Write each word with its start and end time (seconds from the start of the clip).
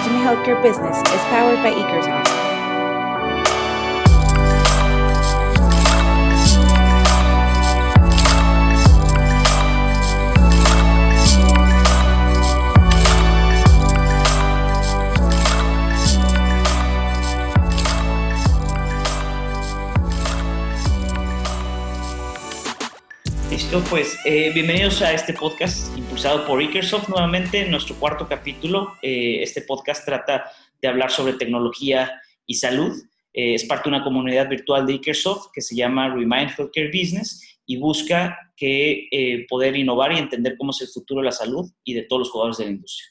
Imagine 0.00 0.22
Healthcare 0.22 0.62
Business 0.62 0.96
is 0.96 1.20
powered 1.28 1.62
by 1.62 1.72
Ekersoft. 1.72 2.49
Listo, 23.70 23.88
pues 23.88 24.18
eh, 24.24 24.50
bienvenidos 24.52 25.00
a 25.00 25.12
este 25.12 25.32
podcast 25.32 25.96
impulsado 25.96 26.44
por 26.44 26.60
Ikersoft 26.60 27.08
nuevamente, 27.08 27.64
nuestro 27.68 27.94
cuarto 27.94 28.26
capítulo. 28.26 28.96
Eh, 29.00 29.44
este 29.44 29.62
podcast 29.62 30.04
trata 30.04 30.50
de 30.82 30.88
hablar 30.88 31.12
sobre 31.12 31.34
tecnología 31.34 32.20
y 32.46 32.54
salud. 32.54 33.00
Eh, 33.32 33.54
es 33.54 33.62
parte 33.66 33.88
de 33.88 33.94
una 33.94 34.02
comunidad 34.02 34.48
virtual 34.48 34.86
de 34.86 34.94
Ikersoft 34.94 35.52
que 35.54 35.60
se 35.60 35.76
llama 35.76 36.08
Remind 36.08 36.50
Healthcare 36.58 36.88
Business 36.88 37.60
y 37.64 37.76
busca 37.76 38.36
que 38.56 39.46
poder 39.48 39.76
innovar 39.76 40.14
y 40.14 40.18
entender 40.18 40.56
cómo 40.58 40.72
es 40.72 40.80
el 40.80 40.88
futuro 40.88 41.20
de 41.20 41.26
la 41.26 41.32
salud 41.32 41.70
y 41.84 41.94
de 41.94 42.02
todos 42.02 42.22
los 42.22 42.30
jugadores 42.30 42.58
de 42.58 42.64
la 42.64 42.70
industria. 42.72 43.08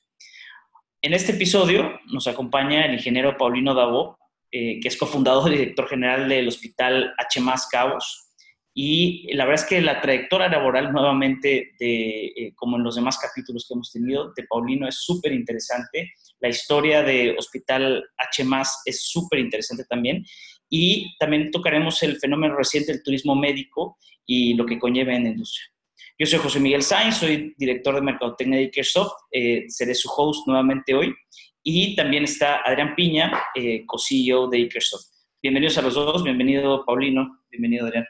En 1.01 1.13
este 1.13 1.31
episodio 1.31 2.01
nos 2.07 2.27
acompaña 2.27 2.85
el 2.85 2.95
ingeniero 2.95 3.37
Paulino 3.37 3.73
Davo, 3.73 4.19
que 4.51 4.81
es 4.83 4.97
cofundador 4.97 5.53
y 5.53 5.57
director 5.57 5.87
general 5.87 6.27
del 6.27 6.49
Hospital 6.49 7.13
H. 7.17 7.39
Cabos 7.71 8.28
y 8.73 9.33
la 9.33 9.45
verdad 9.45 9.63
es 9.63 9.69
que 9.69 9.81
la 9.81 9.99
trayectoria 9.99 10.47
laboral 10.47 10.91
nuevamente, 10.91 11.71
de, 11.79 12.25
eh, 12.27 12.53
como 12.55 12.77
en 12.77 12.83
los 12.83 12.95
demás 12.95 13.17
capítulos 13.17 13.65
que 13.67 13.73
hemos 13.73 13.91
tenido, 13.91 14.31
de 14.35 14.43
Paulino 14.43 14.87
es 14.87 14.95
súper 15.03 15.33
interesante. 15.33 16.13
La 16.39 16.49
historia 16.49 17.01
de 17.01 17.35
Hospital 17.37 18.03
H 18.17 18.45
es 18.85 19.03
súper 19.09 19.39
interesante 19.39 19.85
también. 19.85 20.23
Y 20.69 21.17
también 21.17 21.49
tocaremos 21.49 22.01
el 22.03 22.17
fenómeno 22.17 22.55
reciente 22.55 22.91
del 22.91 23.03
turismo 23.03 23.35
médico 23.35 23.97
y 24.25 24.53
lo 24.53 24.65
que 24.65 24.77
conlleva 24.77 25.15
en 25.15 25.23
la 25.23 25.29
industria. 25.31 25.65
Yo 26.19 26.27
soy 26.27 26.39
José 26.39 26.59
Miguel 26.59 26.83
Sainz, 26.83 27.17
soy 27.17 27.55
director 27.57 27.95
de 27.95 28.01
Mercadotecnia 28.01 28.59
de 28.59 28.65
Ikersoft, 28.65 29.13
eh, 29.31 29.65
seré 29.67 29.95
su 29.95 30.09
host 30.15 30.45
nuevamente 30.47 30.93
hoy. 30.93 31.13
Y 31.63 31.95
también 31.95 32.23
está 32.23 32.61
Adrián 32.63 32.93
Piña, 32.95 33.31
eh, 33.55 33.83
co-CEO 33.85 34.47
de 34.47 34.59
Ikersoft. 34.59 35.07
Bienvenidos 35.41 35.77
a 35.77 35.81
los 35.81 35.95
dos, 35.95 36.23
bienvenido 36.23 36.85
Paulino, 36.85 37.39
bienvenido 37.49 37.87
Adrián. 37.87 38.05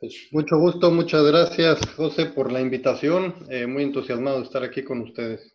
Pues 0.00 0.28
mucho 0.30 0.58
gusto, 0.58 0.90
muchas 0.90 1.22
gracias 1.24 1.78
José 1.94 2.24
por 2.24 2.50
la 2.50 2.58
invitación. 2.62 3.34
Eh, 3.50 3.66
muy 3.66 3.82
entusiasmado 3.82 4.38
de 4.38 4.44
estar 4.44 4.62
aquí 4.64 4.82
con 4.82 5.02
ustedes. 5.02 5.54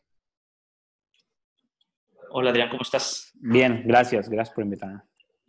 Hola 2.29 2.51
Adrián, 2.51 2.69
¿cómo 2.69 2.83
estás? 2.83 3.31
Bien, 3.33 3.81
gracias, 3.87 4.29
gracias 4.29 4.53
por 4.53 4.63
invitarme. 4.63 5.01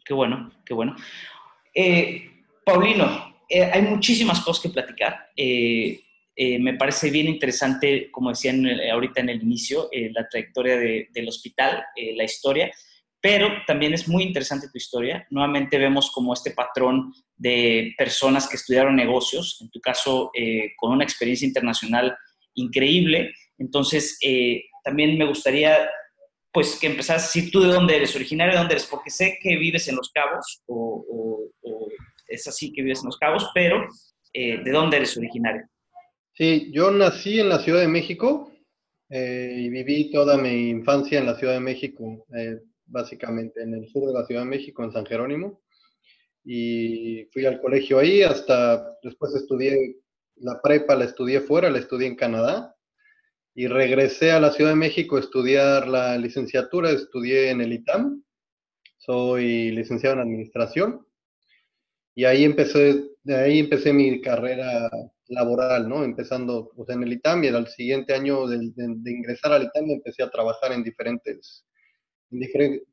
Qué 0.02 0.14
bueno, 0.14 0.50
qué 0.64 0.72
bueno. 0.72 0.96
Eh, 1.74 2.42
Paulino, 2.64 3.36
eh, 3.50 3.64
hay 3.64 3.82
muchísimas 3.82 4.40
cosas 4.40 4.62
que 4.62 4.70
platicar. 4.70 5.28
me 5.36 6.74
parece 6.78 7.10
bien 7.10 7.28
interesante, 7.28 8.10
como 8.10 8.30
decía 8.30 8.54
ahorita 8.94 9.20
en 9.20 9.28
el 9.28 9.42
inicio, 9.42 9.90
la 9.92 10.26
trayectoria 10.26 10.78
del 10.78 11.28
hospital, 11.28 11.84
la 12.14 12.24
historia 12.24 12.72
pero 13.26 13.48
también 13.66 13.92
es 13.92 14.06
muy 14.06 14.22
interesante 14.22 14.68
tu 14.68 14.78
historia. 14.78 15.26
Nuevamente 15.30 15.78
vemos 15.78 16.12
como 16.12 16.32
este 16.32 16.52
patrón 16.52 17.12
de 17.36 17.92
personas 17.98 18.48
que 18.48 18.54
estudiaron 18.54 18.94
negocios, 18.94 19.58
en 19.60 19.68
tu 19.70 19.80
caso 19.80 20.30
eh, 20.32 20.74
con 20.76 20.92
una 20.92 21.02
experiencia 21.02 21.44
internacional 21.44 22.16
increíble. 22.54 23.32
Entonces, 23.58 24.16
eh, 24.22 24.62
también 24.84 25.18
me 25.18 25.26
gustaría 25.26 25.90
pues 26.52 26.78
que 26.78 26.86
empezás, 26.86 27.32
si 27.32 27.50
tú 27.50 27.62
de 27.62 27.72
dónde 27.72 27.96
eres, 27.96 28.14
originario 28.14 28.52
de 28.52 28.58
dónde 28.60 28.74
eres, 28.74 28.86
porque 28.86 29.10
sé 29.10 29.40
que 29.42 29.56
vives 29.56 29.88
en 29.88 29.96
Los 29.96 30.12
Cabos, 30.12 30.62
o, 30.68 31.50
es 32.28 32.46
así 32.46 32.72
que 32.72 32.82
vives 32.82 33.00
en 33.00 33.06
Los 33.06 33.18
Cabos, 33.18 33.50
pero 33.52 33.88
eh, 34.34 34.58
¿de 34.62 34.70
dónde 34.70 34.98
eres 34.98 35.16
originario? 35.16 35.66
Sí, 36.34 36.70
yo 36.72 36.92
nací 36.92 37.40
en 37.40 37.48
la 37.48 37.58
Ciudad 37.58 37.80
de 37.80 37.88
México 37.88 38.52
y 39.10 39.68
viví 39.68 40.12
toda 40.12 40.36
mi 40.36 40.68
infancia 40.68 41.18
en 41.18 41.26
la 41.26 41.36
Ciudad 41.36 41.54
de 41.54 41.60
México 41.60 42.24
básicamente, 42.86 43.62
en 43.62 43.74
el 43.74 43.88
sur 43.88 44.06
de 44.06 44.14
la 44.14 44.24
Ciudad 44.26 44.42
de 44.42 44.48
México, 44.48 44.84
en 44.84 44.92
San 44.92 45.06
Jerónimo. 45.06 45.62
Y 46.44 47.24
fui 47.32 47.44
al 47.44 47.60
colegio 47.60 47.98
ahí, 47.98 48.22
hasta 48.22 48.96
después 49.02 49.34
estudié 49.34 49.96
la 50.36 50.60
prepa, 50.62 50.94
la 50.94 51.04
estudié 51.04 51.40
fuera, 51.40 51.70
la 51.70 51.78
estudié 51.78 52.06
en 52.06 52.16
Canadá. 52.16 52.74
Y 53.54 53.66
regresé 53.68 54.32
a 54.32 54.40
la 54.40 54.52
Ciudad 54.52 54.70
de 54.70 54.76
México 54.76 55.16
a 55.16 55.20
estudiar 55.20 55.88
la 55.88 56.16
licenciatura, 56.18 56.90
estudié 56.90 57.50
en 57.50 57.62
el 57.62 57.72
ITAM. 57.72 58.22
Soy 58.98 59.70
licenciado 59.72 60.16
en 60.16 60.22
administración. 60.22 61.06
Y 62.14 62.24
ahí 62.24 62.44
empecé, 62.44 63.04
ahí 63.28 63.60
empecé 63.60 63.92
mi 63.92 64.20
carrera 64.20 64.90
laboral, 65.28 65.88
¿no? 65.88 66.04
Empezando 66.04 66.70
pues, 66.76 66.88
en 66.90 67.02
el 67.02 67.12
ITAM 67.14 67.44
y 67.44 67.48
al 67.48 67.66
siguiente 67.68 68.14
año 68.14 68.46
de, 68.46 68.72
de 68.74 69.10
ingresar 69.10 69.52
al 69.52 69.64
ITAM 69.64 69.90
empecé 69.90 70.22
a 70.22 70.30
trabajar 70.30 70.72
en 70.72 70.82
diferentes 70.82 71.66
en 72.30 72.40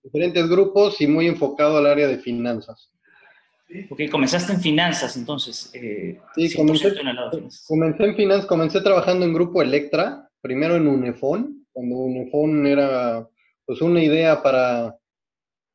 diferentes 0.03 0.49
grupos 0.49 1.01
y 1.01 1.07
muy 1.07 1.27
enfocado 1.27 1.77
al 1.77 1.87
área 1.87 2.07
de 2.07 2.17
finanzas. 2.17 2.91
Ok, 3.89 4.01
comenzaste 4.11 4.53
en 4.53 4.61
finanzas 4.61 5.17
entonces. 5.17 5.71
Eh, 5.73 6.19
sí, 6.35 6.55
comencé 6.55 6.89
en, 6.89 8.15
finanzas, 8.15 8.45
comencé 8.45 8.81
trabajando 8.81 9.25
en 9.25 9.33
Grupo 9.33 9.61
Electra, 9.61 10.29
primero 10.41 10.75
en 10.75 10.87
Unifón, 10.87 11.65
cuando 11.71 11.95
Unifón 11.95 12.67
era 12.67 13.27
pues 13.65 13.81
una 13.81 14.03
idea 14.03 14.43
para, 14.43 14.95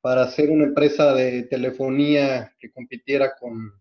para 0.00 0.22
hacer 0.22 0.50
una 0.50 0.64
empresa 0.64 1.12
de 1.14 1.44
telefonía 1.44 2.54
que 2.60 2.70
compitiera 2.70 3.34
con, 3.36 3.72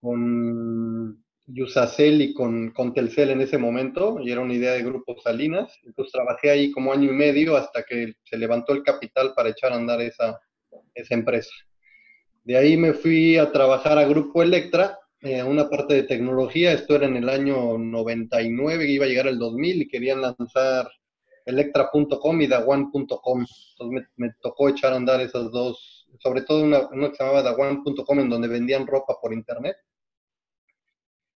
con 0.00 1.24
Yusacel 1.46 2.20
y 2.22 2.34
con, 2.34 2.70
con, 2.70 2.92
Telcel 2.92 3.30
en 3.30 3.40
ese 3.40 3.56
momento, 3.56 4.18
y 4.20 4.30
era 4.30 4.40
una 4.40 4.54
idea 4.54 4.72
de 4.72 4.82
Grupo 4.82 5.16
Salinas. 5.20 5.72
Entonces 5.84 6.12
trabajé 6.12 6.50
ahí 6.50 6.72
como 6.72 6.92
año 6.92 7.10
y 7.10 7.14
medio 7.14 7.56
hasta 7.56 7.84
que 7.84 8.14
se 8.24 8.36
levantó 8.36 8.72
el 8.72 8.82
capital 8.82 9.32
para 9.34 9.50
echar 9.50 9.72
a 9.72 9.76
andar 9.76 10.00
esa, 10.00 10.40
esa 10.94 11.14
empresa. 11.14 11.50
De 12.44 12.56
ahí 12.56 12.76
me 12.76 12.92
fui 12.92 13.36
a 13.36 13.52
trabajar 13.52 13.98
a 13.98 14.06
Grupo 14.06 14.42
Electra, 14.42 14.98
eh, 15.20 15.42
una 15.42 15.68
parte 15.68 15.94
de 15.94 16.02
tecnología. 16.02 16.72
Esto 16.72 16.96
era 16.96 17.06
en 17.06 17.16
el 17.16 17.28
año 17.28 17.78
99, 17.78 18.86
iba 18.88 19.04
a 19.04 19.08
llegar 19.08 19.28
el 19.28 19.38
2000 19.38 19.82
y 19.82 19.88
querían 19.88 20.22
lanzar 20.22 20.90
electra.com 21.44 22.40
y 22.40 22.46
dawan.com. 22.48 23.46
Entonces 23.72 24.08
me, 24.16 24.30
tocó 24.40 24.68
echar 24.68 24.92
a 24.92 24.96
andar 24.96 25.20
esas 25.20 25.50
dos, 25.52 26.08
sobre 26.18 26.42
todo 26.42 26.62
una, 26.62 26.88
una 26.88 27.10
que 27.10 27.16
se 27.16 27.24
llamaba 27.24 27.42
dawan.com 27.42 28.20
en 28.20 28.28
donde 28.28 28.48
vendían 28.48 28.86
ropa 28.86 29.16
por 29.20 29.32
internet 29.32 29.76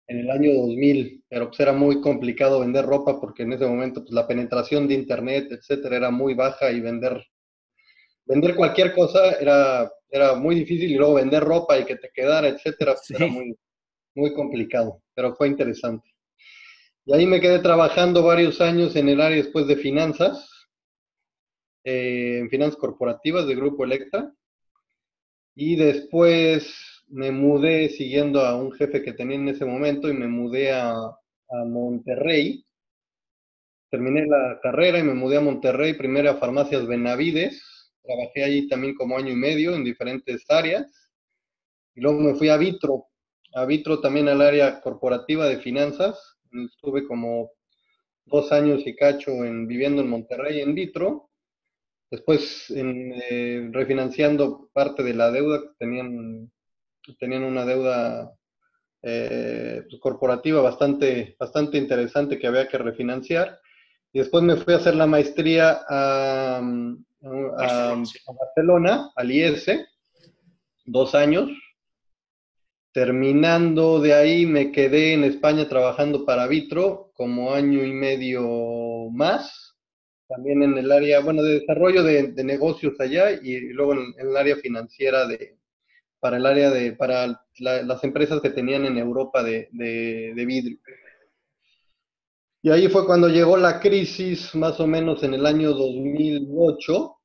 en 0.08 0.20
el 0.20 0.32
año 0.32 0.54
2000, 0.54 1.24
pero 1.28 1.48
pues 1.48 1.60
era 1.60 1.74
muy 1.74 2.00
complicado 2.02 2.62
vender 2.62 2.86
ropa 2.86 3.20
porque 3.20 3.44
en 3.44 3.54
ese 3.54 3.66
momento 3.68 4.02
pues, 4.02 4.14
la 4.14 4.28
penetración 4.28 4.88
de 4.88 4.94
internet, 4.94 5.48
etcétera, 5.52 5.98
era 5.98 6.12
muy 6.12 6.34
baja 6.34 6.72
y 6.72 6.80
vender 6.80 7.26
vender 8.26 8.56
cualquier 8.56 8.94
cosa 8.94 9.32
era, 9.34 9.90
era 10.10 10.36
muy 10.36 10.56
difícil 10.56 10.92
y 10.92 10.96
luego 10.96 11.16
vender 11.16 11.44
ropa 11.44 11.78
y 11.78 11.86
que 11.86 11.96
te 11.96 12.10
quedara, 12.14 12.48
etcétera, 12.48 12.94
pues, 12.94 13.12
era 13.12 13.28
muy, 13.28 13.56
muy 14.16 14.34
complicado, 14.34 15.02
pero 15.14 15.36
fue 15.36 15.48
interesante. 15.48 16.10
Y 17.06 17.14
ahí 17.14 17.26
me 17.26 17.40
quedé 17.40 17.60
trabajando 17.60 18.24
varios 18.24 18.60
años 18.60 18.96
en 18.96 19.08
el 19.08 19.22
área 19.22 19.38
después 19.38 19.66
de 19.68 19.78
finanzas, 19.78 20.68
eh, 21.86 22.40
en 22.40 22.50
finanzas 22.50 22.78
corporativas 22.78 23.48
de 23.48 23.56
Grupo 23.56 23.86
Electra. 23.86 24.34
Y 25.56 25.78
después 25.78 26.97
me 27.10 27.32
mudé 27.32 27.90
siguiendo 27.90 28.42
a 28.42 28.56
un 28.56 28.72
jefe 28.74 29.02
que 29.02 29.14
tenía 29.14 29.38
en 29.38 29.48
ese 29.48 29.66
momento 29.66 30.10
y 30.10 30.14
me 30.14 30.28
mudé 30.28 30.72
a, 30.72 30.96
Monterrey. 31.66 32.66
Terminé 33.90 34.26
la 34.26 34.60
carrera 34.62 35.00
y 35.00 35.04
me 35.04 35.14
mudé 35.14 35.38
a 35.38 35.42
Monterrey, 35.42 35.94
primero 35.94 36.30
a 36.30 36.36
Farmacias 36.36 36.86
Benavides. 36.86 37.94
Trabajé 38.04 38.44
allí 38.44 38.68
también 38.68 38.96
como 38.96 39.18
año 39.18 39.32
y 39.32 39.38
medio 39.38 39.74
en 39.74 39.86
diferentes 39.86 40.44
áreas. 40.50 40.92
Y 41.96 42.02
luego 42.02 42.20
me 42.20 42.36
fui 42.36 42.50
a 42.50 42.58
Vitro, 42.58 43.06
a 43.56 43.64
Vitro 43.64 44.02
también 44.02 44.28
al 44.28 44.42
área 44.42 44.82
corporativa 44.82 45.48
de 45.48 45.60
finanzas. 45.60 46.38
Estuve 46.52 47.08
como 47.08 47.52
dos 48.26 48.52
años 48.52 48.86
y 48.86 48.94
cacho 48.94 49.32
en, 49.46 49.68
viviendo 49.68 50.02
en 50.02 50.10
Monterrey 50.10 50.60
en 50.60 50.76
Vitro. 50.76 51.30
Después 52.12 52.70
en, 52.72 53.14
eh, 53.30 53.70
refinanciando 53.72 54.70
parte 54.74 55.02
de 55.02 55.14
la 55.14 55.32
deuda 55.32 55.62
que 55.62 55.70
tenían 55.80 56.52
tenían 57.16 57.44
una 57.44 57.66
deuda 57.66 58.34
eh, 59.04 59.84
pues, 59.90 60.02
corporativa 60.02 60.62
bastante, 60.62 61.36
bastante 61.40 61.78
interesante 61.78 62.38
que 62.38 62.48
había 62.48 62.68
que 62.68 62.78
refinanciar. 62.78 63.60
Y 64.12 64.20
después 64.20 64.44
me 64.44 64.56
fui 64.56 64.74
a 64.74 64.78
hacer 64.78 64.96
la 64.96 65.08
maestría 65.08 65.82
a, 65.88 66.62
Barcelona, 67.22 69.12
al 69.16 69.32
IES, 69.32 69.66
dos 70.86 71.14
años. 71.16 71.50
Terminando 72.92 74.00
de 74.00 74.14
ahí 74.14 74.46
me 74.46 74.72
quedé 74.72 75.14
en 75.14 75.24
España 75.24 75.70
trabajando 75.70 76.26
para 76.26 76.48
Vitro 76.48 77.12
como 77.14 77.54
año 77.54 77.84
y 77.84 77.94
medio 77.94 79.10
más. 79.12 79.76
también 80.28 80.64
en 80.64 80.78
el 80.78 80.92
área, 80.92 81.22
bueno, 81.22 81.44
de 81.44 81.60
desarrollo 81.60 82.04
de, 82.04 82.44
negocios 82.44 83.00
allá 83.00 83.32
y, 83.32 83.70
luego 83.70 83.94
en, 83.94 84.14
el 84.18 84.36
área 84.36 84.58
financiera 84.58 85.26
de, 85.28 85.58
para 86.20 86.38
el 86.38 86.46
área 86.46 86.70
de, 86.72 86.94
para 86.94 87.42
las 87.60 88.04
empresas 88.04 88.42
que 88.42 88.50
tenían 88.50 88.86
en 88.86 88.98
Europa 88.98 89.44
de, 89.44 89.70
de, 89.72 90.46
vidrio. 90.46 90.80
Y 92.62 92.70
ahí 92.72 92.88
fue 92.88 93.06
cuando 93.06 93.30
llegó 93.30 93.56
la 93.58 93.80
crisis, 93.80 94.54
más 94.56 94.80
o 94.80 94.88
menos 94.88 95.24
en 95.24 95.34
el 95.34 95.46
año 95.46 95.74
2008, 95.74 97.18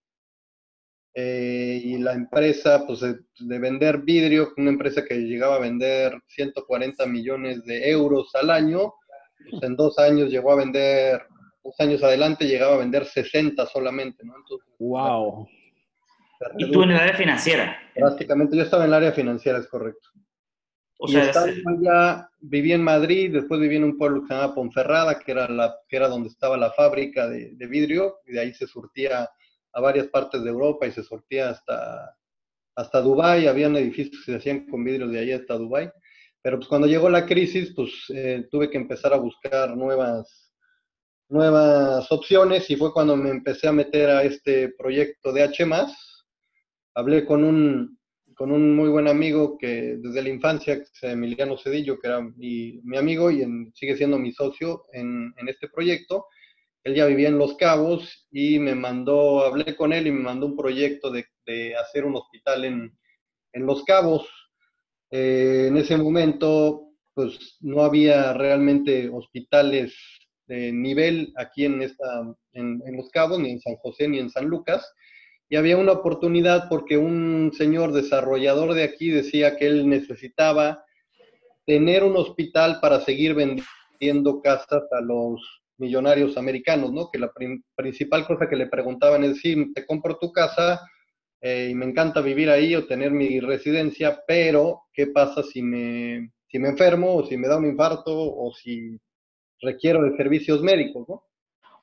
eh, 1.15 1.81
y 1.85 1.99
la 1.99 2.13
empresa, 2.13 2.85
pues 2.87 3.01
de, 3.01 3.59
vender 3.59 3.99
vidrio, 3.99 4.53
una 4.57 4.71
empresa 4.71 5.05
que 5.05 5.17
llegaba 5.17 5.57
a 5.57 5.61
vender 5.61 6.19
140 6.27 7.05
millones 7.07 7.65
de 7.65 7.91
euros 7.91 8.31
al 8.35 8.51
año, 8.51 8.95
pues 9.51 9.63
en 9.63 9.77
dos 9.77 9.99
años 9.99 10.31
llegó 10.31 10.53
a 10.53 10.57
vender, 10.57 11.23
dos 11.65 11.75
años 11.81 12.03
adelante 12.03 12.47
llegaba 12.47 12.75
a 12.75 12.79
vender 12.79 13.05
60 13.05 13.67
solamente, 13.67 14.25
¿no? 14.25 14.35
¡Wow! 14.79 15.49
¿Y 16.59 16.71
tú 16.71 16.83
en 16.83 16.91
el 16.91 16.97
área 16.99 17.15
financiera? 17.15 17.79
Prácticamente, 17.95 18.57
yo 18.57 18.63
estaba 18.63 18.85
en 18.85 18.91
el 18.91 18.95
área 18.95 19.13
financiera, 19.13 19.59
es 19.59 19.69
correcto. 19.69 20.09
O 20.99 21.09
sea, 21.09 21.25
estaba 21.25 21.49
ya, 21.81 22.31
viví 22.41 22.73
en 22.73 22.85
Madrid, 22.85 23.33
después 23.33 23.61
viví 23.61 23.77
en 23.77 23.85
un 23.85 23.99
pueblo 23.99 24.21
que 24.21 24.29
se 24.29 24.35
llamaba 24.35 24.55
Ponferrada, 24.55 25.19
que 25.19 25.33
era, 25.33 25.49
la, 25.49 25.75
que 25.89 25.97
era 25.97 26.07
donde 26.09 26.29
estaba 26.29 26.57
la 26.57 26.71
fábrica 26.71 27.29
de, 27.29 27.51
de 27.55 27.67
vidrio, 27.67 28.19
y 28.25 28.33
de 28.33 28.41
ahí 28.41 28.55
se 28.55 28.69
surtía 28.69 29.29
a 29.73 29.81
varias 29.81 30.07
partes 30.09 30.43
de 30.45 30.51
Europa 30.51 30.87
y 30.87 30.93
se 30.93 31.03
sortía 31.03 31.51
hasta, 31.51 32.17
hasta 32.77 33.01
Dubái, 33.01 33.47
habían 33.47 33.77
edificios 33.77 34.25
que 34.25 34.33
se 34.33 34.39
hacían 34.39 34.67
con 34.67 34.85
vidrio 34.85 35.09
de 35.09 35.19
ahí 35.19 35.33
hasta 35.33 35.55
Dubái. 35.55 35.91
Pero 36.43 36.59
pues 36.59 36.69
cuando 36.69 36.87
llegó 36.87 37.09
la 37.09 37.27
crisis, 37.27 37.73
pues 37.75 37.91
eh, 38.15 38.49
tuve 38.51 38.69
que 38.69 38.77
empezar 38.77 39.13
a 39.13 39.19
buscar 39.19 39.77
nuevas, 39.77 40.53
nuevas 41.29 42.11
opciones 42.11 42.69
y 42.69 42.77
fue 42.77 42.93
cuando 42.93 43.17
me 43.17 43.31
empecé 43.31 43.69
a 43.69 43.73
meter 43.73 44.11
a 44.11 44.23
este 44.25 44.71
proyecto 44.77 45.33
de 45.33 45.43
H+. 45.45 45.65
Hablé 46.95 47.25
con 47.25 47.45
un, 47.45 47.99
con 48.35 48.53
un 48.53 48.77
muy 48.77 48.89
buen 48.89 49.09
amigo 49.09 49.57
que 49.59 49.97
desde 49.99 50.23
la 50.23 50.29
infancia, 50.29 50.83
Emiliano 51.03 51.57
Cedillo, 51.57 51.99
que 51.99 52.09
era 52.09 52.21
mi, 52.21 52.81
mi 52.85 52.97
amigo 52.97 53.31
y 53.31 53.45
sigue 53.75 53.97
siendo 53.97 54.19
mi 54.19 54.33
socio 54.33 54.85
en, 54.93 55.33
en 55.37 55.49
este 55.49 55.69
proyecto 55.69 56.27
él 56.85 56.95
ya 56.95 57.07
vivía 57.07 57.29
en 57.29 57.39
Los 57.39 57.57
Cabos 57.57 58.27
y 58.31 58.59
me 58.59 58.75
mandó, 58.75 59.45
hablé 59.45 59.77
con 59.77 59.93
él 59.93 60.07
y 60.07 60.11
me 60.11 60.21
mandó 60.21 60.47
un 60.47 60.57
proyecto 60.57 61.11
de, 61.11 61.27
hacer 61.77 62.05
un 62.05 62.17
hospital 62.17 62.65
en, 62.65 62.93
Los 63.55 63.85
Cabos. 63.85 64.27
Eh, 65.11 65.67
en 65.69 65.77
ese 65.77 65.97
momento, 65.97 66.89
pues 67.15 67.59
no 67.61 67.83
había 67.83 68.33
realmente 68.33 69.09
hospitales 69.11 69.95
de 70.47 70.73
nivel 70.73 71.33
aquí 71.37 71.67
en, 71.67 71.83
esta, 71.83 72.35
en, 72.53 72.81
Los 72.97 73.11
Cabos, 73.11 73.39
ni 73.39 73.53
en 73.53 73.61
San 73.61 73.77
José, 73.77 74.09
ni 74.09 74.19
en 74.19 74.31
San 74.31 74.47
Lucas. 74.47 74.85
Y 75.53 75.57
había 75.57 75.77
una 75.77 75.93
oportunidad 75.93 76.67
porque 76.71 76.97
un 76.97 77.53
señor 77.53 77.93
desarrollador 77.93 78.73
de 78.73 78.85
aquí 78.85 79.11
decía 79.11 79.59
que 79.59 79.67
él 79.67 79.87
necesitaba 79.87 80.83
tener 81.67 82.05
un 82.05 82.17
hospital 82.17 82.79
para 82.81 83.01
seguir 83.01 83.35
vendiendo 83.35 84.41
casas 84.41 84.85
a 84.91 85.03
los 85.03 85.43
millonarios 85.77 86.39
americanos, 86.39 86.91
¿no? 86.91 87.11
Que 87.13 87.19
la 87.19 87.31
principal 87.77 88.27
cosa 88.27 88.49
que 88.49 88.57
le 88.57 88.69
preguntaban 88.69 89.25
es, 89.25 89.41
sí, 89.41 89.75
te 89.75 89.85
compro 89.85 90.17
tu 90.17 90.33
casa 90.33 90.81
eh, 91.43 91.69
y 91.71 91.75
me 91.75 91.85
encanta 91.85 92.23
vivir 92.23 92.49
ahí 92.49 92.75
o 92.75 92.87
tener 92.87 93.11
mi 93.11 93.39
residencia, 93.39 94.23
pero 94.27 94.85
¿qué 94.95 95.09
pasa 95.09 95.43
si 95.43 95.61
me, 95.61 96.33
si 96.49 96.59
me 96.59 96.71
enfermo 96.71 97.15
o 97.15 97.27
si 97.27 97.37
me 97.37 97.49
da 97.49 97.59
un 97.59 97.67
infarto 97.67 98.11
o 98.11 98.55
si 98.55 98.99
requiero 99.61 100.03
de 100.03 100.17
servicios 100.17 100.63
médicos, 100.63 101.07
¿no? 101.07 101.25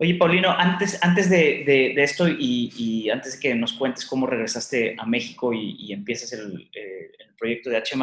Oye, 0.01 0.15
Paulino, 0.15 0.49
antes, 0.51 0.97
antes 1.01 1.29
de, 1.29 1.63
de, 1.65 2.03
esto 2.03 2.27
y, 2.27 2.71
y, 2.77 3.09
antes 3.09 3.33
de 3.33 3.39
que 3.39 3.53
nos 3.53 3.73
cuentes 3.73 4.05
cómo 4.05 4.25
regresaste 4.25 4.95
a 4.97 5.05
México 5.05 5.53
y, 5.53 5.75
y 5.77 5.93
empiezas 5.93 6.31
el, 6.33 6.69
eh, 6.73 7.11
el, 7.19 7.35
proyecto 7.37 7.69
de 7.69 7.77
H+, 7.77 7.95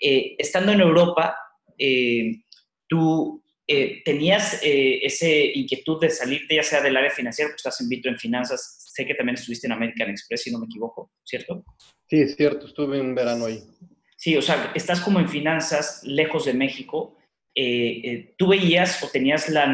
eh, 0.00 0.36
estando 0.38 0.72
en 0.72 0.80
Europa, 0.80 1.36
tú 2.88 3.44
eh, 3.66 4.02
¿tenías 4.04 4.60
eh, 4.62 5.00
esa 5.02 5.26
inquietud 5.26 5.98
de 5.98 6.10
salirte 6.10 6.56
ya 6.56 6.62
sea 6.62 6.82
del 6.82 6.96
área 6.98 7.10
financiera, 7.10 7.48
porque 7.48 7.60
estás 7.60 7.80
en 7.80 7.88
Vitro 7.88 8.10
en 8.10 8.18
finanzas? 8.18 8.90
Sé 8.92 9.06
que 9.06 9.14
también 9.14 9.36
estuviste 9.36 9.66
en 9.66 9.72
American 9.72 10.10
Express, 10.10 10.42
si 10.42 10.52
no 10.52 10.58
me 10.58 10.66
equivoco, 10.66 11.10
¿cierto? 11.24 11.64
Sí, 12.06 12.20
es 12.20 12.36
cierto, 12.36 12.66
estuve 12.66 12.98
en 12.98 13.14
verano 13.14 13.46
ahí. 13.46 13.62
Sí, 14.18 14.36
o 14.36 14.42
sea, 14.42 14.70
estás 14.74 15.00
como 15.00 15.18
en 15.18 15.28
finanzas, 15.28 16.02
lejos 16.04 16.44
de 16.44 16.52
México. 16.52 17.16
Eh, 17.54 18.34
¿Tú 18.36 18.48
veías 18.48 19.02
o 19.02 19.08
tenías 19.08 19.48
la, 19.48 19.66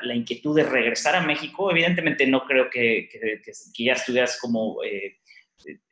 la, 0.00 0.14
inquietud 0.14 0.54
de 0.54 0.62
regresar 0.62 1.16
a 1.16 1.22
México? 1.22 1.70
Evidentemente 1.70 2.26
no 2.26 2.44
creo 2.44 2.70
que, 2.70 3.08
que, 3.10 3.42
que 3.42 3.84
ya 3.84 3.94
estuvieras 3.94 4.38
como 4.40 4.78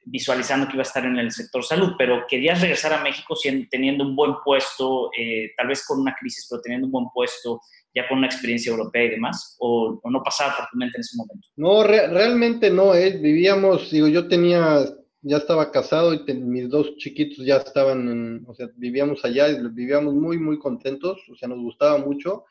visualizando 0.05 0.67
que 0.67 0.75
iba 0.75 0.83
a 0.83 0.87
estar 0.87 1.05
en 1.05 1.19
el 1.19 1.33
sector 1.33 1.65
salud, 1.65 1.93
pero 1.99 2.25
querías 2.29 2.61
regresar 2.61 2.93
a 2.93 3.03
México 3.03 3.35
teniendo 3.71 4.05
un 4.05 4.15
buen 4.15 4.35
puesto, 4.45 5.11
eh, 5.19 5.53
tal 5.57 5.67
vez 5.67 5.85
con 5.85 6.01
una 6.01 6.15
crisis, 6.19 6.47
pero 6.49 6.63
teniendo 6.63 6.87
un 6.87 6.93
buen 6.93 7.07
puesto, 7.13 7.61
ya 7.93 8.07
con 8.09 8.19
una 8.19 8.29
experiencia 8.29 8.71
europea 8.71 9.05
y 9.05 9.11
demás, 9.11 9.57
o, 9.59 10.01
no 10.05 10.23
pasaba 10.23 10.57
por 10.57 10.69
tu 10.71 10.79
mente 10.79 10.97
en 10.97 11.01
ese 11.01 11.17
momento? 11.17 11.49
No, 11.57 11.83
realmente 11.83 12.71
no, 12.71 12.95
eh. 12.95 13.19
vivíamos, 13.21 13.91
digo, 13.91 14.07
yo 14.07 14.29
tenía, 14.29 14.79
ya 15.27 15.39
estaba 15.39 15.73
casado 15.73 16.15
y 16.15 16.35
mis 16.35 16.69
dos 16.69 16.97
chiquitos 16.99 17.45
ya 17.45 17.57
estaban, 17.57 18.09
en, 18.09 18.45
o 18.47 18.55
sea, 18.55 18.69
vivíamos 18.77 19.25
allá 19.25 19.49
y 19.49 19.61
vivíamos 19.71 20.15
muy, 20.15 20.39
muy 20.39 20.59
contentos, 20.59 21.19
o 21.29 21.35
sea, 21.35 21.49
nos 21.49 21.59
gustaba 21.59 21.99
mucho. 21.99 22.45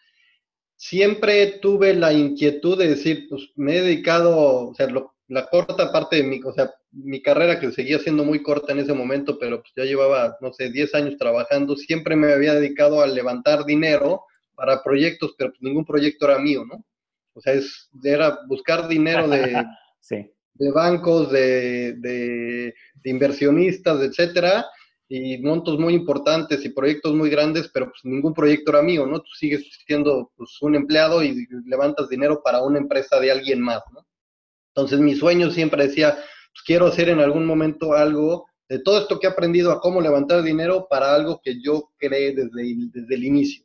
Siempre 0.76 1.60
tuve 1.62 1.94
la 1.94 2.12
inquietud 2.12 2.78
de 2.78 2.90
decir, 2.90 3.28
pues 3.30 3.50
me 3.56 3.78
he 3.78 3.82
dedicado, 3.82 4.70
o 4.70 4.74
sea, 4.76 4.88
lo, 4.88 5.16
la 5.30 5.48
corta 5.48 5.90
parte 5.92 6.18
de 6.18 6.24
mi, 6.24 6.42
o 6.44 6.52
sea, 6.52 6.74
mi 6.92 7.22
carrera 7.22 7.62
que 7.62 7.72
seguía 7.72 7.98
siendo 8.00 8.26
muy 8.26 8.44
corta 8.44 8.74
en 8.74 8.80
ese 8.80 8.94
momento, 8.94 9.40
pero 9.40 9.62
pues 9.62 9.72
ya 9.76 9.86
llevaba, 9.86 10.36
no 10.42 10.52
sé, 10.52 10.70
10 10.70 10.96
años 10.96 11.18
trabajando, 11.18 11.78
siempre 11.78 12.18
me 12.18 12.34
había 12.34 12.56
dedicado 12.56 13.02
a 13.02 13.08
levantar 13.08 13.64
dinero 13.64 14.26
para 14.54 14.84
proyectos, 14.84 15.34
pero 15.38 15.52
pues 15.52 15.62
ningún 15.62 15.86
proyecto 15.86 16.26
era 16.26 16.40
mío, 16.40 16.66
¿no? 16.66 16.84
O 17.34 17.40
sea, 17.40 17.54
es, 17.54 17.90
era 18.04 18.40
buscar 18.48 18.90
dinero 18.90 19.30
de, 19.30 19.66
de 20.56 20.72
bancos, 20.72 21.32
de, 21.32 21.94
de, 21.94 22.74
inversionistas, 23.04 24.02
etcétera, 24.02 24.66
y 25.08 25.38
montos 25.38 25.78
muy 25.78 25.94
importantes 25.94 26.66
y 26.66 26.70
proyectos 26.70 27.14
muy 27.14 27.30
grandes, 27.30 27.70
pero 27.72 27.88
pues 27.88 28.00
ningún 28.04 28.34
proyecto 28.34 28.72
era 28.72 28.82
mío, 28.82 29.06
¿no? 29.06 29.20
Tú 29.20 29.30
sigues 29.38 29.64
siendo 29.86 30.32
pues, 30.36 30.58
un 30.62 30.76
empleado 30.76 31.24
y 31.24 31.48
levantas 31.66 32.10
dinero 32.10 32.42
para 32.44 32.64
una 32.64 32.80
empresa 32.80 33.20
de 33.20 33.32
alguien 33.32 33.62
más, 33.62 33.82
¿no? 33.94 34.06
Entonces 34.74 35.00
mi 35.00 35.16
sueño 35.16 35.52
siempre 35.52 35.88
decía, 35.88 36.14
pues 36.16 36.64
quiero 36.66 36.88
hacer 36.88 37.10
en 37.10 37.20
algún 37.20 37.46
momento 37.46 37.94
algo 37.94 38.48
de 38.68 38.80
todo 38.80 39.00
esto 39.00 39.20
que 39.20 39.28
he 39.28 39.30
aprendido 39.30 39.72
a 39.72 39.80
cómo 39.80 40.02
levantar 40.02 40.42
dinero 40.42 40.88
para 40.90 41.14
algo 41.14 41.40
que 41.44 41.62
yo 41.62 41.92
creé 41.98 42.34
desde, 42.34 42.76
desde 42.92 43.16
el 43.16 43.24
inicio. 43.24 43.65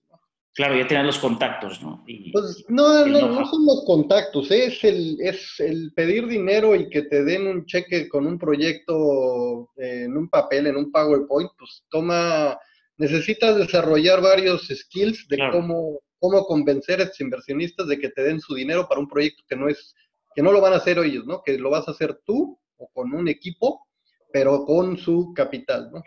Claro, 0.61 0.77
ya 0.77 0.87
tener 0.87 1.07
los 1.07 1.19
contactos, 1.19 1.83
¿no? 1.83 2.05
pues 2.33 2.67
no, 2.69 3.07
no, 3.07 3.29
no, 3.29 3.47
son 3.47 3.65
los 3.65 3.83
contactos, 3.87 4.51
¿eh? 4.51 4.67
es 4.67 4.85
el, 4.85 5.17
es 5.19 5.59
el 5.59 5.91
pedir 5.95 6.27
dinero 6.27 6.77
y 6.77 6.91
que 6.91 7.01
te 7.01 7.25
den 7.25 7.47
un 7.47 7.65
cheque 7.65 8.11
con 8.11 8.27
un 8.27 8.39
proyecto 8.39 9.71
en 9.79 10.15
un 10.15 10.29
papel, 10.29 10.67
en 10.67 10.77
un 10.77 10.93
PowerPoint, 10.93 11.51
pues 11.57 11.83
toma, 11.89 12.59
necesitas 12.99 13.57
desarrollar 13.57 14.21
varios 14.21 14.69
skills 14.69 15.27
de 15.29 15.39
cómo, 15.51 15.99
cómo 16.19 16.45
convencer 16.45 17.01
a 17.01 17.05
estos 17.05 17.23
inversionistas 17.23 17.89
de 17.89 17.99
que 17.99 18.11
te 18.11 18.23
den 18.23 18.39
su 18.39 18.55
dinero 18.55 18.87
para 18.87 19.01
un 19.01 19.09
proyecto 19.09 19.43
que 19.49 19.57
no 19.57 19.67
es 19.67 19.95
que 20.35 20.43
no 20.43 20.53
lo 20.53 20.61
van 20.61 20.75
a 20.75 20.77
hacer 20.77 20.99
ellos, 20.99 21.25
¿no? 21.25 21.41
Que 21.43 21.57
lo 21.57 21.71
vas 21.71 21.89
a 21.89 21.93
hacer 21.93 22.21
tú 22.27 22.61
o 22.77 22.87
con 22.93 23.15
un 23.15 23.29
equipo, 23.29 23.87
pero 24.31 24.67
con 24.67 24.99
su 24.99 25.33
capital, 25.35 25.91
¿no? 25.91 26.03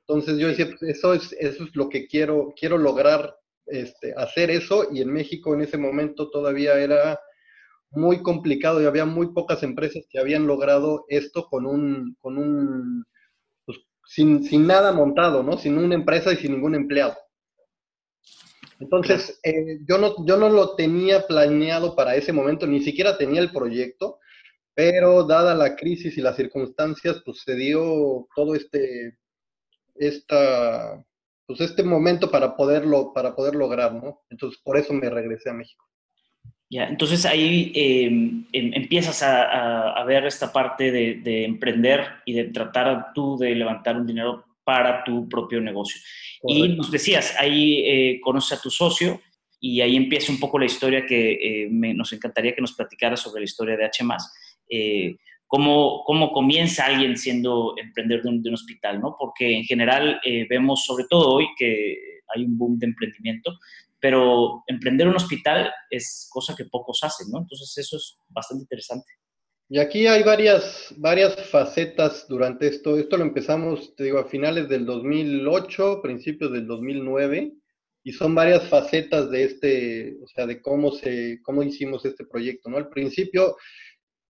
Entonces 0.00 0.38
yo 0.38 0.48
decía, 0.48 0.66
pues, 0.66 0.82
eso 0.82 1.14
es, 1.14 1.32
eso 1.38 1.62
es 1.62 1.76
lo 1.76 1.88
que 1.88 2.08
quiero, 2.08 2.52
quiero 2.58 2.76
lograr 2.78 3.36
este, 3.72 4.14
hacer 4.16 4.50
eso 4.50 4.88
y 4.92 5.00
en 5.00 5.12
México 5.12 5.54
en 5.54 5.62
ese 5.62 5.78
momento 5.78 6.30
todavía 6.30 6.78
era 6.78 7.18
muy 7.90 8.22
complicado 8.22 8.82
y 8.82 8.86
había 8.86 9.04
muy 9.04 9.32
pocas 9.32 9.62
empresas 9.62 10.04
que 10.10 10.18
habían 10.18 10.46
logrado 10.46 11.04
esto 11.08 11.46
con 11.46 11.66
un, 11.66 12.16
con 12.20 12.38
un 12.38 13.04
pues, 13.64 13.78
sin, 14.06 14.44
sin 14.44 14.66
nada 14.66 14.92
montado, 14.92 15.42
¿no? 15.42 15.56
Sin 15.58 15.78
una 15.78 15.94
empresa 15.94 16.32
y 16.32 16.36
sin 16.36 16.52
ningún 16.52 16.74
empleado. 16.74 17.16
Entonces, 18.78 19.38
eh, 19.44 19.78
yo, 19.88 19.98
no, 19.98 20.26
yo 20.26 20.36
no 20.36 20.48
lo 20.48 20.74
tenía 20.74 21.26
planeado 21.26 21.94
para 21.94 22.16
ese 22.16 22.32
momento, 22.32 22.66
ni 22.66 22.80
siquiera 22.80 23.16
tenía 23.16 23.40
el 23.40 23.52
proyecto, 23.52 24.18
pero 24.74 25.24
dada 25.24 25.54
la 25.54 25.76
crisis 25.76 26.16
y 26.18 26.20
las 26.20 26.36
circunstancias, 26.36 27.22
pues 27.24 27.42
se 27.44 27.54
dio 27.54 28.26
todo 28.34 28.54
este, 28.54 29.18
esta, 29.94 31.04
pues 31.56 31.70
este 31.70 31.82
momento 31.82 32.30
para 32.30 32.56
poderlo, 32.56 33.12
para 33.12 33.34
poder 33.34 33.54
lograr, 33.54 33.94
¿no? 33.94 34.20
Entonces, 34.30 34.60
por 34.62 34.76
eso 34.76 34.92
me 34.92 35.10
regresé 35.10 35.50
a 35.50 35.54
México. 35.54 35.86
Ya, 36.70 36.84
entonces 36.84 37.26
ahí 37.26 37.70
em, 37.74 38.46
empiezas 38.52 39.22
a, 39.22 40.02
ver 40.06 40.24
esta 40.24 40.50
parte 40.50 40.90
de, 40.90 41.16
de, 41.16 41.44
emprender 41.44 42.06
y 42.24 42.32
de 42.32 42.44
tratar 42.44 43.12
tú 43.14 43.36
de 43.36 43.54
levantar 43.54 43.96
un 43.96 44.06
dinero 44.06 44.44
para 44.64 45.04
tu 45.04 45.28
propio 45.28 45.60
negocio. 45.60 46.00
Y 46.44 46.68
nos 46.70 46.90
decías, 46.90 47.34
ahí 47.38 47.82
eh, 47.84 48.20
conoces 48.20 48.58
a 48.58 48.62
tu 48.62 48.70
socio 48.70 49.20
y 49.60 49.80
ahí 49.80 49.96
empieza 49.96 50.32
un 50.32 50.40
poco 50.40 50.58
la 50.58 50.64
historia 50.64 51.06
que 51.06 51.32
eh, 51.32 51.68
nos 51.70 52.12
encantaría 52.12 52.54
que 52.54 52.60
nos 52.60 52.72
platicara 52.72 53.16
sobre 53.16 53.40
la 53.40 53.44
historia 53.44 53.76
de 53.76 53.84
H+. 53.84 54.04
Eh, 54.68 55.16
cómo, 55.52 56.02
cómo 56.06 56.32
comienza 56.32 56.86
alguien 56.86 57.14
siendo 57.14 57.74
emprendedor 57.76 58.22
de 58.22 58.28
un, 58.30 58.42
de 58.42 58.48
un 58.48 58.54
hospital, 58.54 59.02
¿no? 59.02 59.16
Porque 59.18 59.54
en 59.54 59.64
general 59.64 60.18
eh, 60.24 60.46
vemos, 60.48 60.82
sobre 60.86 61.04
todo 61.10 61.28
hoy, 61.28 61.46
que 61.58 61.94
hay 62.34 62.44
un 62.44 62.56
boom 62.56 62.78
de 62.78 62.86
emprendimiento, 62.86 63.58
pero 64.00 64.64
emprender 64.66 65.06
un 65.08 65.16
hospital 65.16 65.70
es 65.90 66.26
cosa 66.32 66.54
que 66.56 66.64
pocos 66.64 67.00
hacen, 67.02 67.30
¿no? 67.30 67.40
Entonces 67.40 67.76
eso 67.76 67.98
es 67.98 68.16
bastante 68.30 68.62
interesante. 68.62 69.12
Y 69.68 69.78
aquí 69.78 70.06
hay 70.06 70.22
varias, 70.22 70.94
varias 70.96 71.36
facetas 71.50 72.26
durante 72.28 72.68
esto. 72.68 72.96
Esto 72.96 73.18
lo 73.18 73.24
empezamos, 73.24 73.94
te 73.94 74.04
digo, 74.04 74.20
a 74.20 74.28
finales 74.28 74.70
del 74.70 74.86
2008, 74.86 76.00
principios 76.02 76.50
del 76.50 76.66
2009, 76.66 77.52
y 78.04 78.12
son 78.12 78.34
varias 78.34 78.66
facetas 78.70 79.30
de 79.30 79.44
este, 79.44 80.16
o 80.22 80.26
sea, 80.28 80.46
de 80.46 80.62
cómo 80.62 80.92
se, 80.92 81.40
cómo 81.42 81.62
hicimos 81.62 82.06
este 82.06 82.24
proyecto, 82.24 82.70
¿no? 82.70 82.78
Al 82.78 82.88
principio, 82.88 83.56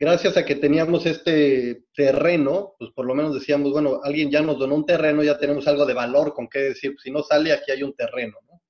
gracias 0.02 0.37
a 0.37 0.44
que 0.44 0.56
teníamos 0.56 1.06
este 1.06 1.85
terreno, 1.94 2.75
pues 2.76 2.90
por 2.90 3.06
lo 3.06 3.14
menos 3.14 3.35
decíamos, 3.35 3.71
bueno, 3.71 4.00
alguien 4.02 4.32
ya 4.32 4.42
nos 4.42 4.59
donó 4.59 4.75
un 4.75 4.85
terreno, 4.85 5.23
ya 5.23 5.38
tenemos 5.38 5.68
algo 5.68 5.87
de 5.87 5.94
valor 5.94 6.35
con 6.35 6.49
qué 6.49 6.59
decir, 6.59 6.97
si 7.00 7.12
no 7.12 7.23
sale, 7.23 7.52
aquí 7.52 7.71
hay 7.71 7.85
un 7.85 7.94
terreno, 7.94 8.37
¿no? 8.50 8.61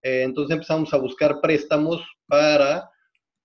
Eh, 0.00 0.22
entonces 0.22 0.54
empezamos 0.54 0.94
a 0.94 0.96
buscar 0.96 1.42
préstamos 1.42 2.00
para 2.26 2.88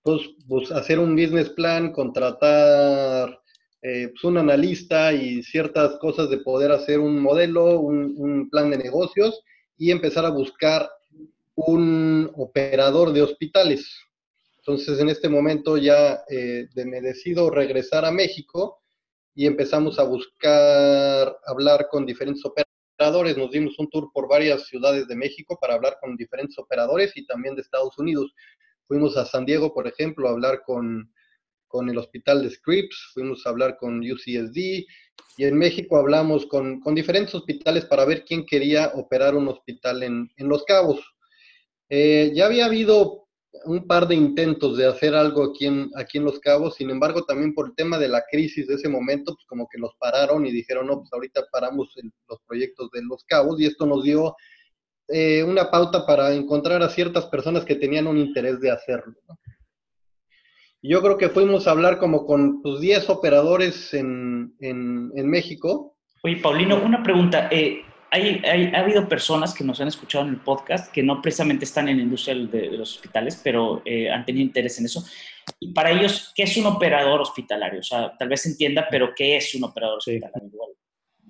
pues, 0.02 0.22
pues, 0.48 0.72
hacer 0.72 0.98
un 0.98 1.14
business 1.14 1.50
plan, 1.50 1.92
contratar 1.92 3.38
eh, 3.82 4.08
pues, 4.08 4.24
un 4.24 4.38
analista 4.38 5.12
y 5.12 5.42
ciertas 5.42 5.98
cosas 5.98 6.30
de 6.30 6.38
poder 6.38 6.72
hacer 6.72 6.98
un 6.98 7.20
modelo, 7.20 7.78
un, 7.78 8.14
un 8.16 8.48
plan 8.48 8.70
de 8.70 8.78
negocios 8.78 9.42
y 9.76 9.90
empezar 9.90 10.24
a 10.24 10.30
buscar 10.30 10.88
un 11.56 12.30
operador 12.36 13.12
de 13.12 13.20
hospitales. 13.20 13.86
Entonces, 14.64 15.00
en 15.00 15.08
este 15.08 15.28
momento 15.28 15.76
ya 15.76 16.22
eh, 16.28 16.68
me 16.74 17.00
decido 17.00 17.50
regresar 17.50 18.04
a 18.04 18.12
México 18.12 18.80
y 19.34 19.46
empezamos 19.46 19.98
a 19.98 20.04
buscar, 20.04 21.36
hablar 21.46 21.88
con 21.90 22.06
diferentes 22.06 22.44
operadores. 22.44 23.36
Nos 23.36 23.50
dimos 23.50 23.76
un 23.80 23.90
tour 23.90 24.10
por 24.12 24.28
varias 24.28 24.66
ciudades 24.68 25.08
de 25.08 25.16
México 25.16 25.58
para 25.60 25.74
hablar 25.74 25.96
con 26.00 26.16
diferentes 26.16 26.56
operadores 26.58 27.10
y 27.16 27.26
también 27.26 27.56
de 27.56 27.62
Estados 27.62 27.98
Unidos. 27.98 28.32
Fuimos 28.86 29.16
a 29.16 29.26
San 29.26 29.44
Diego, 29.44 29.74
por 29.74 29.88
ejemplo, 29.88 30.28
a 30.28 30.32
hablar 30.32 30.62
con, 30.64 31.12
con 31.66 31.88
el 31.90 31.98
hospital 31.98 32.44
de 32.44 32.50
Scripps, 32.50 33.10
fuimos 33.14 33.44
a 33.44 33.50
hablar 33.50 33.76
con 33.78 33.98
UCSD, 33.98 34.56
y 35.38 35.44
en 35.44 35.58
México 35.58 35.96
hablamos 35.96 36.46
con, 36.46 36.78
con, 36.80 36.94
diferentes 36.94 37.34
hospitales 37.34 37.86
para 37.86 38.04
ver 38.04 38.24
quién 38.24 38.46
quería 38.46 38.92
operar 38.94 39.34
un 39.34 39.48
hospital 39.48 40.04
en, 40.04 40.30
en 40.36 40.48
Los 40.48 40.62
Cabos. 40.64 41.00
Eh, 41.88 42.30
ya 42.34 42.46
había 42.46 42.66
habido 42.66 43.22
un 43.64 43.86
par 43.86 44.08
de 44.08 44.14
intentos 44.14 44.76
de 44.76 44.86
hacer 44.86 45.14
algo 45.14 45.44
aquí 45.44 45.66
en, 45.66 45.90
aquí 45.96 46.18
en 46.18 46.24
Los 46.24 46.40
Cabos, 46.40 46.76
sin 46.76 46.90
embargo, 46.90 47.24
también 47.24 47.54
por 47.54 47.66
el 47.66 47.74
tema 47.74 47.98
de 47.98 48.08
la 48.08 48.24
crisis 48.30 48.66
de 48.66 48.74
ese 48.74 48.88
momento, 48.88 49.34
pues 49.34 49.44
como 49.46 49.68
que 49.70 49.78
los 49.78 49.94
pararon 49.98 50.46
y 50.46 50.52
dijeron, 50.52 50.86
no, 50.86 50.98
pues 50.98 51.12
ahorita 51.12 51.42
paramos 51.52 51.92
el, 51.96 52.10
los 52.28 52.38
proyectos 52.46 52.90
de 52.92 53.02
Los 53.02 53.24
Cabos 53.24 53.60
y 53.60 53.66
esto 53.66 53.86
nos 53.86 54.02
dio 54.04 54.34
eh, 55.08 55.42
una 55.42 55.70
pauta 55.70 56.06
para 56.06 56.32
encontrar 56.32 56.82
a 56.82 56.88
ciertas 56.88 57.26
personas 57.26 57.64
que 57.64 57.74
tenían 57.74 58.06
un 58.06 58.16
interés 58.16 58.60
de 58.60 58.70
hacerlo. 58.70 59.14
Yo 60.80 61.00
creo 61.00 61.16
que 61.16 61.28
fuimos 61.28 61.66
a 61.66 61.72
hablar 61.72 61.98
como 61.98 62.26
con 62.26 62.62
pues, 62.62 62.80
10 62.80 63.10
operadores 63.10 63.94
en, 63.94 64.54
en, 64.60 65.12
en, 65.14 65.30
México. 65.30 65.96
Oye, 66.24 66.36
Paulino, 66.36 66.82
una 66.82 67.02
pregunta. 67.02 67.48
Eh, 67.52 67.82
hay, 68.12 68.42
hay, 68.44 68.66
ha 68.74 68.80
habido 68.80 69.08
personas 69.08 69.54
que 69.54 69.64
nos 69.64 69.80
han 69.80 69.88
escuchado 69.88 70.24
en 70.26 70.34
el 70.34 70.40
podcast 70.40 70.92
que 70.92 71.02
no 71.02 71.22
precisamente 71.22 71.64
están 71.64 71.88
en 71.88 71.96
la 71.96 72.02
industria 72.02 72.34
de, 72.34 72.46
de 72.46 72.76
los 72.76 72.96
hospitales, 72.96 73.40
pero 73.42 73.80
eh, 73.86 74.10
han 74.10 74.26
tenido 74.26 74.44
interés 74.44 74.78
en 74.78 74.84
eso. 74.84 75.02
Y 75.58 75.72
para 75.72 75.90
ellos, 75.90 76.30
¿qué 76.34 76.42
es 76.42 76.54
un 76.58 76.66
operador 76.66 77.22
hospitalario? 77.22 77.80
O 77.80 77.82
sea, 77.82 78.14
tal 78.18 78.28
vez 78.28 78.42
se 78.42 78.50
entienda, 78.50 78.86
pero 78.90 79.14
¿qué 79.16 79.38
es 79.38 79.54
un 79.54 79.64
operador 79.64 79.96
hospitalario? 79.96 80.50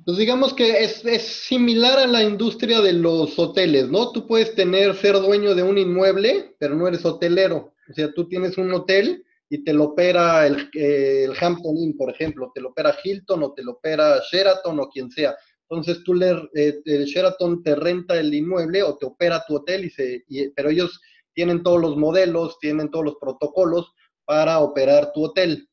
Pues 0.05 0.19
digamos 0.19 0.53
que 0.55 0.83
es, 0.83 1.05
es, 1.05 1.23
similar 1.23 2.01
a 2.01 2.07
la 2.09 2.25
industria 2.25 2.81
de 2.81 2.95
los 2.95 3.39
hoteles, 3.39 3.89
¿no? 3.89 4.11
Tú 4.11 4.27
puedes 4.27 4.53
tener, 4.57 4.97
ser 4.97 5.15
dueño 5.15 5.55
de 5.55 5.63
un 5.63 5.79
inmueble, 5.79 6.57
pero 6.59 6.75
no 6.75 6.89
eres 6.89 7.05
hotelero. 7.05 7.75
O 7.89 7.93
sea, 7.95 8.13
tú 8.13 8.27
tienes 8.27 8.59
un 8.59 8.75
hotel 8.75 9.25
y 9.49 9.63
te 9.63 9.73
lo 9.73 9.85
opera 9.85 10.47
el, 10.47 10.69
eh, 10.75 11.25
el, 11.25 11.35
Hampton 11.39 11.77
Inn, 11.77 11.97
por 11.97 12.11
ejemplo, 12.11 12.51
te 12.53 12.61
lo 12.61 12.71
opera 12.71 12.97
Hilton 13.05 13.43
o 13.45 13.53
te 13.53 13.63
lo 13.63 13.73
opera 13.73 14.21
Sheraton 14.33 14.81
o 14.81 14.89
quien 14.89 15.11
sea. 15.11 15.37
Entonces 15.69 16.03
tú 16.05 16.15
le, 16.15 16.31
eh, 16.55 16.81
el 16.85 17.05
Sheraton 17.05 17.63
te 17.63 17.75
renta 17.75 18.19
el 18.19 18.33
inmueble 18.35 18.83
o 18.83 18.97
te 18.99 19.07
opera 19.07 19.45
tu 19.47 19.57
hotel, 19.57 19.87
y 19.87 19.91
se, 19.91 20.25
y, 20.29 20.49
pero 20.51 20.71
ellos 20.71 21.01
tienen 21.35 21.63
todos 21.63 21.81
los 21.81 21.97
modelos, 21.97 22.59
tienen 22.61 22.91
todos 22.91 23.05
los 23.05 23.17
protocolos 23.21 23.93
para 24.25 24.61
operar 24.61 25.13
tu 25.13 25.25
hotel. 25.25 25.69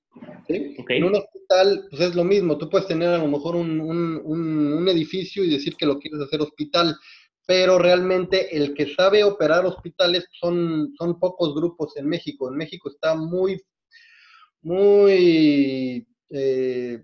¿sí? 0.48 0.76
Okay. 0.80 0.98
En 0.98 1.04
un 1.04 1.16
hospital, 1.16 1.88
pues 1.90 2.02
es 2.02 2.16
lo 2.16 2.24
mismo, 2.24 2.58
tú 2.58 2.70
puedes 2.70 2.88
tener 2.88 3.10
a 3.10 3.18
lo 3.18 3.28
mejor 3.28 3.56
un, 3.56 3.80
un, 3.80 4.22
un, 4.24 4.74
un 4.74 4.88
edificio 4.88 5.44
y 5.44 5.50
decir 5.50 5.76
que 5.76 5.86
lo 5.86 6.00
quieres 6.00 6.22
hacer 6.22 6.42
hospital, 6.42 6.96
pero 7.46 7.80
realmente 7.80 8.56
el 8.56 8.76
que 8.76 8.94
sabe 8.94 9.24
operar 9.24 9.66
hospitales 9.66 10.28
son, 10.40 10.94
son 10.98 11.20
pocos 11.20 11.56
grupos 11.56 11.98
en 11.98 12.08
México. 12.08 12.48
En 12.48 12.56
México 12.56 12.90
está 12.90 13.16
muy, 13.16 13.60
muy, 14.62 16.08
eh, 16.30 17.04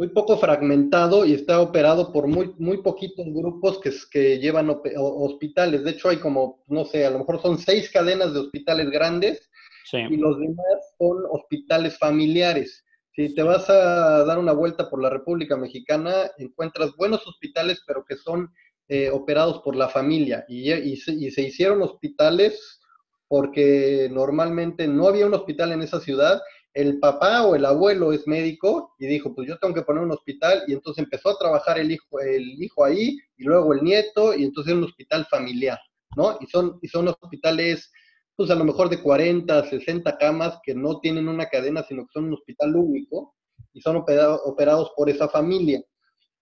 muy 0.00 0.08
poco 0.08 0.38
fragmentado 0.38 1.26
y 1.26 1.34
está 1.34 1.60
operado 1.60 2.10
por 2.10 2.26
muy, 2.26 2.54
muy 2.56 2.78
poquitos 2.78 3.26
grupos 3.34 3.78
que, 3.80 3.92
que 4.10 4.38
llevan 4.38 4.74
hospitales. 4.96 5.84
De 5.84 5.90
hecho, 5.90 6.08
hay 6.08 6.16
como, 6.16 6.64
no 6.68 6.86
sé, 6.86 7.04
a 7.04 7.10
lo 7.10 7.18
mejor 7.18 7.42
son 7.42 7.58
seis 7.58 7.90
cadenas 7.90 8.32
de 8.32 8.40
hospitales 8.40 8.88
grandes 8.88 9.50
sí. 9.84 9.98
y 9.98 10.16
los 10.16 10.38
demás 10.38 10.94
son 10.96 11.18
hospitales 11.30 11.98
familiares. 11.98 12.82
Si 13.14 13.34
te 13.34 13.42
vas 13.42 13.68
a 13.68 14.24
dar 14.24 14.38
una 14.38 14.54
vuelta 14.54 14.88
por 14.88 15.02
la 15.02 15.10
República 15.10 15.58
Mexicana, 15.58 16.30
encuentras 16.38 16.96
buenos 16.96 17.26
hospitales, 17.26 17.82
pero 17.86 18.02
que 18.02 18.16
son 18.16 18.54
eh, 18.88 19.10
operados 19.10 19.60
por 19.62 19.76
la 19.76 19.90
familia 19.90 20.46
y, 20.48 20.72
y, 20.72 20.96
se, 20.96 21.12
y, 21.12 21.30
se, 21.30 21.42
hicieron 21.42 21.82
hospitales 21.82 22.80
porque 23.28 24.08
normalmente 24.10 24.88
no 24.88 25.08
había 25.08 25.26
un 25.26 25.34
hospital 25.34 25.72
en 25.72 25.82
esa 25.82 26.00
ciudad. 26.00 26.40
El 26.72 27.00
papá 27.00 27.44
o 27.46 27.56
el 27.56 27.64
abuelo 27.64 28.12
es 28.12 28.26
médico 28.28 28.94
y 28.98 29.06
dijo, 29.06 29.34
pues 29.34 29.48
yo 29.48 29.58
tengo 29.58 29.74
que 29.74 29.82
poner 29.82 30.04
un 30.04 30.12
hospital 30.12 30.62
y 30.68 30.72
entonces 30.72 31.02
empezó 31.02 31.30
a 31.30 31.38
trabajar 31.38 31.78
el 31.78 31.90
hijo, 31.90 32.20
el 32.20 32.62
hijo 32.62 32.84
ahí 32.84 33.18
y 33.36 33.44
luego 33.44 33.74
el 33.74 33.82
nieto 33.82 34.34
y 34.34 34.44
entonces 34.44 34.74
un 34.74 34.84
hospital 34.84 35.26
familiar, 35.26 35.78
¿no? 36.16 36.38
Y 36.40 36.46
son, 36.46 36.78
y 36.80 36.86
son 36.86 37.08
hospitales, 37.08 37.90
pues 38.36 38.50
a 38.50 38.54
lo 38.54 38.64
mejor 38.64 38.88
de 38.88 39.02
40, 39.02 39.68
60 39.68 40.16
camas 40.16 40.60
que 40.62 40.74
no 40.74 41.00
tienen 41.00 41.28
una 41.28 41.48
cadena, 41.48 41.82
sino 41.82 42.02
que 42.02 42.12
son 42.12 42.26
un 42.26 42.34
hospital 42.34 42.76
único 42.76 43.34
y 43.72 43.80
son 43.80 43.96
operados, 43.96 44.92
por 44.96 45.10
esa 45.10 45.28
familia. 45.28 45.82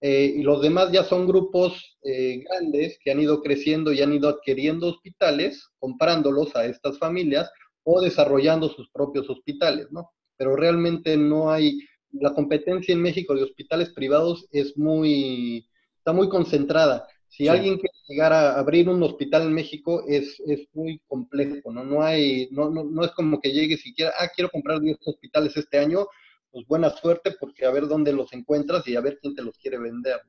Eh, 0.00 0.34
y 0.36 0.42
los 0.42 0.62
demás 0.62 0.92
ya 0.92 1.04
son 1.04 1.26
grupos 1.26 1.98
eh, 2.04 2.44
grandes 2.44 2.98
que 3.02 3.10
han 3.10 3.20
ido 3.20 3.42
creciendo 3.42 3.92
y 3.92 4.00
han 4.00 4.12
ido 4.12 4.28
adquiriendo 4.28 4.88
hospitales, 4.88 5.70
comprándolos 5.78 6.54
a 6.54 6.66
estas 6.66 6.98
familias 6.98 7.50
o 7.82 8.00
desarrollando 8.00 8.68
sus 8.68 8.90
propios 8.90 9.28
hospitales, 9.30 9.88
¿no? 9.90 10.10
Pero 10.38 10.56
realmente 10.56 11.18
no 11.18 11.50
hay, 11.50 11.80
la 12.12 12.32
competencia 12.32 12.94
en 12.94 13.02
México 13.02 13.34
de 13.34 13.42
hospitales 13.42 13.90
privados 13.90 14.48
es 14.50 14.78
muy, 14.78 15.68
está 15.98 16.14
muy 16.14 16.30
concentrada. 16.30 17.06
Si 17.28 17.44
sí. 17.44 17.48
alguien 17.48 17.76
quiere 17.76 17.94
llegar 18.08 18.32
a 18.32 18.58
abrir 18.58 18.88
un 18.88 19.02
hospital 19.02 19.42
en 19.42 19.52
México 19.52 20.04
es, 20.08 20.40
es 20.46 20.66
muy 20.72 20.98
complejo, 21.06 21.70
¿no? 21.70 21.84
No 21.84 22.02
hay, 22.02 22.48
no, 22.50 22.70
no, 22.70 22.84
no 22.84 23.04
es 23.04 23.10
como 23.10 23.38
que 23.40 23.52
llegue 23.52 23.76
siquiera, 23.76 24.12
ah, 24.18 24.28
quiero 24.34 24.48
comprar 24.48 24.80
10 24.80 24.96
hospitales 25.04 25.54
este 25.56 25.78
año, 25.78 26.06
pues 26.50 26.66
buena 26.66 26.88
suerte 26.88 27.34
porque 27.38 27.66
a 27.66 27.70
ver 27.70 27.86
dónde 27.86 28.12
los 28.14 28.32
encuentras 28.32 28.88
y 28.88 28.96
a 28.96 29.02
ver 29.02 29.18
quién 29.20 29.34
te 29.34 29.42
los 29.42 29.58
quiere 29.58 29.78
vender. 29.78 30.20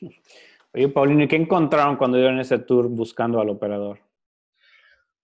Oye, 0.74 0.88
Paulino, 0.88 1.22
¿y 1.22 1.28
qué 1.28 1.36
encontraron 1.36 1.96
cuando 1.96 2.18
dieron 2.18 2.40
ese 2.40 2.58
tour 2.58 2.88
buscando 2.88 3.40
al 3.40 3.48
operador? 3.48 4.00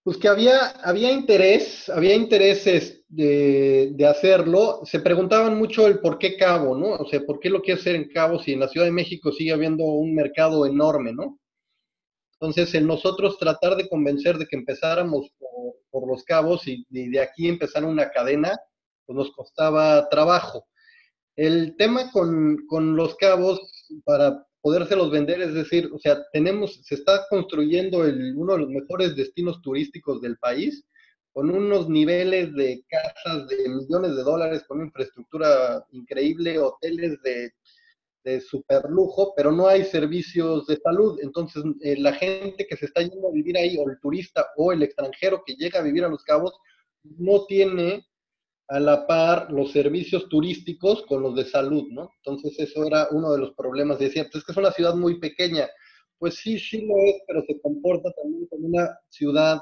Pues 0.03 0.17
que 0.17 0.27
había, 0.27 0.67
había 0.83 1.11
interés, 1.11 1.89
había 1.89 2.13
intereses 2.13 3.05
de, 3.07 3.91
de, 3.93 4.05
hacerlo. 4.05 4.81
Se 4.83 4.99
preguntaban 4.99 5.57
mucho 5.57 5.87
el 5.87 5.99
por 5.99 6.17
qué 6.17 6.35
Cabo, 6.35 6.77
¿no? 6.77 6.95
O 6.95 7.07
sea, 7.07 7.21
¿por 7.21 7.39
qué 7.39 7.49
lo 7.49 7.61
quiere 7.61 7.79
hacer 7.79 7.95
en 7.95 8.09
Cabo 8.09 8.39
si 8.39 8.51
en 8.51 8.59
la 8.59 8.67
Ciudad 8.67 8.85
de 8.85 8.91
México 8.91 9.31
sigue 9.31 9.53
habiendo 9.53 9.85
un 9.85 10.13
mercado 10.13 10.65
enorme, 10.65 11.13
¿no? 11.13 11.39
Entonces, 12.33 12.75
en 12.75 12.85
nosotros 12.85 13.37
tratar 13.37 13.77
de 13.77 13.87
convencer 13.87 14.37
de 14.37 14.45
que 14.45 14.57
empezáramos 14.57 15.31
por, 15.89 16.07
los 16.07 16.23
cabos 16.23 16.67
y, 16.67 16.85
y 16.89 17.09
de 17.09 17.21
aquí 17.21 17.47
empezar 17.47 17.85
una 17.85 18.09
cadena, 18.09 18.57
pues 19.05 19.15
nos 19.15 19.31
costaba 19.31 20.09
trabajo. 20.09 20.65
El 21.35 21.75
tema 21.77 22.11
con, 22.11 22.57
con, 22.67 22.95
los 22.95 23.15
cabos, 23.15 23.61
para 24.03 24.45
podérselos 24.63 25.11
vender, 25.11 25.41
es 25.41 25.53
decir, 25.53 25.91
o 25.93 25.99
sea, 25.99 26.23
tenemos, 26.31 26.79
se 26.83 26.95
está 26.95 27.27
construyendo 27.29 28.03
el, 28.03 28.35
uno 28.35 28.53
de 28.53 28.59
los 28.59 28.69
mejores 28.69 29.15
destinos 29.15 29.61
turísticos 29.61 30.21
del 30.21 30.37
país, 30.37 30.83
con 31.33 31.51
unos 31.51 31.87
niveles 31.89 32.53
de 32.55 32.83
casas 32.87 33.47
de 33.47 33.69
millones 33.69 34.15
de 34.15 34.23
dólares, 34.23 34.63
con 34.67 34.81
infraestructura 34.81 35.85
increíble, 35.91 36.57
hoteles 36.57 37.21
de 37.23 37.51
de 38.23 38.39
super 38.39 38.83
lujo, 38.89 39.33
pero 39.35 39.51
no 39.51 39.67
hay 39.67 39.83
servicios 39.83 40.65
de 40.67 40.77
salud. 40.77 41.19
Entonces, 41.21 41.63
eh, 41.81 41.97
la 41.97 42.13
gente 42.13 42.65
que 42.65 42.77
se 42.77 42.85
está 42.85 43.01
yendo 43.01 43.27
a 43.27 43.31
vivir 43.31 43.57
ahí, 43.57 43.77
o 43.77 43.89
el 43.89 43.99
turista 43.99 44.47
o 44.55 44.71
el 44.71 44.83
extranjero 44.83 45.43
que 45.45 45.55
llega 45.55 45.79
a 45.79 45.83
vivir 45.83 46.03
a 46.05 46.09
Los 46.09 46.23
Cabos, 46.23 46.53
no 47.03 47.45
tiene 47.45 48.05
a 48.69 48.79
la 48.79 49.05
par 49.05 49.51
los 49.51 49.71
servicios 49.71 50.27
turísticos 50.29 51.03
con 51.07 51.21
los 51.21 51.35
de 51.35 51.45
salud, 51.45 51.87
¿no? 51.91 52.09
Entonces, 52.17 52.59
eso 52.59 52.85
era 52.85 53.07
uno 53.11 53.31
de 53.33 53.39
los 53.39 53.53
problemas. 53.53 53.99
Decía, 53.99 54.23
pues 54.23 54.41
es 54.41 54.45
que 54.45 54.51
es 54.51 54.57
una 54.57 54.71
ciudad 54.71 54.95
muy 54.95 55.19
pequeña. 55.19 55.67
Pues 56.17 56.35
sí, 56.35 56.57
sí 56.59 56.85
lo 56.85 56.97
es, 57.05 57.15
pero 57.27 57.43
se 57.45 57.59
comporta 57.61 58.11
también 58.13 58.47
como 58.47 58.67
una 58.67 58.89
ciudad 59.09 59.59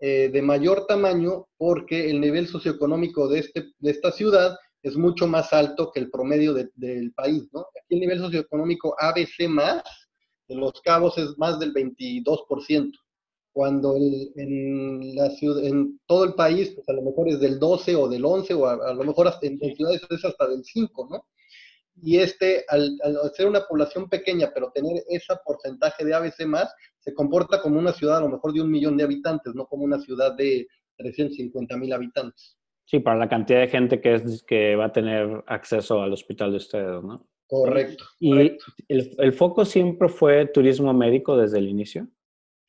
eh, 0.00 0.30
de 0.32 0.42
mayor 0.42 0.86
tamaño 0.86 1.48
porque 1.56 2.08
el 2.08 2.20
nivel 2.20 2.46
socioeconómico 2.46 3.28
de, 3.28 3.40
este, 3.40 3.64
de 3.78 3.90
esta 3.90 4.12
ciudad 4.12 4.56
es 4.82 4.96
mucho 4.96 5.26
más 5.26 5.52
alto 5.52 5.90
que 5.92 5.98
el 6.00 6.10
promedio 6.10 6.54
del 6.54 7.12
país, 7.14 7.48
¿no? 7.52 7.60
Aquí 7.60 7.94
el 7.94 8.00
nivel 8.00 8.18
socioeconómico 8.20 8.94
ABC 8.98 9.48
más 9.48 9.82
de 10.46 10.54
los 10.54 10.72
cabos 10.82 11.18
es 11.18 11.36
más 11.36 11.58
del 11.58 11.74
22%, 11.74 12.92
cuando 13.58 13.96
en, 13.96 15.16
la 15.16 15.30
ciudad, 15.30 15.64
en 15.64 15.98
todo 16.06 16.22
el 16.22 16.34
país, 16.34 16.70
pues 16.76 16.88
a 16.88 16.92
lo 16.92 17.02
mejor 17.02 17.28
es 17.28 17.40
del 17.40 17.58
12 17.58 17.96
o 17.96 18.08
del 18.08 18.24
11, 18.24 18.54
o 18.54 18.66
a, 18.68 18.94
lo 18.94 19.02
mejor 19.02 19.32
en, 19.42 19.58
ciudades 19.74 20.00
es 20.08 20.24
hasta 20.24 20.46
del 20.46 20.62
5, 20.62 21.08
¿no? 21.10 21.26
Y 22.00 22.18
este, 22.18 22.64
al, 22.68 22.96
al, 23.02 23.16
ser 23.34 23.48
una 23.48 23.66
población 23.66 24.08
pequeña, 24.08 24.52
pero 24.54 24.70
tener 24.72 25.02
ese 25.08 25.34
porcentaje 25.44 26.04
de 26.04 26.14
ABC 26.14 26.46
más, 26.46 26.72
se 27.00 27.12
comporta 27.12 27.60
como 27.60 27.80
una 27.80 27.92
ciudad 27.92 28.18
a 28.18 28.20
lo 28.20 28.28
mejor 28.28 28.52
de 28.52 28.60
un 28.60 28.70
millón 28.70 28.96
de 28.96 29.02
habitantes, 29.02 29.52
no 29.56 29.66
como 29.66 29.82
una 29.82 29.98
ciudad 29.98 30.36
de 30.36 30.68
350 30.98 31.76
mil 31.78 31.92
habitantes. 31.92 32.56
Sí, 32.84 33.00
para 33.00 33.18
la 33.18 33.28
cantidad 33.28 33.58
de 33.58 33.66
gente 33.66 34.00
que, 34.00 34.14
es, 34.14 34.44
que 34.44 34.76
va 34.76 34.84
a 34.84 34.92
tener 34.92 35.42
acceso 35.48 36.00
al 36.00 36.12
hospital 36.12 36.52
de 36.52 36.58
ustedes, 36.58 37.02
¿no? 37.02 37.26
Correcto. 37.48 38.04
¿Y 38.20 38.56
El, 38.86 39.32
foco 39.32 39.64
siempre 39.64 40.08
fue 40.08 40.46
turismo 40.46 40.94
médico 40.94 41.36
desde 41.36 41.58
el 41.58 41.68
inicio? 41.68 42.06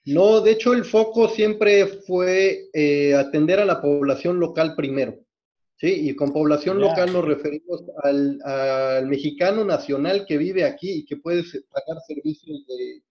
No, 0.06 0.41
de 0.41 0.51
hecho 0.51 0.74
el 0.74 0.86
foco 0.86 1.27
siempre 1.29 1.86
fue 1.86 2.70
eh, 2.74 3.13
atender 3.15 3.60
a 3.60 3.65
la 3.65 3.82
población 3.82 4.39
local 4.39 4.75
primero. 4.75 5.15
Sí, 5.77 6.10
y 6.10 6.15
con 6.15 6.34
población 6.34 6.79
local 6.79 7.13
nos 7.13 7.24
referimos 7.24 7.84
al, 8.03 8.39
al, 8.44 9.08
mexicano 9.08 9.63
nacional 9.63 10.25
que 10.27 10.38
vive 10.38 10.65
aquí 10.65 11.00
y 11.00 11.06
que 11.06 11.15
puede 11.15 11.41
pagar 11.70 12.01
servicios 12.06 12.65
de, 12.68 13.01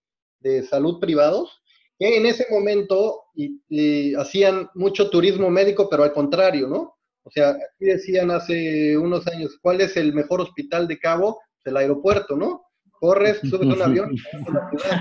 de 0.41 0.63
salud 0.65 1.01
privados 1.01 1.63
que 1.99 2.17
en 2.17 2.27
ese 2.27 2.47
momento 2.51 3.25
y, 3.35 4.15
hacían 4.15 4.71
mucho 4.75 5.11
turismo 5.11 5.51
médico, 5.51 5.89
pero 5.91 6.05
al 6.05 6.13
contrario, 6.13 6.69
¿no? 6.69 6.97
O 7.25 7.31
sea, 7.31 7.51
aquí 7.51 7.85
decían 7.85 8.31
hace 8.31 8.97
unos 8.97 9.27
años, 9.27 9.59
¿cuál 9.61 9.81
es 9.81 9.97
el 9.97 10.15
mejor 10.15 10.41
hospital 10.41 10.87
de 10.89 10.99
Cabo? 10.99 11.41
El 11.65 11.77
aeropuerto, 11.77 12.37
¿no? 12.37 12.65
Corres, 12.91 13.41
subes 13.41 13.69
un 13.69 13.83
avión 13.83 14.11
y 14.15 14.19
a 14.19 14.53
la 14.53 14.71
ciudad. 14.71 15.01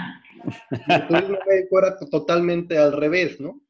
El 0.88 1.08
turismo 1.08 1.38
médico 1.48 1.79
era 1.79 1.98
totalmente 1.98 2.77
al 2.77 2.94
revés, 2.94 3.39
¿no? 3.39 3.62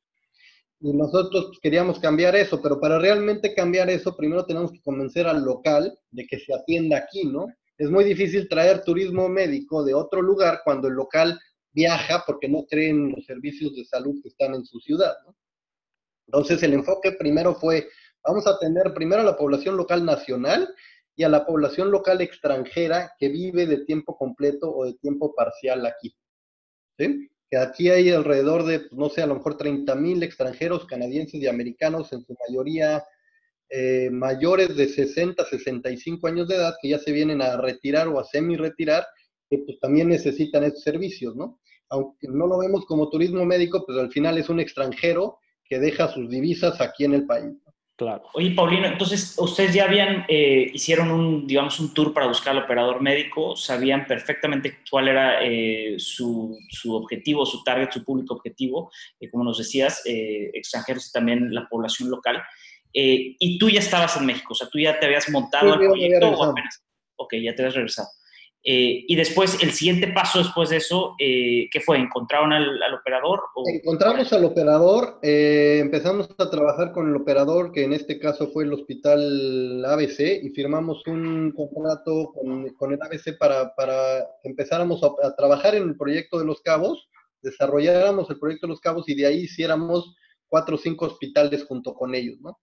Y 0.80 0.94
nosotros 0.94 1.46
pues, 1.48 1.60
queríamos 1.62 2.00
cambiar 2.00 2.36
eso, 2.36 2.62
pero 2.62 2.80
para 2.80 3.00
realmente 3.00 3.56
cambiar 3.56 3.90
eso, 3.90 4.16
primero 4.16 4.46
tenemos 4.46 4.72
que 4.72 4.82
convencer 4.82 5.28
al 5.28 5.44
local 5.44 5.98
de 6.12 6.28
que 6.28 6.40
se 6.40 6.54
atienda 6.54 6.98
aquí, 6.98 7.26
¿no? 7.26 7.48
Es 7.78 7.90
muy 7.90 8.04
difícil 8.04 8.48
traer 8.48 8.84
turismo 8.84 9.30
médico 9.30 9.84
de 9.84 9.94
otro 9.94 10.22
lugar 10.22 10.62
cuando 10.64 10.88
el 10.88 10.96
local 10.96 11.40
viaja 11.72 12.24
porque 12.26 12.50
no 12.50 12.66
creen 12.66 13.12
los 13.12 13.26
servicios 13.26 13.76
de 13.76 13.86
salud 13.86 14.20
que 14.24 14.30
están 14.30 14.56
en 14.56 14.66
su 14.66 14.80
ciudad. 14.80 15.14
¿no? 15.26 15.36
Entonces 16.26 16.64
el 16.64 16.74
enfoque 16.74 17.12
primero 17.12 17.54
fue, 17.54 17.88
vamos 18.24 18.48
a 18.48 18.52
atender 18.52 18.94
primero 18.96 19.22
a 19.22 19.26
la 19.26 19.38
población 19.38 19.78
local 19.78 20.04
nacional 20.04 20.68
y 21.16 21.24
a 21.24 21.30
la 21.30 21.46
población 21.46 21.92
local 21.92 22.22
extranjera 22.22 23.14
que 23.20 23.30
vive 23.30 23.68
de 23.68 23.86
tiempo 23.86 24.18
completo 24.18 24.72
o 24.74 24.86
de 24.86 24.96
tiempo 24.96 25.36
parcial 25.36 25.86
aquí. 25.86 26.16
Que 26.98 27.58
aquí 27.58 27.90
hay 27.90 28.10
alrededor 28.10 28.66
de, 28.66 28.80
pues, 28.82 28.94
no 28.94 29.10
sé, 29.10 29.22
a 29.22 29.28
lo 29.28 29.36
mejor 29.36 29.58
30 29.58 29.96
mil 29.96 30.22
extranjeros 30.24 30.86
canadienses 30.86 31.42
y 31.42 31.48
americanos, 31.48 32.12
en 32.12 32.22
su 32.22 32.36
mayoría 32.48 33.04
eh, 33.70 34.10
mayores 34.12 34.76
de 34.76 34.88
60, 34.88 35.46
65 35.46 36.28
años 36.28 36.48
de 36.48 36.56
edad, 36.56 36.76
que 36.82 36.90
ya 36.90 37.00
se 37.00 37.12
vienen 37.12 37.42
a 37.42 37.58
retirar 37.58 38.08
o 38.08 38.20
a 38.20 38.26
semi-retirar, 38.26 39.06
que 39.50 39.60
pues 39.60 39.80
también 39.80 40.10
necesitan 40.10 40.64
estos 40.64 40.84
servicios, 40.84 41.36
¿no? 41.36 41.60
aunque 41.90 42.28
no 42.28 42.48
lo 42.48 42.58
vemos 42.60 42.86
como 42.86 43.10
turismo 43.10 43.46
médico, 43.46 43.84
pero 43.86 44.02
al 44.02 44.12
final 44.12 44.38
es 44.38 44.50
un 44.50 44.60
extranjero 44.60 45.40
que 45.64 45.80
deja 45.80 46.08
sus 46.08 46.30
divisas 46.30 46.80
aquí 46.82 47.06
en 47.06 47.14
el 47.14 47.26
país. 47.26 47.54
Claro. 47.98 48.30
Oye, 48.36 48.52
Paulino, 48.52 48.86
entonces 48.86 49.34
ustedes 49.40 49.74
ya 49.74 49.86
habían, 49.86 50.24
eh, 50.28 50.70
hicieron 50.72 51.10
un, 51.10 51.48
digamos, 51.48 51.80
un 51.80 51.96
tour 51.96 52.14
para 52.14 52.28
buscar 52.28 52.56
al 52.56 52.64
operador 52.64 53.02
médico, 53.02 53.56
sabían 53.56 54.06
perfectamente 54.06 54.82
cuál 54.88 55.08
era 55.08 55.44
eh, 55.44 55.96
su, 55.98 56.60
su, 56.70 56.96
objetivo, 56.96 57.44
su 57.44 57.64
target, 57.64 57.92
su 57.92 58.04
público 58.04 58.36
objetivo, 58.36 58.92
eh, 59.20 59.32
como 59.32 59.44
nos 59.44 59.58
decías, 59.58 60.04
extranjeros 60.06 61.10
y 61.10 61.12
también 61.12 61.52
la 61.52 61.68
población 61.68 62.12
local. 62.12 62.44
y 62.94 63.58
tú 63.58 63.68
ya 63.68 63.80
estabas 63.80 64.16
en 64.18 64.28
México, 64.28 64.54
o 64.54 64.56
sea, 64.56 64.70
tú 64.70 64.78
ya 64.78 65.00
te 65.00 65.08
habías 65.08 65.28
montado 65.30 65.74
al 65.74 65.80
proyecto 65.80 66.30
o 66.30 66.44
apenas. 66.44 66.84
Ok, 67.16 67.34
ya 67.42 67.56
te 67.56 67.64
habías 67.64 67.76
regresado. 67.76 68.10
Eh, 68.70 69.06
y 69.08 69.16
después, 69.16 69.64
el 69.64 69.72
siguiente 69.72 70.10
paso 70.10 70.40
después 70.40 70.70
de 70.70 70.76
eso, 70.76 71.16
eh, 71.20 71.70
¿qué 71.72 71.80
fue? 71.80 72.00
¿Encontraron 72.00 72.52
al, 72.52 72.94
operador? 72.94 73.40
Encontramos 73.66 74.34
al 74.34 74.44
operador, 74.44 75.20
eh, 75.24 75.80
empezamos 75.82 76.28
a 76.38 76.50
trabajar 76.50 76.92
con 76.92 77.08
el 77.08 77.16
operador, 77.16 77.72
que 77.72 77.86
en 77.86 77.94
este 77.94 78.20
caso 78.20 78.50
fue 78.52 78.66
el 78.66 78.74
hospital 78.74 79.86
ABC, 79.86 80.42
y 80.44 80.50
firmamos 80.50 81.02
un 81.08 81.54
contrato 81.54 82.34
con, 82.34 82.92
el 82.92 83.02
ABC 83.02 83.38
para, 83.38 83.74
para 83.74 84.28
empezáramos 84.44 85.02
a, 85.02 85.34
trabajar 85.38 85.76
en 85.76 85.84
el 85.84 85.96
proyecto 85.96 86.38
de 86.38 86.44
Los 86.44 86.60
Cabos, 86.60 87.08
desarrolláramos 87.42 88.30
el 88.30 88.38
proyecto 88.38 88.68
de 88.68 88.72
Los 88.72 88.82
Cabos 88.82 89.08
y 89.08 89.16
de 89.16 89.28
ahí 89.28 89.38
hiciéramos 89.44 90.14
cuatro 90.50 90.76
o 90.76 90.78
cinco 90.78 91.06
hospitales 91.06 91.64
junto 91.64 91.94
con 91.94 92.14
ellos, 92.14 92.38
¿no? 92.42 92.60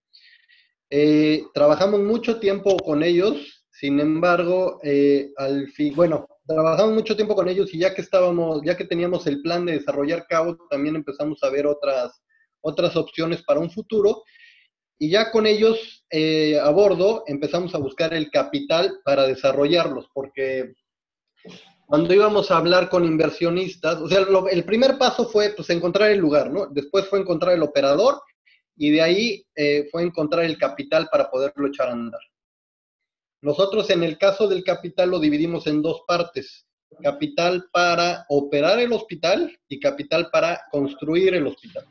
trabajamos 1.53 1.99
mucho 1.99 2.39
tiempo 2.39 2.77
con 2.77 3.03
ellos, 3.03 3.54
sin 3.79 3.99
embargo, 3.99 4.79
eh, 4.83 5.33
al 5.35 5.67
fin, 5.67 5.93
bueno, 5.95 6.27
trabajamos 6.47 6.93
mucho 6.93 7.13
tiempo 7.13 7.35
con 7.35 7.49
ellos 7.49 7.73
y 7.73 7.79
ya 7.79 7.93
que 7.93 8.01
estábamos, 8.01 8.61
ya 8.63 8.77
que 8.77 8.85
teníamos 8.85 9.27
el 9.27 9.41
plan 9.41 9.65
de 9.65 9.73
desarrollar 9.73 10.27
Cabo, 10.29 10.57
también 10.69 10.95
empezamos 10.95 11.43
a 11.43 11.49
ver 11.49 11.67
otras, 11.67 12.23
otras 12.61 12.95
opciones 12.95 13.43
para 13.43 13.59
un 13.59 13.69
futuro. 13.69 14.23
Y 14.97 15.09
ya 15.09 15.29
con 15.29 15.45
ellos 15.45 16.05
eh, 16.09 16.57
a 16.57 16.69
bordo 16.69 17.25
empezamos 17.27 17.75
a 17.75 17.79
buscar 17.79 18.13
el 18.13 18.31
capital 18.31 18.99
para 19.03 19.27
desarrollarlos, 19.27 20.07
porque 20.13 20.73
cuando 21.85 22.13
íbamos 22.13 22.51
a 22.51 22.57
hablar 22.57 22.89
con 22.89 23.03
inversionistas, 23.03 23.97
o 23.97 24.07
sea, 24.07 24.25
el 24.51 24.63
primer 24.63 24.97
paso 24.97 25.27
fue 25.27 25.49
pues 25.49 25.69
encontrar 25.69 26.11
el 26.11 26.19
lugar, 26.19 26.49
¿no? 26.49 26.67
Después 26.67 27.09
fue 27.09 27.19
encontrar 27.19 27.53
el 27.53 27.63
operador 27.63 28.21
y 28.77 28.91
de 28.91 29.01
ahí 29.01 29.45
eh, 29.53 29.89
fue 29.91 30.03
encontrar 30.03 30.45
el 30.45 30.57
capital 30.57 31.09
para 31.11 31.29
poderlo 31.29 31.67
echar 31.67 31.89
a 31.89 31.91
andar. 31.91 32.21
Nosotros 33.45 33.91
en 33.91 34.01
el 34.01 34.17
caso 34.17 34.47
del 34.47 34.63
capital 34.63 35.11
lo 35.11 35.19
dividimos 35.19 35.67
en 35.67 35.83
dos 35.83 36.01
partes. 36.07 36.65
Capital 37.03 37.65
para 37.71 38.25
operar 38.27 38.79
el 38.79 38.91
hospital 38.91 39.55
y 39.69 39.79
capital 39.79 40.29
para 40.31 40.63
construir 40.71 41.35
el 41.35 41.45
hospital. 41.45 41.85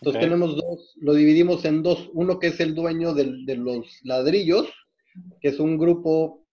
Entonces 0.00 0.20
tenemos 0.20 0.56
dos, 0.56 0.94
lo 0.96 1.14
dividimos 1.14 1.64
en 1.64 1.84
dos. 1.84 2.10
Uno 2.12 2.40
que 2.40 2.48
es 2.48 2.58
el 2.58 2.74
dueño 2.74 3.14
de 3.14 3.54
los 3.56 3.86
ladrillos, 4.02 4.66
que 5.40 5.50
es 5.50 5.60
un 5.60 5.78
grupo 5.78 6.44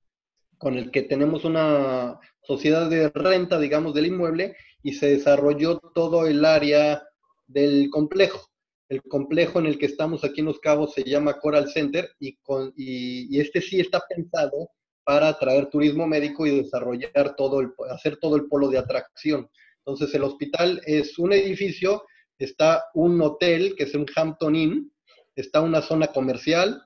con 0.59 0.77
el 0.77 0.91
que 0.91 1.01
tenemos 1.01 1.43
una 1.43 2.19
sociedad 2.43 2.91
de 2.91 3.09
renta, 3.09 3.57
digamos, 3.57 3.95
del 3.95 4.05
inmueble, 4.05 4.55
y 4.83 4.93
se 4.93 5.07
desarrolló 5.07 5.79
todo 5.95 6.27
el 6.27 6.45
área 6.45 7.01
del 7.47 7.89
complejo. 7.89 8.50
El 8.91 9.01
complejo 9.03 9.57
en 9.57 9.67
el 9.67 9.77
que 9.77 9.85
estamos 9.85 10.25
aquí 10.25 10.41
en 10.41 10.47
Los 10.47 10.59
Cabos 10.59 10.93
se 10.93 11.05
llama 11.05 11.39
Coral 11.39 11.69
Center 11.69 12.09
y, 12.19 12.35
con, 12.41 12.73
y, 12.75 13.39
este 13.39 13.61
sí 13.61 13.79
está 13.79 14.01
pensado 14.09 14.69
para 15.05 15.29
atraer 15.29 15.69
turismo 15.69 16.05
médico 16.05 16.45
y 16.45 16.57
desarrollar 16.57 17.37
todo 17.37 17.61
el, 17.61 17.71
hacer 17.89 18.17
todo 18.17 18.35
el 18.35 18.47
polo 18.49 18.67
de 18.67 18.79
atracción. 18.79 19.49
Entonces 19.77 20.13
el 20.13 20.23
hospital 20.23 20.81
es 20.85 21.17
un 21.17 21.31
edificio, 21.31 22.03
está 22.37 22.83
un 22.93 23.21
hotel 23.21 23.75
que 23.77 23.83
es 23.83 23.95
un 23.95 24.05
Hampton 24.13 24.57
Inn, 24.57 24.91
está 25.37 25.61
una 25.61 25.81
zona 25.81 26.07
comercial, 26.07 26.83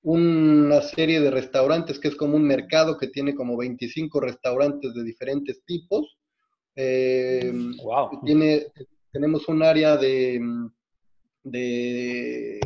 una 0.00 0.80
serie 0.80 1.20
de 1.20 1.30
restaurantes 1.30 1.98
que 1.98 2.08
es 2.08 2.16
como 2.16 2.34
un 2.34 2.44
mercado 2.44 2.96
que 2.96 3.08
tiene 3.08 3.34
como 3.34 3.58
25 3.58 4.20
restaurantes 4.20 4.94
de 4.94 5.04
diferentes 5.04 5.62
tipos. 5.66 6.16
wow. 6.76 6.76
Eh, 6.76 7.52
tiene, 8.24 8.68
tenemos 9.12 9.46
un 9.48 9.62
área 9.62 9.98
de 9.98 10.40
de, 11.42 12.60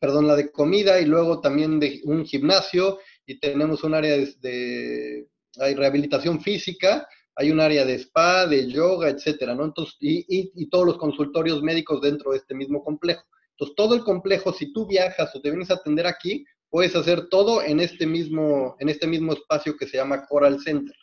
perdón, 0.00 0.26
la 0.26 0.36
de 0.36 0.50
comida 0.50 1.00
y 1.00 1.06
luego 1.06 1.40
también 1.40 1.80
de 1.80 2.00
un 2.04 2.24
gimnasio 2.24 2.98
y 3.26 3.38
tenemos 3.38 3.82
un 3.84 3.94
área 3.94 4.16
de, 4.16 5.26
hay 5.58 5.74
rehabilitación 5.74 6.40
física, 6.40 7.06
hay 7.34 7.50
un 7.50 7.60
área 7.60 7.84
de 7.84 7.94
spa, 7.94 8.46
de 8.46 8.70
yoga, 8.70 9.10
etcétera, 9.10 9.54
¿no? 9.54 9.64
Entonces, 9.64 9.96
y, 10.00 10.24
y, 10.54 10.68
todos 10.70 10.86
los 10.86 10.98
consultorios 10.98 11.62
médicos 11.62 12.00
dentro 12.00 12.30
de 12.30 12.38
este 12.38 12.54
mismo 12.54 12.82
complejo. 12.82 13.24
Entonces, 13.50 13.76
todo 13.76 13.94
el 13.94 14.02
complejo, 14.02 14.52
si 14.52 14.72
tú 14.72 14.86
viajas 14.86 15.34
o 15.34 15.40
te 15.40 15.50
vienes 15.50 15.70
a 15.70 15.74
atender 15.74 16.06
aquí, 16.06 16.44
puedes 16.70 16.94
hacer 16.96 17.28
todo 17.28 17.62
en 17.62 17.80
este 17.80 18.06
mismo, 18.06 18.76
en 18.80 18.88
este 18.88 19.06
mismo 19.06 19.32
espacio 19.32 19.76
que 19.76 19.86
se 19.86 19.96
llama 19.98 20.26
Coral 20.26 20.60
Center. 20.60 20.94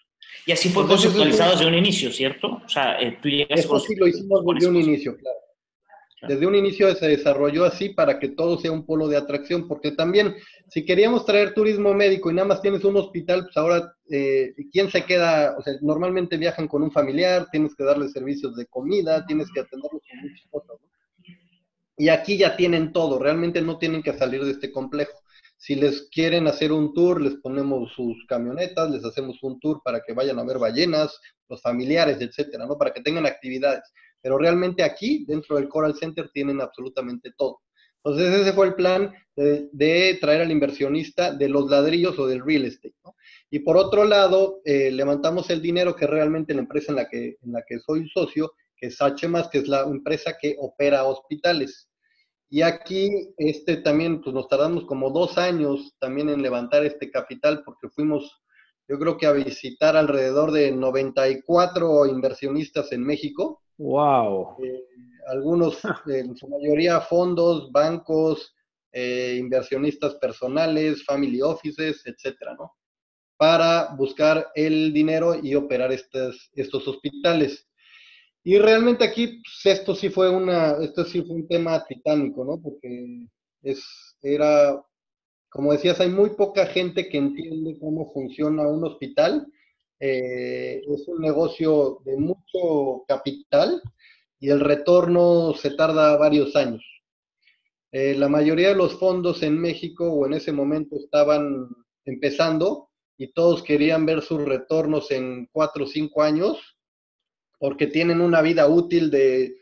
Y 0.45 0.51
así 0.51 0.69
fue 0.69 0.84
Entonces, 0.84 1.08
conceptualizado 1.08 1.53
es- 1.53 1.60
desde 1.60 1.71
un 1.71 1.77
inicio, 1.77 2.12
¿cierto? 2.12 2.47
O 2.65 2.69
sea, 2.69 2.99
eh, 2.99 3.17
tú 3.21 3.29
llegas 3.29 3.60
Esto 3.60 3.79
sí 3.79 3.95
lo 3.95 4.08
hicimos 4.08 4.41
desde 4.56 4.67
un 4.67 4.77
inicio, 4.77 5.15
claro. 5.17 5.38
Desde 6.27 6.47
un 6.47 6.55
inicio 6.55 6.93
se 6.95 7.07
desarrolló 7.07 7.65
así 7.65 7.89
para 7.89 8.19
que 8.19 8.29
todo 8.29 8.57
sea 8.57 8.71
un 8.71 8.86
polo 8.86 9.07
de 9.07 9.17
atracción, 9.17 9.67
porque 9.67 9.91
también 9.91 10.36
si 10.69 10.86
queríamos 10.86 11.25
traer 11.25 11.53
turismo 11.53 11.93
médico 11.93 12.31
y 12.31 12.33
nada 12.33 12.47
más 12.47 12.62
tienes 12.62 12.83
un 12.83 12.97
hospital, 12.97 13.43
pues 13.43 13.57
ahora, 13.57 13.93
eh, 14.09 14.53
¿quién 14.71 14.89
se 14.89 15.03
queda? 15.05 15.55
O 15.57 15.62
sea, 15.62 15.73
normalmente 15.81 16.38
viajan 16.38 16.67
con 16.67 16.83
un 16.83 16.91
familiar, 16.91 17.47
tienes 17.51 17.75
que 17.75 17.83
darle 17.83 18.07
servicios 18.09 18.55
de 18.55 18.65
comida, 18.67 19.25
tienes 19.25 19.49
que 19.53 19.62
atenderlos 19.62 20.01
con 20.09 20.19
muchas 20.21 20.47
cosas, 20.49 20.77
¿no? 20.81 20.93
Y 21.97 22.09
aquí 22.09 22.38
ya 22.38 22.55
tienen 22.55 22.91
todo, 22.91 23.19
realmente 23.19 23.62
no 23.62 23.77
tienen 23.77 24.01
que 24.01 24.13
salir 24.13 24.43
de 24.43 24.51
este 24.51 24.71
complejo. 24.71 25.13
Si 25.57 25.75
les 25.75 26.09
quieren 26.09 26.47
hacer 26.47 26.71
un 26.71 26.93
tour, 26.93 27.21
les 27.21 27.36
ponemos 27.36 27.93
sus 27.93 28.17
camionetas, 28.27 28.89
les 28.89 29.05
hacemos 29.05 29.41
un 29.43 29.59
tour 29.59 29.81
para 29.83 30.01
que 30.01 30.13
vayan 30.13 30.39
a 30.39 30.43
ver 30.43 30.57
ballenas, 30.57 31.17
los 31.47 31.62
familiares, 31.62 32.17
etcétera, 32.19 32.65
¿no? 32.65 32.77
Para 32.77 32.91
que 32.91 33.01
tengan 33.01 33.25
actividades. 33.25 33.83
Pero 34.23 34.39
realmente 34.39 34.81
aquí, 34.81 35.25
dentro 35.27 35.57
del 35.57 35.69
Coral 35.69 35.95
Center, 35.95 36.31
tienen 36.33 36.62
absolutamente 36.62 37.31
todo. 37.38 37.59
Entonces, 38.03 38.33
ese 38.39 38.53
fue 38.53 38.67
el 38.67 38.73
plan 38.73 39.13
de, 39.36 39.69
de 39.71 40.17
traer 40.19 40.41
al 40.41 40.51
inversionista 40.51 41.31
de 41.31 41.49
los 41.49 41.69
ladrillos 41.69 42.17
o 42.17 42.25
del 42.25 42.43
real 42.43 42.65
estate, 42.65 42.95
¿no? 43.03 43.15
Y 43.51 43.59
por 43.59 43.77
otro 43.77 44.03
lado, 44.03 44.62
eh, 44.65 44.89
levantamos 44.91 45.49
el 45.51 45.62
dinero 45.62 45.95
que 45.95 46.07
realmente 46.07 46.55
la 46.55 46.62
empresa 46.62 46.91
en 46.91 46.95
la 46.95 47.07
que, 47.07 47.38
en 47.39 47.51
la 47.51 47.63
que 47.67 47.77
soy 47.79 48.09
socio, 48.09 48.53
que 48.75 48.88
es 48.88 48.97
HMAS, 48.99 49.49
que 49.49 49.59
es 49.59 49.67
la 49.67 49.81
empresa 49.81 50.36
que 50.41 50.55
opera 50.59 51.03
hospitales. 51.05 51.88
Y 52.49 52.62
aquí 52.62 53.33
este 53.38 53.77
también 53.77 54.21
pues 54.21 54.33
nos 54.33 54.47
tardamos 54.47 54.86
como 54.86 55.09
dos 55.09 55.38
años 55.38 55.95
también 55.99 56.29
en 56.29 56.43
levantar 56.43 56.86
este 56.86 57.09
capital 57.09 57.63
porque 57.65 57.89
fuimos 57.89 58.43
yo 58.88 58.99
creo 58.99 59.17
que 59.17 59.25
a 59.25 59.31
visitar 59.31 59.95
alrededor 59.95 60.51
de 60.51 60.71
94 60.71 62.05
inversionistas 62.05 62.91
en 62.91 63.03
México, 63.03 63.62
Wow. 63.77 64.57
eh, 64.63 64.83
algunos, 65.27 65.79
eh, 66.07 66.19
en 66.19 66.36
su 66.36 66.47
mayoría 66.47 67.01
fondos, 67.01 67.71
bancos, 67.71 68.55
eh, 68.91 69.38
inversionistas 69.39 70.15
personales, 70.15 71.03
family 71.05 71.41
offices, 71.41 72.01
etcétera, 72.05 72.55
¿no? 72.55 72.73
Para 73.38 73.95
buscar 73.95 74.47
el 74.55 74.93
dinero 74.93 75.36
y 75.41 75.55
operar 75.55 75.91
estos, 75.91 76.51
estos 76.55 76.88
hospitales. 76.88 77.67
Y 78.43 78.57
realmente 78.59 79.03
aquí, 79.05 79.41
pues, 79.43 79.77
esto 79.79 79.95
sí 79.95 80.09
fue 80.09 80.29
una, 80.29 80.77
esto 80.83 81.05
sí 81.05 81.21
fue 81.23 81.36
un 81.38 81.47
tema 81.47 81.83
titánico, 81.86 82.45
¿no? 82.45 82.62
Porque 82.62 83.27
es, 83.63 83.83
era, 84.21 84.83
como 85.49 85.73
decías, 85.73 85.99
hay 86.01 86.09
muy 86.09 86.31
poca 86.31 86.65
gente 86.67 87.09
que 87.09 87.17
entiende 87.17 87.77
cómo 87.79 88.12
funciona 88.13 88.67
un 88.67 88.86
hospital. 88.86 89.47
Eh, 89.99 90.81
es 90.88 91.07
un 91.07 91.21
negocio 91.21 91.99
de 92.05 92.17
capital 93.07 93.81
y 94.39 94.49
el 94.49 94.59
retorno 94.59 95.53
se 95.53 95.71
tarda 95.71 96.17
varios 96.17 96.55
años. 96.55 96.83
Eh, 97.91 98.15
la 98.15 98.27
mayoría 98.27 98.69
de 98.69 98.75
los 98.75 98.95
fondos 98.95 99.43
en 99.43 99.59
México 99.59 100.11
o 100.11 100.25
en 100.25 100.33
ese 100.33 100.51
momento 100.51 100.95
estaban 100.97 101.67
empezando 102.05 102.89
y 103.17 103.31
todos 103.33 103.61
querían 103.63 104.05
ver 104.05 104.21
sus 104.21 104.43
retornos 104.43 105.11
en 105.11 105.47
cuatro 105.51 105.85
o 105.85 105.87
cinco 105.87 106.23
años 106.23 106.57
porque 107.59 107.87
tienen 107.87 108.19
una 108.19 108.41
vida 108.41 108.67
útil 108.67 109.09
de 109.11 109.55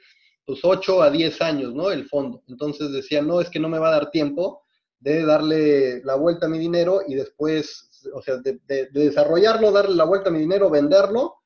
pues, 0.45 0.61
8 0.63 1.01
a 1.03 1.11
10 1.11 1.41
años, 1.41 1.73
¿no? 1.75 1.91
El 1.91 2.07
fondo. 2.07 2.41
Entonces 2.47 2.91
decían, 2.91 3.27
no, 3.27 3.41
es 3.41 3.49
que 3.49 3.59
no 3.59 3.69
me 3.69 3.77
va 3.79 3.89
a 3.89 3.99
dar 3.99 4.09
tiempo 4.11 4.63
de 4.99 5.23
darle 5.25 6.01
la 6.03 6.15
vuelta 6.15 6.45
a 6.45 6.49
mi 6.49 6.57
dinero 6.57 7.01
y 7.07 7.15
después, 7.15 8.01
o 8.13 8.21
sea, 8.21 8.37
de- 8.37 8.59
de 8.65 8.87
desarrollarlo, 8.91 9.71
darle 9.71 9.95
la 9.95 10.05
vuelta 10.05 10.29
a 10.29 10.31
mi 10.33 10.39
dinero, 10.39 10.69
venderlo 10.69 11.40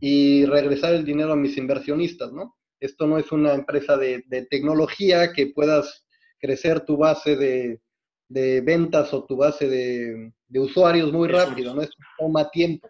y 0.00 0.44
regresar 0.46 0.94
el 0.94 1.04
dinero 1.04 1.32
a 1.32 1.36
mis 1.36 1.56
inversionistas, 1.56 2.32
¿no? 2.32 2.56
Esto 2.80 3.06
no 3.06 3.18
es 3.18 3.32
una 3.32 3.54
empresa 3.54 3.96
de, 3.96 4.24
de 4.26 4.46
tecnología 4.46 5.32
que 5.32 5.48
puedas 5.48 6.04
crecer 6.38 6.80
tu 6.80 6.96
base 6.96 7.36
de, 7.36 7.80
de 8.28 8.60
ventas 8.60 9.12
o 9.14 9.24
tu 9.24 9.36
base 9.36 9.68
de, 9.68 10.32
de 10.48 10.60
usuarios 10.60 11.12
muy 11.12 11.28
rápido, 11.28 11.74
¿no? 11.74 11.82
Esto 11.82 11.96
toma 12.18 12.50
tiempo. 12.50 12.88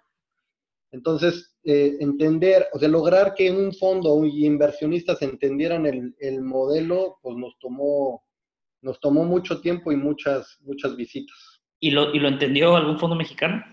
Entonces, 0.90 1.56
eh, 1.64 1.96
entender, 2.00 2.66
o 2.72 2.78
sea, 2.78 2.88
lograr 2.88 3.34
que 3.34 3.50
un 3.50 3.72
fondo 3.72 4.24
y 4.24 4.46
inversionistas 4.46 5.22
entendieran 5.22 5.86
el, 5.86 6.14
el 6.18 6.40
modelo, 6.40 7.18
pues 7.20 7.36
nos 7.36 7.58
tomó, 7.58 8.22
nos 8.80 9.00
tomó 9.00 9.24
mucho 9.24 9.60
tiempo 9.60 9.90
y 9.90 9.96
muchas, 9.96 10.56
muchas 10.60 10.94
visitas. 10.96 11.36
¿Y 11.80 11.90
lo, 11.90 12.14
¿Y 12.14 12.20
lo 12.20 12.28
entendió 12.28 12.76
algún 12.76 12.98
fondo 12.98 13.16
mexicano? 13.16 13.64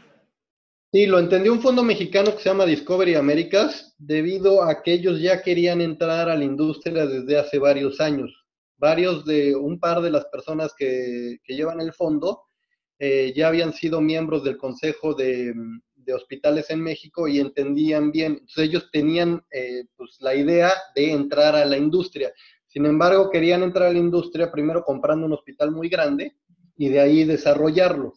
Sí, 0.93 1.05
lo 1.05 1.19
entendió 1.19 1.53
un 1.53 1.61
fondo 1.61 1.83
mexicano 1.83 2.35
que 2.35 2.43
se 2.43 2.49
llama 2.49 2.65
Discovery 2.65 3.15
Americas, 3.15 3.95
debido 3.97 4.61
a 4.61 4.83
que 4.83 4.91
ellos 4.91 5.21
ya 5.21 5.41
querían 5.41 5.79
entrar 5.79 6.29
a 6.29 6.35
la 6.35 6.43
industria 6.43 7.05
desde 7.05 7.37
hace 7.37 7.59
varios 7.59 8.01
años. 8.01 8.29
Varios 8.75 9.23
de 9.23 9.55
un 9.55 9.79
par 9.79 10.01
de 10.01 10.11
las 10.11 10.25
personas 10.25 10.73
que, 10.77 11.37
que 11.45 11.55
llevan 11.55 11.79
el 11.79 11.93
fondo 11.93 12.41
eh, 12.99 13.31
ya 13.33 13.47
habían 13.47 13.71
sido 13.71 14.01
miembros 14.01 14.43
del 14.43 14.57
Consejo 14.57 15.13
de, 15.13 15.53
de 15.95 16.13
Hospitales 16.13 16.69
en 16.71 16.81
México 16.81 17.25
y 17.25 17.39
entendían 17.39 18.11
bien. 18.11 18.33
Entonces 18.33 18.65
ellos 18.65 18.89
tenían 18.91 19.41
eh, 19.49 19.85
pues, 19.95 20.17
la 20.19 20.35
idea 20.35 20.73
de 20.93 21.13
entrar 21.13 21.55
a 21.55 21.63
la 21.63 21.77
industria. 21.77 22.33
Sin 22.67 22.85
embargo, 22.85 23.29
querían 23.29 23.63
entrar 23.63 23.87
a 23.87 23.93
la 23.93 23.97
industria 23.97 24.51
primero 24.51 24.83
comprando 24.83 25.25
un 25.25 25.33
hospital 25.33 25.71
muy 25.71 25.87
grande 25.87 26.35
y 26.75 26.89
de 26.89 26.99
ahí 26.99 27.23
desarrollarlo 27.23 28.13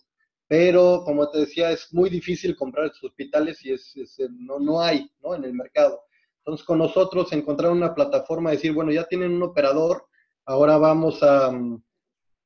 pero 0.46 1.02
como 1.04 1.28
te 1.30 1.38
decía, 1.40 1.70
es 1.70 1.92
muy 1.92 2.10
difícil 2.10 2.56
comprar 2.56 2.86
estos 2.86 3.04
hospitales 3.04 3.64
y 3.64 3.72
es, 3.72 3.96
es- 3.96 4.18
no, 4.38 4.58
no 4.58 4.80
hay 4.80 5.10
¿no? 5.22 5.34
en 5.34 5.44
el 5.44 5.54
mercado. 5.54 6.00
Entonces, 6.38 6.66
con 6.66 6.78
nosotros 6.78 7.32
encontrar 7.32 7.72
una 7.72 7.94
plataforma, 7.94 8.50
decir, 8.50 8.72
bueno, 8.72 8.92
ya 8.92 9.04
tienen 9.04 9.32
un 9.32 9.42
operador, 9.42 10.06
ahora 10.44 10.76
vamos 10.76 11.22
a, 11.22 11.50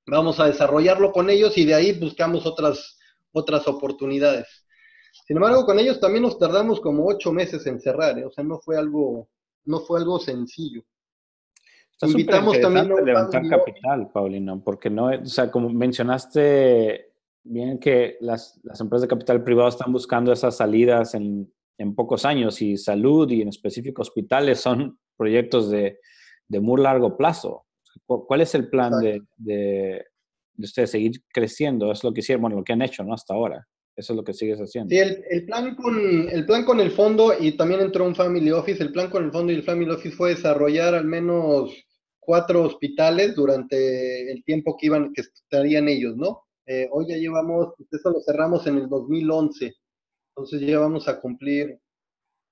vamos 0.07 0.41
a 0.41 0.47
desarrollarlo 0.47 1.13
con 1.13 1.31
ellos 1.31 1.57
y 1.59 1.65
de 1.65 1.75
ahí 1.75 1.99
buscamos 1.99 2.47
otras, 2.47 2.99
otras 3.33 3.67
oportunidades. 3.67 4.47
Sin 5.27 5.37
embargo, 5.37 5.67
con 5.67 5.79
ellos 5.79 6.01
también 6.01 6.23
nos 6.23 6.39
tardamos 6.39 6.81
como 6.81 7.07
ocho 7.07 7.33
meses 7.33 7.67
en 7.67 7.81
cerrar, 7.81 8.19
¿eh? 8.19 8.25
o 8.25 8.31
sea, 8.31 8.45
no 8.45 8.59
fue 8.61 8.77
algo, 8.77 9.29
no 9.65 9.81
fue 9.81 10.01
algo 10.01 10.19
sencillo. 10.19 10.83
Está 11.93 12.07
Invitamos 12.07 12.61
también 12.61 12.93
a 12.93 13.01
levantar 13.01 13.49
capital, 13.49 14.09
Paulino, 14.13 14.63
porque 14.63 14.89
no, 14.89 15.07
o 15.07 15.27
sea, 15.27 15.51
como 15.51 15.69
mencionaste 15.69 17.08
bien 17.49 17.79
que 17.79 18.17
las, 18.21 18.61
las 18.63 18.81
empresas 18.81 19.03
de 19.03 19.09
capital 19.09 19.43
privado 19.43 19.69
están 19.69 19.93
buscando 19.93 20.33
esas 20.33 20.57
salidas 20.57 21.15
en, 21.15 21.53
en 21.79 21.95
pocos 21.95 22.25
años 22.25 22.61
y 22.63 22.77
salud 22.77 23.31
y 23.31 23.43
en 23.43 23.49
específico 23.49 24.03
hospitales 24.03 24.61
son 24.61 24.99
proyectos 25.17 25.71
de, 25.71 25.99
de 26.47 26.61
muy 26.61 26.81
largo 26.83 27.17
plazo. 27.17 27.67
¿Cu- 28.07 28.27
¿Cuál 28.27 28.43
es 28.43 28.55
el 28.55 28.69
plan 28.69 28.93
de, 29.01 29.23
de, 29.37 30.05
de 30.55 30.65
ustedes 30.65 30.91
seguir 30.91 31.13
creciendo? 31.33 31.91
Es 31.91 32.05
lo 32.05 32.13
que 32.13 32.21
hicieron, 32.21 32.43
bueno, 32.43 32.57
lo 32.57 32.65
que 32.65 32.73
han 32.73 32.83
hecho, 32.83 33.03
¿no? 33.03 33.15
Hasta 33.15 33.35
ahora. 33.35 33.67
Eso 33.97 34.13
es 34.13 34.17
lo 34.17 34.23
que 34.23 34.33
sigues 34.33 34.61
haciendo. 34.61 34.91
Sí, 34.91 34.99
el, 34.99 35.25
el 35.29 35.45
plan 35.45 35.75
con, 35.75 36.29
el 36.31 36.47
plan 36.47 36.65
con 36.65 36.79
el 36.79 36.93
fondo 36.93 37.33
y 37.39 37.57
también 37.57 37.81
entró 37.81 38.07
un 38.07 38.15
Family 38.15 38.53
Office. 38.53 38.81
El 38.81 38.93
plan 38.93 39.11
con 39.11 39.25
el 39.25 39.33
fondo 39.33 39.53
y 39.53 39.57
el 39.57 39.65
Family 39.65 39.91
Office 39.91 40.15
fue 40.15 40.31
desarrollar 40.37 40.95
al 40.95 41.05
menos 41.05 41.73
cuatro 42.21 42.63
hospitales 42.63 43.35
durante 43.35 44.31
el 44.31 44.45
tiempo 44.45 44.77
que 44.79 44.87
iban, 44.87 45.13
que 45.13 45.23
estarían 45.23 45.89
ellos, 45.89 46.17
¿no? 46.17 46.43
Eh, 46.71 46.87
hoy 46.93 47.07
ya 47.09 47.17
llevamos, 47.17 47.73
pues, 47.79 47.89
eso 47.95 48.11
lo 48.11 48.21
cerramos 48.21 48.67
en 48.67 48.77
el 48.77 48.89
2011, 48.91 49.75
entonces 50.37 50.61
ya 50.61 50.79
vamos 50.79 51.09
a 51.09 51.19
cumplir 51.19 51.79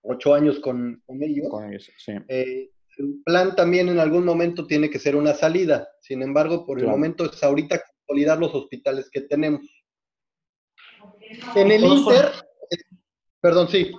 ocho 0.03 0.33
años 0.33 0.59
con, 0.61 1.03
con 1.05 1.23
ellos. 1.23 1.49
Con 1.51 1.69
ellos, 1.69 1.91
sí. 1.99 2.13
Eh, 2.29 2.71
el 2.97 3.21
plan 3.27 3.55
también 3.55 3.91
en 3.91 3.99
algún 3.99 4.25
momento 4.25 4.67
tiene 4.67 4.89
que 4.89 4.99
ser 4.99 5.17
una 5.17 5.35
salida. 5.35 5.87
Sin 6.01 6.23
embargo, 6.23 6.65
por 6.65 6.81
el 6.81 6.87
momento 6.87 7.27
es 7.31 7.43
ahorita 7.45 7.79
consolidar 8.07 8.39
los 8.39 8.55
hospitales 8.55 9.11
que 9.11 9.21
tenemos. 9.21 9.61
En 11.55 11.71
el 11.73 11.83
Todos 11.83 12.05
con- 12.05 12.15
Inter, 12.15 12.31
eh, 12.71 12.77
perdón, 13.39 13.69
sí. 13.69 13.93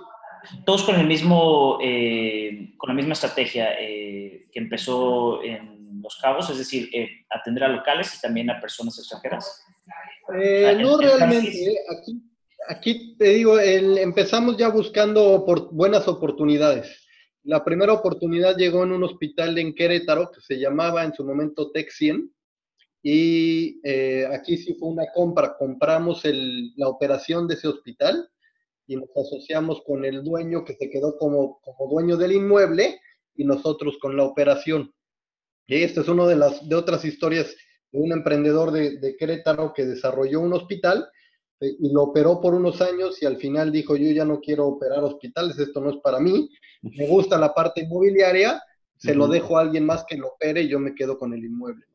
Todos 0.66 0.82
con 0.82 0.96
el 0.96 1.06
mismo, 1.06 1.78
eh, 1.80 2.74
con 2.76 2.88
la 2.88 2.94
misma 2.94 3.12
estrategia 3.12 3.74
eh, 3.80 4.48
que 4.50 4.58
empezó 4.58 5.44
en 5.44 5.77
Los 6.02 6.16
Cabos, 6.16 6.48
es 6.50 6.58
decir, 6.58 6.88
eh, 6.94 7.08
atender 7.30 7.64
a 7.64 7.68
locales 7.68 8.14
y 8.16 8.20
también 8.20 8.50
a 8.50 8.60
personas 8.60 8.98
extranjeras. 8.98 9.62
Eh, 10.40 10.76
no 10.80 11.00
el 11.00 11.08
realmente. 11.08 11.48
eh, 11.72 11.78
Aquí, 11.90 12.22
aquí 12.68 13.16
te 13.16 13.24
digo, 13.30 13.58
el- 13.58 13.98
empezamos 13.98 14.56
ya 14.56 14.68
buscando 14.68 15.44
por 15.46 15.72
buenas 15.72 16.06
oportunidades. 16.08 17.04
La 17.44 17.64
primera 17.64 17.92
oportunidad 17.94 18.56
llegó 18.56 18.82
en 18.84 18.92
un 18.92 19.04
hospital 19.04 19.56
en 19.58 19.74
Querétaro 19.74 20.30
que 20.30 20.40
se 20.40 20.58
llamaba 20.58 21.04
en 21.04 21.14
su 21.14 21.24
momento 21.24 21.70
Tech 21.70 21.90
100 21.90 22.30
y 23.02 23.80
eh, 23.84 24.26
aquí 24.32 24.56
sí 24.58 24.74
fue 24.74 24.88
una 24.88 25.06
compra. 25.14 25.56
Compramos 25.56 26.22
la 26.24 26.88
operación 26.88 27.46
de 27.48 27.54
ese 27.54 27.68
hospital 27.68 28.28
y 28.86 28.96
nos 28.96 29.08
asociamos 29.16 29.82
con 29.86 30.04
el 30.04 30.22
dueño 30.24 30.64
que 30.64 30.74
se 30.74 30.90
quedó 30.90 31.16
como, 31.16 31.60
como 31.60 31.90
dueño 31.90 32.16
del 32.16 32.32
inmueble 32.32 33.00
y 33.34 33.44
nosotros 33.44 33.96
con 34.00 34.16
la 34.16 34.24
operación. 34.24 34.92
Y 35.68 35.82
esta 35.82 36.00
es 36.00 36.08
una 36.08 36.26
de 36.26 36.34
las 36.34 36.68
de 36.68 36.74
otras 36.74 37.04
historias 37.04 37.54
un 37.92 38.12
emprendedor 38.12 38.72
de, 38.72 38.98
de 38.98 39.16
Querétaro 39.16 39.72
que 39.72 39.86
desarrolló 39.86 40.40
un 40.40 40.52
hospital 40.52 41.08
eh, 41.60 41.76
y 41.78 41.92
lo 41.92 42.04
operó 42.04 42.40
por 42.40 42.54
unos 42.54 42.80
años 42.80 43.22
y 43.22 43.26
al 43.26 43.36
final 43.36 43.72
dijo, 43.72 43.96
yo 43.96 44.10
ya 44.10 44.24
no 44.24 44.40
quiero 44.40 44.66
operar 44.66 45.02
hospitales, 45.04 45.58
esto 45.58 45.80
no 45.80 45.90
es 45.90 45.96
para 46.02 46.20
mí, 46.20 46.50
me 46.82 47.06
gusta 47.06 47.38
la 47.38 47.54
parte 47.54 47.82
inmobiliaria, 47.82 48.62
se 48.96 49.14
lo 49.14 49.28
dejo 49.28 49.56
a 49.56 49.62
alguien 49.62 49.86
más 49.86 50.04
que 50.08 50.16
lo 50.16 50.28
opere 50.28 50.62
y 50.62 50.68
yo 50.68 50.78
me 50.80 50.94
quedo 50.94 51.18
con 51.18 51.32
el 51.32 51.44
inmueble. 51.44 51.86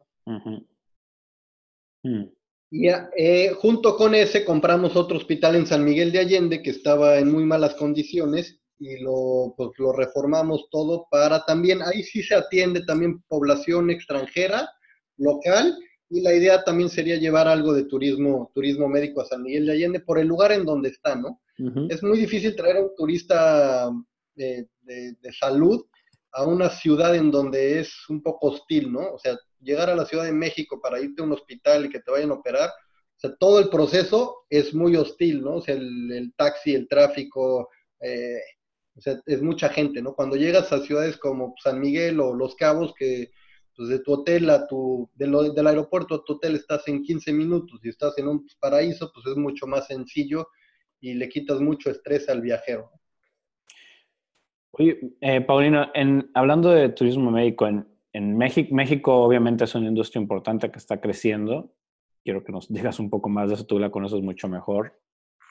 Mm. 2.04 2.24
Y 2.72 2.88
eh, 2.88 3.52
junto 3.56 3.96
con 3.96 4.16
ese 4.16 4.44
compramos 4.44 4.96
otro 4.96 5.18
hospital 5.18 5.56
en 5.56 5.68
San 5.68 5.84
Miguel 5.84 6.12
de 6.12 6.20
Allende 6.20 6.64
que 6.64 6.72
estaba 6.72 7.18
en 7.20 7.32
muy 7.32 7.44
malas 7.46 7.76
condiciones 7.76 8.60
y 8.80 8.98
lo, 9.00 9.54
pues, 9.56 9.70
lo 9.78 9.94
reformamos 9.94 10.68
todo 10.72 11.08
para 11.10 11.46
también, 11.46 11.82
ahí 11.82 12.04
sí 12.04 12.22
se 12.24 12.36
atiende 12.36 12.84
también 12.86 13.22
población 13.28 13.90
extranjera, 13.90 14.70
local, 15.18 15.78
y 16.10 16.22
la 16.22 16.34
idea 16.34 16.64
también 16.64 16.90
sería 16.90 17.18
llevar 17.18 17.48
algo 17.48 17.74
de 17.74 17.86
turismo, 17.86 18.52
turismo 18.54 18.88
médico 18.88 19.22
a 19.22 19.26
San 19.26 19.42
Miguel 19.42 19.66
de 19.66 19.74
Allende 19.74 20.00
por 20.00 20.20
el 20.20 20.28
lugar 20.28 20.52
en 20.52 20.66
donde 20.66 20.90
está, 20.90 21.16
¿no? 21.16 21.42
Es 21.90 22.02
muy 22.02 22.18
difícil 22.18 22.56
traer 22.56 22.78
a 22.78 22.82
un 22.82 22.96
turista 22.96 23.90
de, 24.36 24.68
salud 25.40 25.86
a 26.32 26.46
una 26.46 26.70
ciudad 26.70 27.16
en 27.16 27.30
donde 27.30 27.80
es 27.80 28.10
un 28.10 28.22
poco 28.22 28.48
hostil, 28.48 28.92
¿no? 28.92 29.14
O 29.14 29.20
sea, 29.20 29.38
llegar 29.62 29.90
a 29.90 29.96
la 29.96 30.06
Ciudad 30.06 30.26
de 30.26 30.34
México 30.34 30.80
para 30.82 31.00
irte 31.00 31.22
a 31.22 31.26
un 31.26 31.32
hospital 31.32 31.86
y 31.86 31.90
que 31.90 32.00
te 32.00 32.12
vayan 32.12 32.32
a 32.32 32.36
operar, 32.36 32.70
o 32.70 33.20
sea, 33.20 33.36
todo 33.36 33.60
el 33.60 33.70
proceso 33.70 34.46
es 34.50 34.74
muy 34.74 34.96
hostil, 34.96 35.44
¿no? 35.44 35.58
O 35.58 35.62
sea, 35.62 35.76
el, 35.76 36.34
taxi, 36.36 36.74
el 36.74 36.88
tráfico, 36.88 37.70
eh, 38.00 38.40
o 38.96 39.02
sea, 39.02 39.20
es 39.26 39.42
mucha 39.42 39.70
gente, 39.70 40.02
¿no? 40.02 40.14
Cuando 40.14 40.36
llegas 40.36 40.72
a 40.72 40.80
ciudades 40.80 41.18
como 41.18 41.56
San 41.62 41.80
Miguel 41.80 42.20
o 42.20 42.34
Los 42.34 42.56
Cabos, 42.56 42.94
que 42.98 43.32
pues 43.76 43.90
de 43.90 44.00
tu 44.00 44.14
hotel 44.14 44.50
a 44.50 44.68
tu, 44.68 45.10
del 45.16 45.68
aeropuerto 45.68 46.16
a 46.16 46.24
tu 46.24 46.34
hotel 46.34 46.56
estás 46.56 46.88
en 46.88 47.02
15 47.02 47.34
minutos 47.34 47.80
y 47.84 47.90
estás 47.90 48.18
en 48.20 48.28
un 48.28 48.46
paraíso, 48.60 49.12
pues 49.14 49.26
es 49.28 49.36
mucho 49.36 49.66
más 49.66 49.88
sencillo 49.88 50.48
y 51.02 51.16
le 51.16 51.28
quitas 51.28 51.60
mucho 51.60 51.90
estrés 51.90 52.30
al 52.30 52.42
viajero. 52.42 52.92
Oye, 54.72 55.00
eh, 55.22 55.42
Paulino, 55.42 55.88
en, 55.94 56.30
hablando 56.34 56.70
de 56.70 56.90
turismo 56.90 57.32
médico, 57.32 57.68
en, 57.68 57.88
en 58.12 58.38
México, 58.38 58.74
México 58.74 59.16
obviamente 59.16 59.64
es 59.64 59.76
una 59.76 59.88
industria 59.88 60.22
importante 60.22 60.72
que 60.72 60.78
está 60.78 61.02
creciendo. 61.02 61.74
Quiero 62.24 62.44
que 62.44 62.52
nos 62.52 62.72
digas 62.72 63.00
un 63.00 63.10
poco 63.10 63.30
más 63.30 63.50
de 63.50 63.56
eso, 63.56 63.66
tú 63.66 63.80
la 63.80 63.92
conoces 63.92 64.22
mucho 64.22 64.48
mejor. 64.48 65.00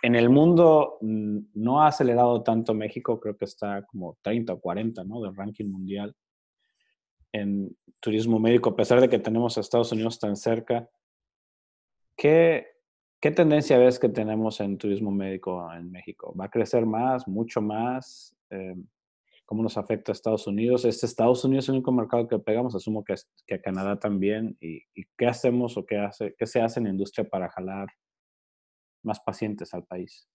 En 0.02 0.16
el 0.16 0.28
mundo 0.28 0.98
mm, 1.00 1.38
no 1.54 1.80
ha 1.80 1.86
acelerado 1.86 2.42
tanto 2.42 2.74
México, 2.74 3.20
creo 3.20 3.36
que 3.36 3.44
está 3.44 3.86
como 3.86 4.18
30 4.22 4.54
o 4.54 4.60
40, 4.60 5.04
¿no? 5.04 5.22
Del 5.22 5.36
ranking 5.36 5.66
mundial 5.66 6.14
en 7.32 7.74
turismo 8.00 8.38
médico, 8.38 8.70
a 8.70 8.76
pesar 8.76 9.00
de 9.00 9.08
que 9.08 9.20
tenemos 9.20 9.56
a 9.56 9.60
Estados 9.60 9.92
Unidos 9.92 10.18
tan 10.18 10.36
cerca. 10.36 10.88
¿Qué, 12.16 12.66
qué 13.20 13.30
tendencia 13.30 13.78
ves 13.78 13.98
que 13.98 14.08
tenemos 14.08 14.60
en 14.60 14.76
turismo 14.76 15.10
médico 15.12 15.72
en 15.72 15.90
México? 15.90 16.34
¿Va 16.38 16.46
a 16.46 16.50
crecer 16.50 16.84
más, 16.84 17.26
mucho 17.26 17.62
más? 17.62 18.36
Eh, 18.50 18.74
¿Cómo 19.46 19.62
nos 19.62 19.78
afecta 19.78 20.12
a 20.12 20.14
Estados 20.14 20.46
Unidos? 20.46 20.84
¿Es 20.84 21.02
Estados 21.04 21.44
Unidos 21.44 21.68
el 21.68 21.76
único 21.76 21.92
mercado 21.92 22.26
que 22.26 22.38
pegamos? 22.38 22.74
Asumo 22.74 23.04
que, 23.04 23.14
que 23.46 23.60
Canadá 23.60 23.98
también. 23.98 24.56
¿Y, 24.60 24.82
¿Y, 24.94 25.04
qué 25.16 25.26
hacemos 25.26 25.76
o 25.76 25.86
qué, 25.86 25.98
hace, 25.98 26.34
qué 26.36 26.46
se 26.46 26.60
hace 26.60 26.80
en 26.80 26.84
la 26.84 26.90
industria 26.90 27.28
para 27.28 27.48
jalar 27.50 27.86
más 29.02 29.20
pacientes 29.20 29.74
al 29.74 29.84
país? 29.84 30.28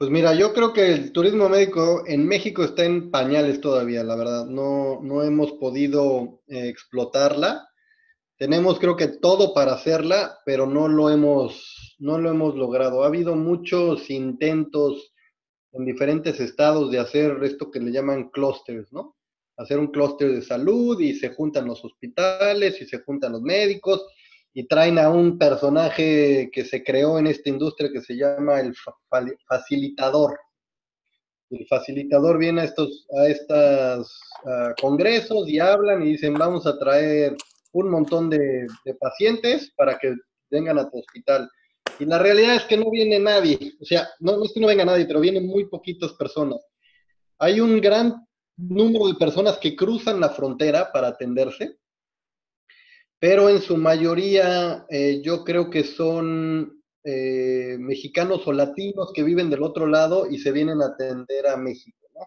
Pues 0.00 0.10
mira, 0.10 0.32
yo 0.32 0.54
creo 0.54 0.72
que 0.72 0.92
el 0.92 1.12
turismo 1.12 1.50
médico 1.50 2.04
en 2.06 2.26
México 2.26 2.64
está 2.64 2.86
en 2.86 3.10
pañales 3.10 3.60
todavía, 3.60 4.02
la 4.02 4.16
verdad. 4.16 4.46
No, 4.46 4.98
no 5.02 5.22
hemos 5.22 5.52
podido 5.52 6.40
eh, 6.48 6.68
explotarla. 6.68 7.68
Tenemos 8.38 8.78
creo 8.78 8.96
que 8.96 9.08
todo 9.08 9.52
para 9.52 9.74
hacerla, 9.74 10.38
pero 10.46 10.66
no 10.66 10.88
lo 10.88 11.10
hemos, 11.10 11.96
no 11.98 12.18
lo 12.18 12.30
hemos 12.30 12.56
logrado. 12.56 13.04
Ha 13.04 13.08
habido 13.08 13.36
muchos 13.36 14.08
intentos 14.08 15.12
en 15.72 15.84
diferentes 15.84 16.40
estados 16.40 16.90
de 16.90 16.98
hacer 16.98 17.36
esto 17.42 17.70
que 17.70 17.80
le 17.80 17.92
llaman 17.92 18.30
clústeres, 18.30 18.90
¿no? 18.94 19.18
Hacer 19.58 19.78
un 19.78 19.88
clúster 19.88 20.32
de 20.32 20.40
salud 20.40 20.98
y 20.98 21.14
se 21.14 21.34
juntan 21.34 21.66
los 21.66 21.84
hospitales 21.84 22.80
y 22.80 22.86
se 22.86 23.00
juntan 23.00 23.32
los 23.32 23.42
médicos 23.42 24.06
y 24.52 24.66
traen 24.66 24.98
a 24.98 25.10
un 25.10 25.38
personaje 25.38 26.50
que 26.52 26.64
se 26.64 26.82
creó 26.82 27.18
en 27.18 27.26
esta 27.26 27.48
industria 27.48 27.90
que 27.92 28.00
se 28.00 28.14
llama 28.14 28.60
el 28.60 28.74
facilitador. 29.46 30.38
El 31.50 31.66
facilitador 31.66 32.38
viene 32.38 32.62
a 32.62 32.64
estos 32.64 33.06
a 33.18 33.26
estos 33.26 34.20
congresos 34.80 35.48
y 35.48 35.58
hablan 35.58 36.02
y 36.02 36.12
dicen 36.12 36.34
vamos 36.34 36.66
a 36.66 36.78
traer 36.78 37.36
un 37.72 37.90
montón 37.90 38.30
de, 38.30 38.66
pacientes 38.98 39.72
para 39.76 39.98
que 39.98 40.14
vengan 40.50 40.78
a 40.78 40.90
tu 40.90 40.98
hospital. 40.98 41.48
Y 41.98 42.04
la 42.04 42.18
realidad 42.18 42.56
es 42.56 42.64
que 42.64 42.76
no 42.76 42.90
viene 42.90 43.18
nadie, 43.18 43.74
o 43.80 43.84
sea, 43.84 44.08
no, 44.20 44.36
no 44.36 44.44
es 44.44 44.52
que 44.52 44.60
no 44.60 44.66
venga 44.66 44.84
nadie, 44.84 45.06
pero 45.06 45.20
vienen 45.20 45.46
muy 45.46 45.66
poquitas 45.66 46.12
personas. 46.14 46.60
Hay 47.38 47.60
un 47.60 47.80
gran 47.80 48.26
número 48.56 49.08
de 49.08 49.14
personas 49.14 49.58
que 49.58 49.76
cruzan 49.76 50.20
la 50.20 50.30
frontera 50.30 50.90
para 50.92 51.08
atenderse, 51.08 51.78
pero 53.20 53.50
en 53.50 53.60
su 53.60 53.76
mayoría 53.76 54.86
eh, 54.88 55.20
yo 55.22 55.44
creo 55.44 55.68
que 55.68 55.84
son 55.84 56.82
eh, 57.04 57.76
mexicanos 57.78 58.46
o 58.46 58.52
latinos 58.52 59.12
que 59.14 59.22
viven 59.22 59.50
del 59.50 59.62
otro 59.62 59.86
lado 59.86 60.26
y 60.28 60.38
se 60.38 60.50
vienen 60.52 60.80
a 60.80 60.86
atender 60.86 61.46
a 61.46 61.58
México, 61.58 62.08
¿no? 62.14 62.22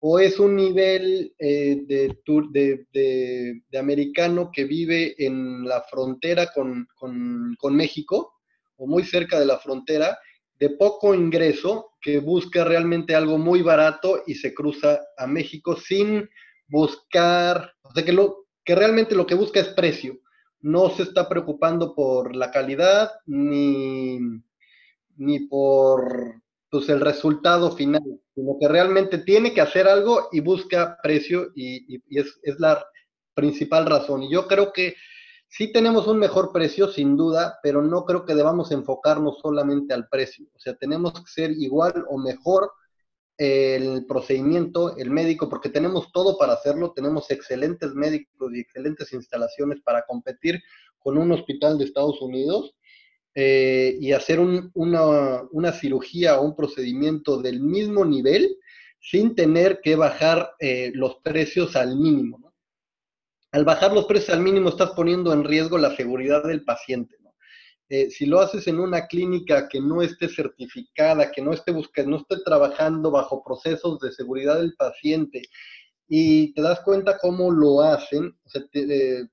O 0.00 0.18
es 0.18 0.40
un 0.40 0.56
nivel 0.56 1.32
eh, 1.38 1.82
de, 1.86 2.18
de, 2.50 3.62
de, 3.70 3.78
americano 3.78 4.50
que 4.52 4.64
vive 4.64 5.14
en 5.24 5.64
la 5.64 5.82
frontera 5.82 6.52
con, 6.52 6.88
con, 6.96 7.54
con 7.56 7.76
México, 7.76 8.34
o 8.76 8.88
muy 8.88 9.04
cerca 9.04 9.38
de 9.38 9.46
la 9.46 9.58
frontera, 9.58 10.18
de 10.58 10.70
poco 10.70 11.14
ingreso, 11.14 11.92
que 12.00 12.18
busca 12.18 12.64
realmente 12.64 13.14
algo 13.14 13.38
muy 13.38 13.62
barato 13.62 14.22
y 14.26 14.34
se 14.34 14.52
cruza 14.52 15.00
a 15.16 15.26
México 15.28 15.76
sin 15.76 16.28
buscar, 16.66 17.72
o 17.82 17.92
sea, 17.92 18.04
que, 18.04 18.12
lo, 18.12 18.46
que 18.64 18.74
realmente 18.74 19.14
lo 19.14 19.26
que 19.26 19.36
busca 19.36 19.60
es 19.60 19.68
precio 19.68 20.18
no 20.64 20.88
se 20.88 21.02
está 21.02 21.28
preocupando 21.28 21.94
por 21.94 22.34
la 22.34 22.50
calidad 22.50 23.10
ni, 23.26 24.18
ni 25.16 25.40
por 25.40 26.40
pues, 26.70 26.88
el 26.88 27.02
resultado 27.02 27.70
final, 27.72 28.02
sino 28.34 28.56
que 28.58 28.66
realmente 28.66 29.18
tiene 29.18 29.52
que 29.52 29.60
hacer 29.60 29.86
algo 29.86 30.30
y 30.32 30.40
busca 30.40 30.96
precio 31.02 31.52
y, 31.54 32.02
es, 32.18 32.40
la 32.58 32.82
principal 33.34 33.84
razón. 33.84 34.22
Y 34.22 34.32
yo 34.32 34.48
creo 34.48 34.72
que 34.72 34.94
sí 35.48 35.70
tenemos 35.70 36.06
un 36.06 36.18
mejor 36.18 36.50
precio, 36.50 36.88
sin 36.88 37.14
duda, 37.14 37.58
pero 37.62 37.82
no 37.82 38.06
creo 38.06 38.24
que 38.24 38.34
debamos 38.34 38.72
enfocarnos 38.72 39.40
solamente 39.42 39.92
al 39.92 40.08
precio. 40.08 40.46
O 40.54 40.58
sea, 40.58 40.74
tenemos 40.74 41.12
que 41.12 41.30
ser 41.30 41.50
igual 41.50 42.06
o 42.08 42.16
mejor 42.16 42.72
el 43.36 44.06
procedimiento, 44.06 44.96
el 44.96 45.10
médico, 45.10 45.48
porque 45.48 45.68
tenemos 45.68 46.12
todo 46.12 46.38
para 46.38 46.52
hacerlo, 46.52 46.92
tenemos 46.92 47.30
excelentes 47.30 47.94
médicos 47.94 48.52
y 48.54 48.60
excelentes 48.60 49.12
instalaciones 49.12 49.80
para 49.80 50.04
competir 50.06 50.62
con 50.98 51.18
un 51.18 51.32
hospital 51.32 51.78
de 51.78 51.84
Estados 51.84 52.20
Unidos 52.22 52.74
eh, 53.34 53.96
y 54.00 54.12
hacer 54.12 54.38
una, 54.38 55.72
cirugía 55.72 56.38
o 56.38 56.44
un 56.44 56.54
procedimiento 56.54 57.42
del 57.42 57.60
mismo 57.60 58.04
nivel 58.04 58.56
sin 59.00 59.34
tener 59.34 59.80
que 59.82 59.96
bajar 59.96 60.52
eh, 60.60 60.92
los 60.94 61.16
precios 61.16 61.74
al 61.76 61.96
mínimo. 61.96 62.54
Al 63.50 63.64
bajar 63.64 63.92
los 63.92 64.06
precios 64.06 64.30
al 64.30 64.42
mínimo 64.42 64.68
estás 64.68 64.92
poniendo 64.92 65.32
en 65.32 65.44
riesgo 65.44 65.78
la 65.78 65.94
seguridad 65.94 66.44
del 66.44 66.64
paciente. 66.64 67.16
Eh, 67.90 68.10
si 68.10 68.24
lo 68.24 68.40
haces 68.40 68.66
en 68.66 68.80
una 68.80 69.06
clínica 69.06 69.68
que 69.68 69.78
no 69.80 70.00
esté 70.00 70.28
certificada, 70.28 71.30
que 71.30 71.42
no 71.42 71.52
esté 71.52 71.70
buscando, 71.70 72.12
no 72.12 72.16
esté 72.16 72.36
trabajando 72.42 73.10
bajo 73.10 73.44
procesos 73.44 74.00
de 74.00 74.10
seguridad 74.10 74.58
del 74.58 74.74
paciente 74.74 75.42
y 76.08 76.54
te 76.54 76.62
das 76.62 76.80
cuenta 76.80 77.18
cómo 77.18 77.50
lo 77.50 77.82
hacen, 77.82 78.34
eh, 78.72 79.26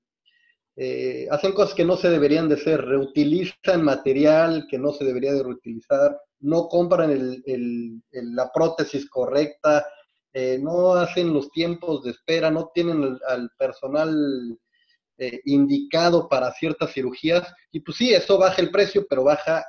eh, 0.76 1.28
hacen 1.30 1.52
cosas 1.52 1.74
que 1.74 1.84
no 1.84 1.96
se 1.96 2.10
deberían 2.10 2.48
de 2.48 2.56
hacer, 2.56 2.84
reutilizan 2.84 3.82
material 3.82 4.66
que 4.70 4.78
no 4.78 4.92
se 4.92 5.04
debería 5.04 5.32
de 5.32 5.42
reutilizar, 5.42 6.18
no 6.40 6.68
compran 6.68 7.42
la 8.12 8.50
prótesis 8.52 9.08
correcta, 9.08 9.86
no 10.60 10.94
hacen 10.94 11.32
los 11.32 11.50
tiempos 11.50 12.02
de 12.02 12.10
espera, 12.10 12.50
no 12.50 12.70
tienen 12.74 13.18
al 13.28 13.50
personal 13.58 14.58
eh, 15.22 15.40
indicado 15.44 16.28
para 16.28 16.50
ciertas 16.52 16.92
cirugías. 16.92 17.54
Y 17.70 17.78
pues 17.78 17.96
sí, 17.96 18.12
eso 18.12 18.38
baja 18.38 18.60
el 18.60 18.72
precio, 18.72 19.06
pero 19.08 19.22
baja 19.22 19.64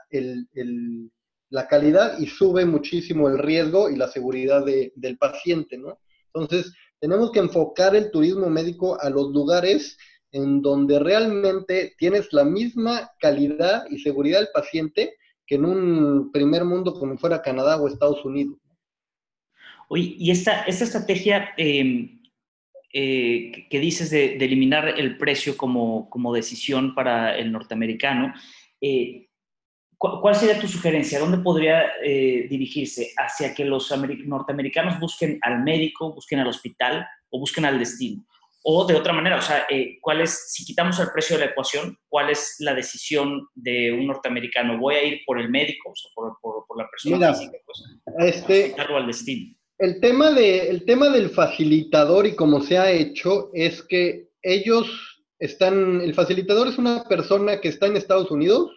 la 1.49 1.67
calidad 1.67 2.17
y 2.17 2.25
sube 2.25 2.65
muchísimo 2.65 3.29
el 3.29 3.37
riesgo 3.37 3.87
y 3.89 3.95
la 3.95 4.07
seguridad 4.07 4.65
del 4.65 5.17
paciente, 5.19 5.77
¿no? 5.77 5.99
Entonces, 6.33 6.73
tenemos 6.99 7.31
que 7.31 7.39
enfocar 7.39 7.95
el 7.95 8.09
turismo 8.09 8.49
médico 8.49 8.99
a 8.99 9.11
los 9.11 9.31
lugares 9.31 9.95
en 10.31 10.63
donde 10.63 10.97
realmente 10.97 11.93
tienes 11.99 12.33
la 12.33 12.43
misma 12.43 13.11
calidad 13.19 13.85
y 13.91 13.99
seguridad 13.99 14.39
del 14.39 14.49
paciente 14.51 15.17
que 15.45 15.55
en 15.55 15.65
un 15.65 16.31
primer 16.31 16.65
mundo 16.65 16.95
como 16.95 17.15
fuera 17.19 17.43
Canadá 17.43 17.79
o 17.79 17.87
Estados 17.87 18.25
Unidos. 18.25 18.57
Oye, 19.87 20.15
y 20.17 20.31
esta, 20.31 20.63
esta 20.63 20.85
estrategia, 20.85 21.49
em, 21.57 22.22
eh, 22.95 23.65
que 23.71 23.79
dices 23.79 24.12
de, 24.12 24.36
eliminar 24.36 24.99
el 24.99 25.17
precio 25.17 25.58
como, 25.58 26.08
como, 26.12 26.32
decisión 26.32 26.93
para 26.93 27.36
el 27.36 27.51
norteamericano, 27.51 28.32
eh, 28.79 29.29
¿cuál 29.97 30.36
sería 30.36 30.60
tu 30.60 30.67
sugerencia? 30.67 31.17
¿Dónde 31.17 31.39
podría 31.39 31.93
eh, 32.03 32.45
dirigirse? 32.47 33.12
¿Hacia 33.17 33.56
que 33.56 33.65
los 33.65 33.91
norteamericanos 33.91 34.99
busquen 34.99 35.39
al 35.41 35.63
médico, 35.63 36.13
busquen 36.13 36.41
al 36.41 36.47
hospital 36.47 37.03
o 37.32 37.39
busquen 37.39 37.65
al 37.65 37.79
destino? 37.79 38.27
O 38.63 38.86
de 38.86 38.93
otra 38.93 39.12
manera, 39.12 39.38
o 39.38 39.41
sea, 39.41 39.65
¿cuál 39.99 40.21
es, 40.21 40.53
si 40.53 40.63
quitamos 40.63 40.99
el 40.99 41.10
precio 41.12 41.36
de 41.36 41.45
la 41.45 41.51
ecuación, 41.51 41.97
cuál 42.08 42.29
es 42.29 42.58
la 42.60 42.75
decisión 42.75 43.47
de 43.56 43.91
un 43.91 44.06
norteamericano? 44.06 44.77
¿Voy 44.77 44.95
a 44.95 45.03
ir 45.03 45.21
por 45.25 45.39
el 45.39 45.49
médico, 45.49 45.89
o 45.89 45.95
sea, 45.95 46.12
por, 46.13 46.38
por, 46.39 46.77
la 46.77 46.88
persona 46.89 47.34
física, 47.34 47.58
pues, 47.65 48.36
este, 48.36 48.75
o 48.79 48.97
al 48.97 49.08
destino? 49.08 49.58
El 49.79 49.99
tema, 49.99 50.31
de, 50.31 50.69
el 50.69 50.86
tema 50.86 51.09
del 51.09 51.29
facilitador 51.29 52.27
y 52.27 52.36
cómo 52.36 52.62
se 52.62 52.77
ha 52.77 52.91
hecho 52.91 53.49
es 53.53 53.81
que 53.83 54.29
ellos 54.41 54.88
están, 55.39 56.01
el 56.01 56.13
facilitador 56.13 56.67
es 56.67 56.77
una 56.77 57.03
persona 57.03 57.59
que 57.59 57.69
está 57.69 57.88
en 57.88 57.97
Estados 57.97 58.31
Unidos 58.31 58.71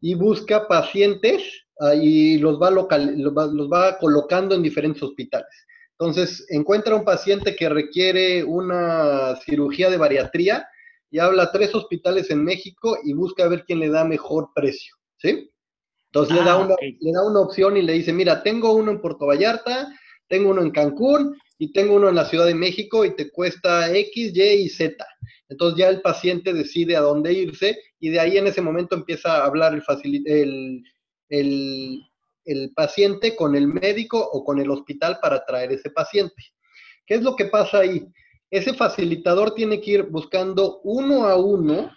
y 0.00 0.14
busca 0.14 0.66
pacientes 0.66 1.42
ah, 1.80 1.94
y 1.94 2.38
los 2.38 2.60
va, 2.60 2.70
local, 2.70 3.14
los 3.18 3.34
va, 3.34 3.98
colocando 3.98 4.54
en 4.54 4.62
diferentes 4.62 5.02
hospitales. 5.02 5.50
Entonces, 5.98 6.46
encuentra 6.48 6.94
un 6.94 7.04
paciente 7.04 7.54
que 7.54 7.68
requiere 7.68 8.42
una 8.42 9.36
cirugía 9.44 9.90
de 9.90 9.98
bariatría 9.98 10.66
y 11.10 11.18
habla 11.18 11.44
a 11.44 11.52
tres 11.52 11.74
hospitales 11.74 12.30
en 12.30 12.42
México 12.42 12.96
y 13.04 13.12
busca 13.12 13.46
ver 13.48 13.64
quién 13.66 13.80
le 13.80 13.90
da 13.90 14.04
mejor 14.04 14.50
precio, 14.54 14.94
¿sí? 15.18 15.50
Entonces 16.06 16.36
le, 16.36 16.44
da 16.44 16.52
ah, 16.52 16.58
una, 16.58 16.74
le 16.80 17.12
da 17.12 17.24
una 17.24 17.40
opción 17.40 17.76
y 17.76 17.82
le 17.82 17.92
dice, 17.92 18.12
mira, 18.12 18.42
tengo 18.42 18.72
uno 18.72 18.90
en 18.90 19.00
Puerto 19.00 19.26
Vallarta, 19.26 19.92
tengo 20.30 20.50
uno 20.50 20.62
en 20.62 20.70
Cancún 20.70 21.36
y 21.58 21.72
tengo 21.72 21.96
uno 21.96 22.08
en 22.08 22.14
la 22.14 22.24
Ciudad 22.24 22.46
de 22.46 22.54
México 22.54 23.04
y 23.04 23.14
te 23.14 23.30
cuesta 23.30 23.94
X, 23.94 24.32
Y 24.34 24.42
y 24.42 24.68
Z. 24.68 25.04
Entonces 25.48 25.78
ya 25.78 25.88
el 25.88 26.00
paciente 26.00 26.54
decide 26.54 26.96
a 26.96 27.00
dónde 27.00 27.32
irse 27.32 27.76
y 27.98 28.10
de 28.10 28.20
ahí 28.20 28.38
en 28.38 28.46
ese 28.46 28.62
momento 28.62 28.94
empieza 28.94 29.36
a 29.36 29.44
hablar 29.44 29.74
el, 29.74 30.84
el, 31.28 32.02
el, 32.44 32.72
paciente 32.74 33.34
con 33.34 33.56
el 33.56 33.66
médico 33.66 34.18
o 34.20 34.44
con 34.44 34.60
el 34.60 34.70
hospital 34.70 35.18
para 35.20 35.44
traer 35.44 35.72
ese 35.72 35.90
paciente. 35.90 36.42
¿Qué 37.04 37.14
es 37.14 37.22
lo 37.22 37.34
que 37.34 37.46
pasa 37.46 37.80
ahí? 37.80 38.06
Ese 38.50 38.72
facilitador 38.72 39.54
tiene 39.54 39.80
que 39.80 39.90
ir 39.90 40.02
buscando 40.04 40.80
uno 40.84 41.26
a 41.26 41.36
uno 41.36 41.90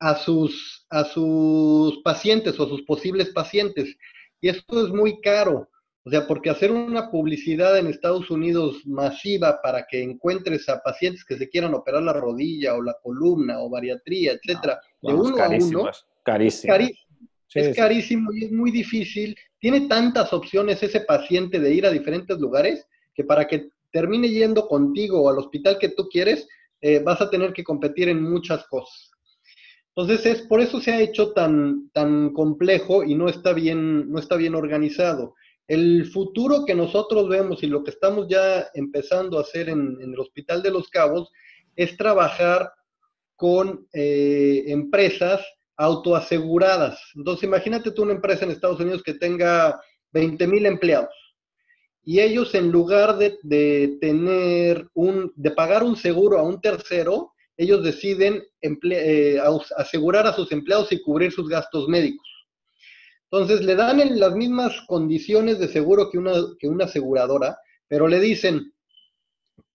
a 0.00 0.16
sus, 0.16 0.84
a 0.90 1.04
sus 1.04 2.02
pacientes 2.02 2.58
o 2.58 2.64
a 2.64 2.68
sus 2.68 2.82
posibles 2.82 3.30
pacientes. 3.30 3.96
Y 4.40 4.48
esto 4.48 4.84
es 4.84 4.92
muy 4.92 5.20
caro 5.20 5.68
o 6.04 6.10
sea, 6.10 6.26
porque 6.26 6.50
hacer 6.50 6.70
una 6.70 7.10
publicidad 7.10 7.78
en 7.78 7.86
Estados 7.86 8.30
Unidos 8.30 8.86
masiva 8.86 9.60
para 9.62 9.86
que 9.86 10.02
encuentres 10.02 10.68
a 10.68 10.80
pacientes 10.80 11.24
que 11.24 11.36
se 11.36 11.48
quieran 11.48 11.74
operar 11.74 12.02
la 12.02 12.12
rodilla 12.12 12.74
o 12.74 12.82
la 12.82 12.96
columna 13.02 13.60
o 13.60 13.68
bariatría, 13.68 14.32
etcétera, 14.32 14.80
de 15.02 15.12
uno 15.12 15.20
a 15.20 15.28
uno, 15.28 15.36
carísimo. 15.36 15.90
es 17.54 17.76
carísimo. 17.76 18.32
y 18.32 18.46
es 18.46 18.52
muy 18.52 18.70
difícil. 18.70 19.36
Tiene 19.58 19.82
tantas 19.82 20.32
opciones 20.32 20.82
ese 20.82 21.00
paciente 21.00 21.58
de 21.58 21.74
ir 21.74 21.84
a 21.84 21.90
diferentes 21.90 22.38
lugares 22.38 22.86
que 23.14 23.24
para 23.24 23.46
que 23.46 23.70
termine 23.90 24.28
yendo 24.28 24.68
contigo 24.68 25.22
o 25.22 25.28
al 25.28 25.38
hospital 25.38 25.78
que 25.78 25.90
tú 25.90 26.08
quieres, 26.08 26.46
eh, 26.80 27.00
vas 27.00 27.20
a 27.20 27.28
tener 27.28 27.52
que 27.52 27.64
competir 27.64 28.08
en 28.08 28.22
muchas 28.22 28.66
cosas. 28.68 29.10
Entonces 29.96 30.26
es 30.26 30.42
por 30.42 30.60
eso 30.60 30.80
se 30.80 30.92
ha 30.92 31.00
hecho 31.00 31.32
tan, 31.32 31.90
tan 31.90 32.32
complejo 32.32 33.02
y 33.02 33.16
no 33.16 33.28
está 33.28 33.52
bien, 33.52 34.08
no 34.10 34.20
está 34.20 34.36
bien 34.36 34.54
organizado. 34.54 35.34
El 35.68 36.06
futuro 36.06 36.64
que 36.64 36.74
nosotros 36.74 37.28
vemos 37.28 37.62
y 37.62 37.66
lo 37.66 37.84
que 37.84 37.90
estamos 37.90 38.26
ya 38.28 38.68
empezando 38.74 39.38
a 39.38 39.42
hacer 39.42 39.68
en, 39.68 39.96
el 40.00 40.18
Hospital 40.18 40.62
de 40.62 40.72
los 40.72 40.88
Cabos 40.88 41.30
es 41.76 41.96
trabajar 41.96 42.72
con 43.36 43.86
eh, 43.92 44.64
empresas 44.66 45.40
autoaseguradas. 45.76 47.00
Entonces, 47.14 47.44
imagínate 47.44 47.92
tú 47.92 48.02
una 48.02 48.14
empresa 48.14 48.44
en 48.44 48.50
Estados 48.50 48.80
Unidos 48.80 49.02
que 49.04 49.14
tenga 49.14 49.80
20 50.10 50.46
mil 50.48 50.66
empleados 50.66 51.14
y 52.08 52.20
ellos 52.20 52.54
en 52.54 52.70
lugar 52.70 53.18
de, 53.18 53.98
tener 54.00 54.88
un, 54.94 55.30
de 55.36 55.50
pagar 55.50 55.82
un 55.82 55.94
seguro 55.94 56.38
a 56.38 56.42
un 56.42 56.58
tercero, 56.58 57.32
ellos 57.54 57.84
deciden 57.84 58.42
eh, 58.62 59.38
asegurar 59.76 60.26
a 60.26 60.32
sus 60.32 60.50
empleados 60.50 60.90
y 60.90 61.02
cubrir 61.02 61.32
sus 61.32 61.50
gastos 61.50 61.86
médicos. 61.86 62.26
Entonces 63.30 63.64
le 63.64 63.74
dan 63.74 64.00
en 64.00 64.18
las 64.18 64.34
mismas 64.34 64.80
condiciones 64.86 65.58
de 65.58 65.68
seguro 65.68 66.10
que 66.10 66.18
una, 66.18 66.32
que 66.58 66.68
una 66.68 66.86
aseguradora, 66.86 67.58
pero 67.86 68.08
le 68.08 68.20
dicen, 68.20 68.72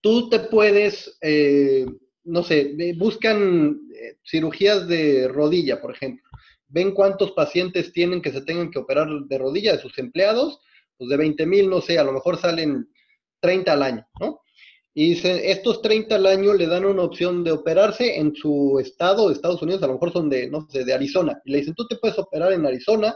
tú 0.02 0.30
te 0.30 0.40
puedes, 0.40 1.18
eh, 1.22 1.86
no 2.24 2.44
sé, 2.44 2.94
buscan 2.98 3.80
eh, 3.96 4.18
cirugías 4.26 4.88
de 4.88 5.28
rodilla, 5.28 5.80
por 5.82 5.92
ejemplo. 5.92 6.24
Ven 6.68 6.92
cuántos 6.94 7.32
pacientes 7.34 7.94
tienen 7.94 8.22
que 8.22 8.32
se 8.32 8.42
tengan 8.42 8.72
que 8.72 8.80
operar 8.80 9.08
de 9.08 9.38
rodilla 9.38 9.74
de 9.74 9.82
sus 9.82 9.98
empleados, 10.00 10.60
pues 10.98 11.10
de 11.10 11.18
20 11.18 11.46
mil, 11.46 11.70
no 11.70 11.82
sé, 11.82 12.00
a 12.00 12.04
lo 12.04 12.12
mejor 12.12 12.38
salen 12.38 12.90
30 13.40 13.74
al 13.74 13.84
año, 13.84 14.08
¿no? 14.20 14.42
Y 14.96 15.10
dicen, 15.10 15.40
estos 15.44 15.82
30 15.82 16.16
al 16.16 16.26
año 16.26 16.54
le 16.54 16.68
dan 16.68 16.86
una 16.86 17.04
opción 17.04 17.44
de 17.44 17.52
operarse 17.52 18.18
en 18.18 18.36
su 18.36 18.80
estado, 18.80 19.32
Estados 19.32 19.62
Unidos, 19.62 19.82
a 19.84 19.88
lo 19.88 19.94
mejor 19.94 20.12
son 20.12 20.30
de, 20.30 20.50
no 20.50 20.68
sé, 20.70 20.86
de 20.86 20.94
Arizona. 20.94 21.40
Y 21.46 21.52
le 21.52 21.60
dicen, 21.60 21.74
tú 21.74 21.88
te 21.88 21.96
puedes 21.96 22.18
operar 22.18 22.54
en 22.54 22.66
Arizona 22.66 23.16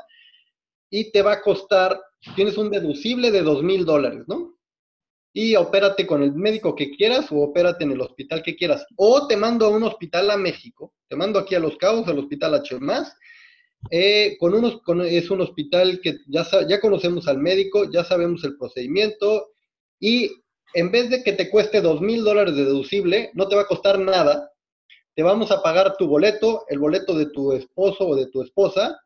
y 0.89 1.11
te 1.11 1.21
va 1.21 1.33
a 1.33 1.41
costar, 1.41 1.99
tienes 2.35 2.57
un 2.57 2.69
deducible 2.69 3.31
de 3.31 3.41
dos 3.41 3.63
mil 3.63 3.85
dólares, 3.85 4.23
¿no? 4.27 4.57
Y 5.33 5.55
opérate 5.55 6.07
con 6.07 6.23
el 6.23 6.33
médico 6.33 6.75
que 6.75 6.91
quieras 6.91 7.31
o 7.31 7.41
opérate 7.41 7.83
en 7.83 7.91
el 7.91 8.01
hospital 8.01 8.41
que 8.41 8.55
quieras. 8.55 8.85
O 8.95 9.27
te 9.27 9.37
mando 9.37 9.67
a 9.67 9.69
un 9.69 9.83
hospital 9.83 10.31
a 10.31 10.37
México, 10.37 10.93
te 11.07 11.15
mando 11.15 11.39
aquí 11.39 11.53
a 11.53 11.59
Los 11.59 11.77
Cabos, 11.77 12.07
al 12.07 12.19
hospital 12.19 12.55
H+, 12.55 12.79
eh, 13.91 14.35
con 14.39 14.53
unos, 14.53 14.81
es 15.05 15.29
un 15.29 15.41
hospital 15.41 15.99
que 16.01 16.17
ya, 16.27 16.45
ya 16.67 16.81
conocemos 16.81 17.27
al 17.27 17.37
médico, 17.37 17.89
ya 17.91 18.03
sabemos 18.03 18.43
el 18.43 18.57
procedimiento 18.57 19.49
y 19.99 20.31
en 20.73 20.91
vez 20.91 21.09
de 21.09 21.23
que 21.23 21.33
te 21.33 21.49
cueste 21.49 21.81
dos 21.81 22.01
mil 22.01 22.23
dólares 22.23 22.55
de 22.55 22.65
deducible, 22.65 23.31
no 23.33 23.47
te 23.47 23.55
va 23.55 23.61
a 23.63 23.67
costar 23.67 23.99
nada, 23.99 24.51
te 25.15 25.23
vamos 25.23 25.51
a 25.51 25.61
pagar 25.61 25.95
tu 25.97 26.07
boleto, 26.07 26.65
el 26.69 26.79
boleto 26.79 27.15
de 27.15 27.27
tu 27.27 27.53
esposo 27.53 28.07
o 28.07 28.15
de 28.15 28.27
tu 28.27 28.41
esposa, 28.41 28.99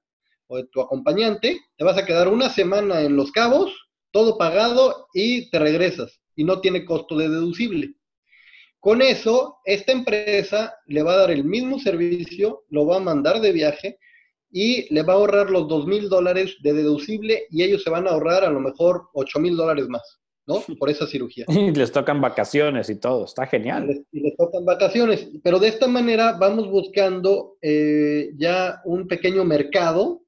o 0.51 0.57
de 0.57 0.65
tu 0.65 0.81
acompañante, 0.81 1.61
te 1.77 1.83
vas 1.85 1.97
a 1.97 2.05
quedar 2.05 2.27
una 2.27 2.49
semana 2.49 3.01
en 3.01 3.15
Los 3.15 3.31
Cabos, 3.31 3.71
todo 4.11 4.37
pagado 4.37 5.07
y 5.13 5.49
te 5.49 5.59
regresas 5.59 6.19
y 6.35 6.43
no 6.43 6.59
tiene 6.59 6.83
costo 6.83 7.17
de 7.17 7.29
deducible. 7.29 7.93
Con 8.81 9.01
eso, 9.01 9.59
esta 9.63 9.93
empresa 9.93 10.75
le 10.87 11.03
va 11.03 11.13
a 11.13 11.17
dar 11.17 11.31
el 11.31 11.45
mismo 11.45 11.79
servicio, 11.79 12.65
lo 12.69 12.85
va 12.85 12.97
a 12.97 12.99
mandar 12.99 13.39
de 13.39 13.53
viaje 13.53 13.97
y 14.51 14.93
le 14.93 15.03
va 15.03 15.13
a 15.13 15.15
ahorrar 15.15 15.49
los 15.49 15.69
dos 15.69 15.87
mil 15.87 16.09
dólares 16.09 16.57
de 16.61 16.73
deducible 16.73 17.45
y 17.49 17.63
ellos 17.63 17.83
se 17.83 17.89
van 17.89 18.05
a 18.05 18.11
ahorrar 18.11 18.43
a 18.43 18.49
lo 18.49 18.59
mejor 18.59 19.03
ocho 19.13 19.39
mil 19.39 19.55
dólares 19.55 19.87
más, 19.87 20.19
¿no? 20.47 20.55
Por 20.79 20.89
esa 20.89 21.07
cirugía. 21.07 21.45
Y 21.47 21.71
les 21.71 21.93
tocan 21.93 22.19
vacaciones 22.19 22.89
y 22.89 22.99
todo, 22.99 23.23
está 23.23 23.47
genial. 23.47 24.03
Y 24.11 24.19
les, 24.19 24.35
tocan 24.35 24.65
vacaciones, 24.65 25.29
pero 25.43 25.59
de 25.59 25.69
esta 25.69 25.87
manera 25.87 26.33
vamos 26.33 26.69
buscando 26.69 27.55
eh, 27.61 28.31
ya 28.35 28.81
un 28.83 29.07
pequeño 29.07 29.45
mercado 29.45 30.23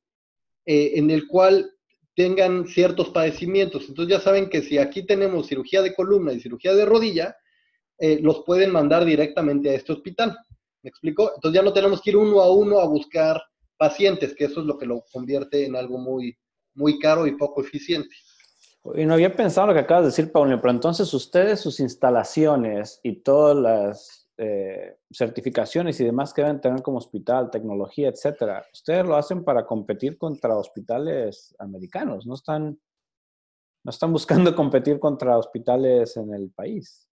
eh, 0.65 0.93
en 0.95 1.09
el 1.09 1.27
cual 1.27 1.71
tengan 2.15 2.67
ciertos 2.67 3.09
padecimientos. 3.09 3.85
Entonces 3.87 4.17
ya 4.17 4.21
saben 4.21 4.49
que 4.49 4.61
si 4.61 4.77
aquí 4.77 5.05
tenemos 5.05 5.47
cirugía 5.47 5.81
de 5.81 5.93
columna 5.93 6.33
y 6.33 6.39
cirugía 6.39 6.73
de 6.73 6.85
rodilla, 6.85 7.35
eh, 7.97 8.19
los 8.21 8.43
pueden 8.43 8.71
mandar 8.71 9.05
directamente 9.05 9.69
a 9.69 9.73
este 9.73 9.93
hospital. 9.93 10.37
¿Me 10.81 10.89
explico? 10.89 11.31
Entonces 11.35 11.59
ya 11.59 11.63
no 11.63 11.73
tenemos 11.73 12.01
que 12.01 12.11
ir 12.11 12.17
uno 12.17 12.41
a 12.41 12.51
uno 12.51 12.79
a 12.79 12.85
buscar 12.85 13.41
pacientes, 13.77 14.35
que 14.35 14.45
eso 14.45 14.59
es 14.61 14.65
lo 14.65 14.77
que 14.77 14.85
lo 14.85 15.03
convierte 15.11 15.65
en 15.65 15.75
algo 15.75 15.97
muy, 15.97 16.37
muy 16.75 16.99
caro 16.99 17.25
y 17.25 17.35
poco 17.35 17.61
eficiente. 17.61 18.15
Y 18.95 19.05
no 19.05 19.13
había 19.13 19.33
pensado 19.33 19.67
lo 19.67 19.73
que 19.73 19.79
acabas 19.79 20.03
de 20.03 20.09
decir, 20.09 20.31
Paulino, 20.31 20.59
pero 20.59 20.71
entonces 20.71 21.13
ustedes, 21.13 21.61
sus 21.61 21.79
instalaciones 21.79 22.99
y 23.01 23.21
todas 23.21 23.55
las 23.55 24.22
eh, 24.37 24.97
certificaciones 25.11 25.99
y 25.99 26.05
demás 26.05 26.33
que 26.33 26.41
deben 26.41 26.59
tener 26.59 26.81
como 26.81 26.97
hospital, 26.97 27.51
tecnología, 27.51 28.09
etcétera, 28.09 28.65
ustedes 28.73 29.05
lo 29.05 29.15
hacen 29.15 29.43
para 29.43 29.65
competir 29.65 30.17
contra 30.17 30.57
hospitales 30.57 31.55
americanos, 31.59 32.25
no 32.25 32.33
están, 32.33 32.79
no 33.83 33.89
están 33.89 34.11
buscando 34.11 34.55
competir 34.55 34.99
contra 34.99 35.37
hospitales 35.37 36.17
en 36.17 36.33
el 36.33 36.49
país. 36.49 37.07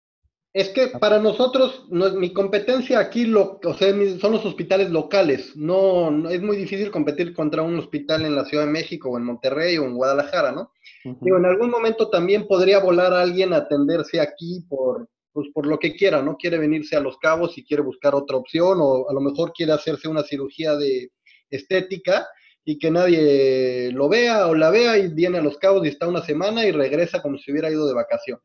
Es 0.54 0.70
que 0.70 0.88
para 0.98 1.18
nosotros, 1.18 1.86
mi 1.90 2.32
competencia 2.32 3.00
aquí 3.00 3.26
lo, 3.26 3.60
o 3.62 3.74
sea, 3.74 3.92
son 4.18 4.32
los 4.32 4.44
hospitales 4.46 4.90
locales. 4.90 5.54
No, 5.56 6.28
es 6.30 6.40
muy 6.40 6.56
difícil 6.56 6.90
competir 6.90 7.34
contra 7.34 7.62
un 7.62 7.78
hospital 7.78 8.24
en 8.24 8.34
la 8.34 8.44
Ciudad 8.44 8.64
de 8.64 8.72
México 8.72 9.10
o 9.10 9.18
en 9.18 9.24
Monterrey 9.24 9.76
o 9.76 9.84
en 9.84 9.94
Guadalajara, 9.94 10.52
¿no? 10.52 10.72
en 11.04 11.44
algún 11.44 11.70
momento 11.70 12.10
también 12.10 12.46
podría 12.46 12.80
volar 12.80 13.12
alguien 13.12 13.52
a 13.52 13.58
atenderse 13.58 14.20
aquí 14.20 14.64
por, 14.68 15.08
pues 15.38 15.50
por 15.54 15.68
lo 15.68 15.78
que 15.78 15.94
quiera, 15.94 16.20
¿no? 16.20 16.36
Quiere 16.36 16.58
venirse 16.58 16.96
a 16.96 17.00
Los 17.00 17.16
Cabos 17.18 17.56
y 17.56 17.64
quiere 17.64 17.80
buscar 17.80 18.12
otra 18.12 18.36
opción 18.36 18.78
o 18.80 19.08
a 19.08 19.12
lo 19.12 19.20
mejor 19.20 19.52
quiere 19.52 19.70
hacerse 19.70 20.08
una 20.08 20.24
cirugía 20.24 20.74
de 20.74 21.12
estética 21.48 22.26
y 22.64 22.76
que 22.76 22.90
nadie 22.90 23.92
lo 23.92 24.08
vea 24.08 24.48
o 24.48 24.56
la 24.56 24.70
vea 24.70 24.98
y 24.98 25.14
viene 25.14 25.38
a 25.38 25.40
Los 25.40 25.56
Cabos 25.56 25.86
y 25.86 25.90
está 25.90 26.08
una 26.08 26.24
semana 26.24 26.66
y 26.66 26.72
regresa 26.72 27.22
como 27.22 27.38
si 27.38 27.52
hubiera 27.52 27.70
ido 27.70 27.86
de 27.86 27.94
vacaciones. 27.94 28.42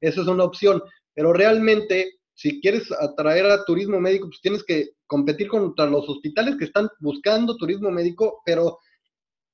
Esa 0.00 0.22
es 0.22 0.26
una 0.26 0.42
opción, 0.42 0.82
pero 1.14 1.32
realmente 1.32 2.14
si 2.34 2.60
quieres 2.60 2.90
atraer 2.90 3.46
a 3.46 3.64
turismo 3.64 4.00
médico, 4.00 4.26
pues 4.26 4.40
tienes 4.40 4.64
que 4.64 4.96
competir 5.06 5.46
contra 5.46 5.86
los 5.86 6.08
hospitales 6.08 6.56
que 6.56 6.64
están 6.64 6.88
buscando 6.98 7.56
turismo 7.56 7.88
médico, 7.92 8.42
pero 8.44 8.80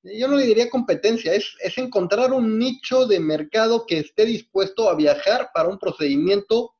yo 0.02 0.26
no 0.26 0.36
le 0.36 0.46
diría 0.46 0.70
competencia, 0.70 1.34
es, 1.34 1.54
es 1.62 1.76
encontrar 1.76 2.32
un 2.32 2.58
nicho 2.58 3.04
de 3.04 3.20
mercado 3.20 3.84
que 3.86 3.98
esté 3.98 4.24
dispuesto 4.24 4.88
a 4.88 4.94
viajar 4.94 5.50
para 5.52 5.68
un 5.68 5.78
procedimiento 5.78 6.72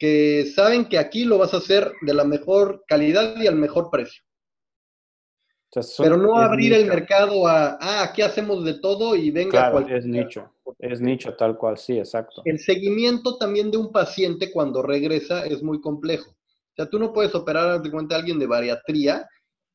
que 0.00 0.50
saben 0.56 0.86
que 0.86 0.98
aquí 0.98 1.24
lo 1.24 1.36
vas 1.36 1.52
a 1.52 1.58
hacer 1.58 1.92
de 2.00 2.14
la 2.14 2.24
mejor 2.24 2.84
calidad 2.88 3.36
y 3.36 3.46
al 3.46 3.56
mejor 3.56 3.90
precio. 3.90 4.22
Pero 5.98 6.16
no 6.16 6.36
abrir 6.36 6.72
el 6.72 6.86
mercado 6.86 7.46
a, 7.46 7.78
ah, 7.80 8.02
aquí 8.02 8.22
hacemos 8.22 8.64
de 8.64 8.80
todo 8.80 9.14
y 9.14 9.30
venga 9.30 9.70
claro, 9.70 9.86
Es 9.88 10.04
nicho, 10.04 10.52
es 10.78 11.00
nicho 11.00 11.36
tal 11.36 11.56
cual, 11.56 11.78
sí, 11.78 11.98
exacto. 11.98 12.42
El 12.44 12.58
seguimiento 12.58 13.36
también 13.36 13.70
de 13.70 13.76
un 13.76 13.92
paciente 13.92 14.50
cuando 14.50 14.82
regresa 14.82 15.46
es 15.46 15.62
muy 15.62 15.80
complejo. 15.80 16.30
O 16.30 16.74
sea, 16.74 16.86
tú 16.86 16.98
no 16.98 17.12
puedes 17.12 17.34
operar 17.34 17.80
de 17.80 17.90
cuenta 17.90 18.16
a 18.16 18.18
alguien 18.18 18.38
de 18.38 18.46
bariatría 18.46 19.28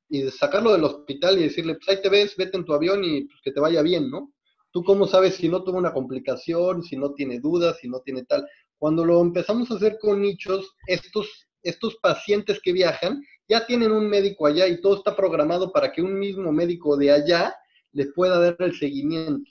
y 0.09 0.23
sacarlo 0.31 0.73
del 0.73 0.83
hospital 0.83 1.37
y 1.37 1.43
decirle, 1.43 1.75
pues 1.75 1.87
ahí 1.87 2.01
te 2.01 2.09
ves, 2.09 2.35
vete 2.35 2.57
en 2.57 2.65
tu 2.65 2.73
avión 2.73 3.03
y 3.03 3.25
pues, 3.25 3.39
que 3.43 3.51
te 3.51 3.61
vaya 3.61 3.81
bien, 3.81 4.09
¿no? 4.09 4.33
Tú 4.71 4.83
cómo 4.83 5.07
sabes 5.07 5.35
si 5.35 5.47
no 5.47 5.63
tuvo 5.63 5.77
una 5.77 5.93
complicación, 5.93 6.83
si 6.83 6.97
no 6.97 7.13
tiene 7.13 7.39
dudas, 7.39 7.77
si 7.79 7.87
no 7.87 8.01
tiene 8.01 8.25
tal. 8.25 8.45
Cuando 8.77 9.05
lo 9.05 9.21
empezamos 9.21 9.71
a 9.71 9.75
hacer 9.75 9.97
con 9.99 10.21
nichos, 10.21 10.75
estos, 10.87 11.47
estos 11.63 11.95
pacientes 11.97 12.59
que 12.61 12.73
viajan 12.73 13.21
ya 13.47 13.65
tienen 13.65 13.91
un 13.91 14.07
médico 14.09 14.47
allá 14.47 14.67
y 14.67 14.81
todo 14.81 14.97
está 14.97 15.15
programado 15.15 15.71
para 15.71 15.91
que 15.91 16.01
un 16.01 16.17
mismo 16.17 16.51
médico 16.51 16.97
de 16.97 17.11
allá 17.11 17.55
les 17.91 18.11
pueda 18.13 18.39
dar 18.39 18.55
el 18.59 18.75
seguimiento. 18.77 19.49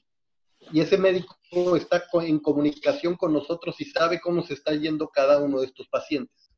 Y 0.73 0.81
ese 0.81 0.99
médico 0.99 1.37
está 1.77 2.05
en 2.23 2.39
comunicación 2.39 3.17
con 3.17 3.33
nosotros 3.33 3.81
y 3.81 3.85
sabe 3.85 4.21
cómo 4.21 4.43
se 4.43 4.55
está 4.55 4.75
yendo 4.75 5.09
cada 5.09 5.39
uno 5.39 5.61
de 5.61 5.67
estos 5.67 5.89
pacientes. 5.89 6.51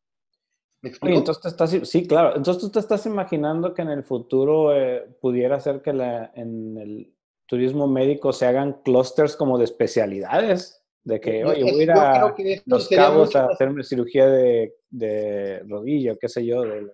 ¿Me 0.83 1.17
entonces 1.17 1.45
estás, 1.45 1.71
sí, 1.89 2.07
claro. 2.07 2.37
Entonces 2.37 2.63
tú 2.63 2.71
te 2.71 2.79
estás 2.79 3.07
imaginando 3.07 3.75
que 3.75 3.83
en 3.83 3.91
el 3.91 4.05
futuro 4.05 4.75
eh, 4.75 5.17
pudiera 5.21 5.59
ser 5.59 5.83
que 5.83 5.93
la, 5.93 6.31
en 6.35 6.79
el 6.79 7.15
turismo 7.47 7.89
médico 7.89 8.33
se 8.33 8.47
hagan 8.47 8.81
clústeres 8.85 9.37
como 9.37 9.59
de 9.59 9.65
especialidades. 9.65 10.85
De 11.07 11.21
que, 11.21 11.45
oye, 11.45 11.63
voy 11.63 11.81
a 11.81 11.83
ir 11.85 11.91
a 11.93 12.35
Los 12.67 12.89
Cabos 12.89 13.37
a 13.37 13.47
hacerme 13.47 13.85
cirugía 13.85 14.27
de, 14.27 14.75
de 14.91 15.61
rodilla, 15.61 16.17
qué 16.21 16.29
sé 16.29 16.45
yo, 16.45 16.63
de, 16.63 16.91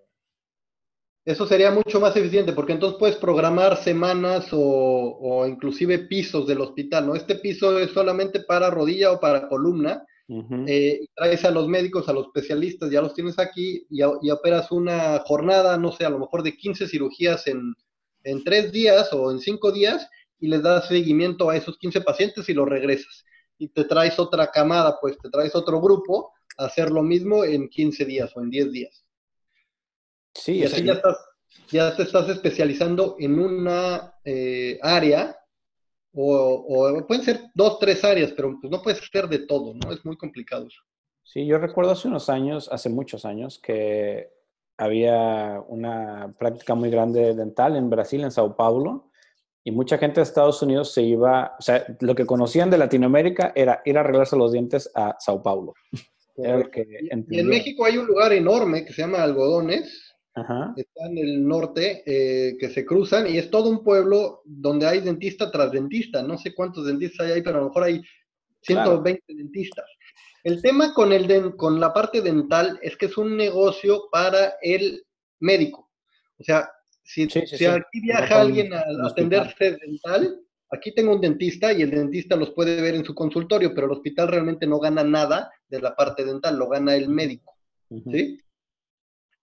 eso 1.25 1.47
sería 1.47 1.71
mucho 1.71 2.01
más 2.01 2.17
eficiente 2.17 2.53
porque 2.53 2.73
entonces 2.73 2.99
puedes 2.99 3.17
programar 3.17 3.77
semanas 3.77 4.49
o, 4.51 5.47
inclusive 5.47 6.01
pisos 6.01 6.49
del 6.49 6.61
hospital, 6.61 7.07
¿no? 7.07 7.15
Este 7.15 7.37
piso 7.37 7.79
es 7.79 7.93
solamente 7.93 8.41
para 8.41 8.71
rodilla 8.71 9.13
o 9.13 9.21
para 9.21 9.49
columna. 9.49 10.05
Eh, 10.67 11.01
traes 11.15 11.45
a 11.45 11.51
los 11.51 11.69
médicos, 11.69 12.09
a 12.09 12.13
los 12.13 12.27
especialistas, 12.27 12.91
ya 12.91 13.03
los 13.03 13.13
tienes 13.13 13.39
aquí 13.39 13.87
y, 13.91 14.03
operas 14.03 14.73
una 14.73 15.19
jornada, 15.21 15.77
no 15.77 15.93
sé, 15.93 16.07
a 16.07 16.11
lo 16.11 16.19
mejor 16.19 16.43
de 16.43 16.57
15 16.57 16.89
cirugías 16.89 17.47
en, 17.47 17.75
en 18.25 18.43
tres 18.43 18.73
días 18.73 19.13
o 19.13 19.31
en 19.31 19.41
cinco 19.41 19.71
días 19.71 20.09
y 20.41 20.49
les 20.49 20.63
das 20.63 20.89
seguimiento 20.89 21.51
a 21.51 21.57
esos 21.57 21.77
15 21.79 22.01
pacientes 22.01 22.49
y 22.49 22.55
los 22.55 22.69
regresas. 22.69 23.25
Y 23.63 23.69
te 23.69 23.85
traes 23.85 24.19
otra 24.19 24.51
camada, 24.51 24.99
pues 25.01 25.17
te 25.19 25.31
traes 25.31 25.55
otro 25.55 25.81
grupo 25.81 26.33
a 26.59 26.65
hacer 26.65 26.91
lo 26.91 27.01
mismo 27.01 27.45
en 27.45 27.69
15 27.69 28.05
días 28.05 28.37
o 28.37 28.41
en 28.41 28.51
10 28.51 28.73
días. 28.73 29.05
Sí, 30.35 30.55
y 30.55 30.65
así 30.65 30.83
ya, 30.83 30.95
estás, 30.95 31.17
ya 31.71 31.97
te 31.97 32.03
estás 32.03 32.29
especializando 32.29 33.15
en 33.21 33.39
una 33.39 34.15
eh, 34.25 34.81
área, 34.83 35.39
o, 36.13 37.07
pueden 37.07 37.23
ser 37.23 37.51
dos, 37.55 37.79
tres 37.79 38.03
áreas, 38.03 38.33
pero 38.33 38.59
pues 38.61 38.69
no 38.69 38.83
puedes 38.83 39.01
ser 39.13 39.29
de 39.29 39.47
todo, 39.47 39.75
¿no? 39.75 39.93
Es 39.93 40.05
muy 40.05 40.17
complicado 40.17 40.67
eso. 40.67 40.83
Sí, 41.23 41.47
yo 41.47 41.59
recuerdo 41.59 41.93
hace 41.93 42.09
unos 42.09 42.29
años, 42.29 42.69
hace 42.73 42.89
muchos 42.89 43.25
años, 43.25 43.61
que 43.61 44.29
había 44.77 45.63
una 45.69 46.35
práctica 46.37 46.75
muy 46.75 46.91
grande 46.91 47.33
dental 47.35 47.77
en 47.77 47.89
Brasil, 47.89 48.23
en 48.23 48.33
Sao 48.33 48.57
Paulo, 48.57 49.12
y 49.65 49.71
mucha 49.71 49.99
gente 49.99 50.21
de 50.21 50.25
Estados 50.25 50.61
Unidos 50.63 50.93
se 50.93 51.03
iba, 51.03 51.55
o 51.59 51.63
sea, 51.63 51.85
lo 52.01 52.15
que 52.15 52.27
conocían 52.27 52.71
de 52.71 52.79
Latinoamérica 52.79 53.53
era 53.55 53.81
ir 53.85 53.97
a 53.97 54.01
arreglarse 54.01 54.37
los 54.37 54.53
dientes 54.53 54.91
a 54.95 55.17
Sao 55.19 55.43
Paulo. 55.43 55.75
y 56.37 57.39
en 57.39 57.47
México 57.47 57.85
hay 57.85 57.99
un 57.99 58.07
lugar 58.07 58.33
enorme 58.33 58.85
que 58.85 58.93
se 58.93 59.03
llama 59.03 59.23
Algodones, 59.23 60.13
está 60.35 61.07
en 61.07 61.19
el 61.19 61.47
norte, 61.47 62.03
eh, 62.07 62.57
que 62.59 62.71
se 62.71 62.87
cruzan 62.87 63.27
y 63.27 63.39
es 63.39 63.51
todo 63.51 63.69
un 63.69 63.85
pueblo 63.85 64.41
donde 64.45 64.87
hay 64.87 65.01
dentista 65.01 65.51
tras 65.51 65.71
dentista. 65.71 66.23
No 66.23 66.39
sé 66.39 66.55
cuántos 66.55 66.87
dentistas 66.87 67.27
hay 67.27 67.33
ahí, 67.33 67.43
pero 67.43 67.59
a 67.59 67.61
lo 67.61 67.67
mejor 67.69 67.85
hay 67.85 68.03
120 68.63 69.23
dentistas. 69.29 69.85
El 70.43 70.61
tema 70.61 70.93
con, 70.95 71.13
el 71.13 71.55
con 71.57 71.79
la 71.79 71.93
parte 71.93 72.21
dental 72.21 72.79
es 72.83 72.97
que 72.97 73.07
es 73.07 73.17
un 73.17 73.37
negocio 73.37 74.09
para 74.11 74.55
el 74.63 75.05
médico. 75.41 75.91
O 76.39 76.45
sea, 76.45 76.69
si, 77.03 77.22
aquí 77.24 78.00
viaja 78.00 78.40
alguien 78.40 78.72
a, 78.72 78.84
atenderse 79.05 79.76
dental, 79.78 80.40
aquí 80.70 80.94
tengo 80.94 81.14
un 81.14 81.20
dentista 81.20 81.72
y 81.72 81.82
el 81.82 81.90
dentista 81.90 82.36
los 82.36 82.50
puede 82.50 82.80
ver 82.80 82.94
en 82.94 83.05
su 83.05 83.14
consultorio, 83.14 83.74
pero 83.74 83.86
el 83.86 83.92
hospital 83.92 84.28
realmente 84.28 84.66
no 84.66 84.78
gana 84.78 85.05
nada 85.05 85.50
de 85.68 85.80
la 85.80 85.94
parte 85.94 86.24
dental, 86.24 86.57
lo 86.59 86.68
gana 86.68 86.94
el 86.94 87.09
médico. 87.09 87.53
¿Sí? 88.11 88.38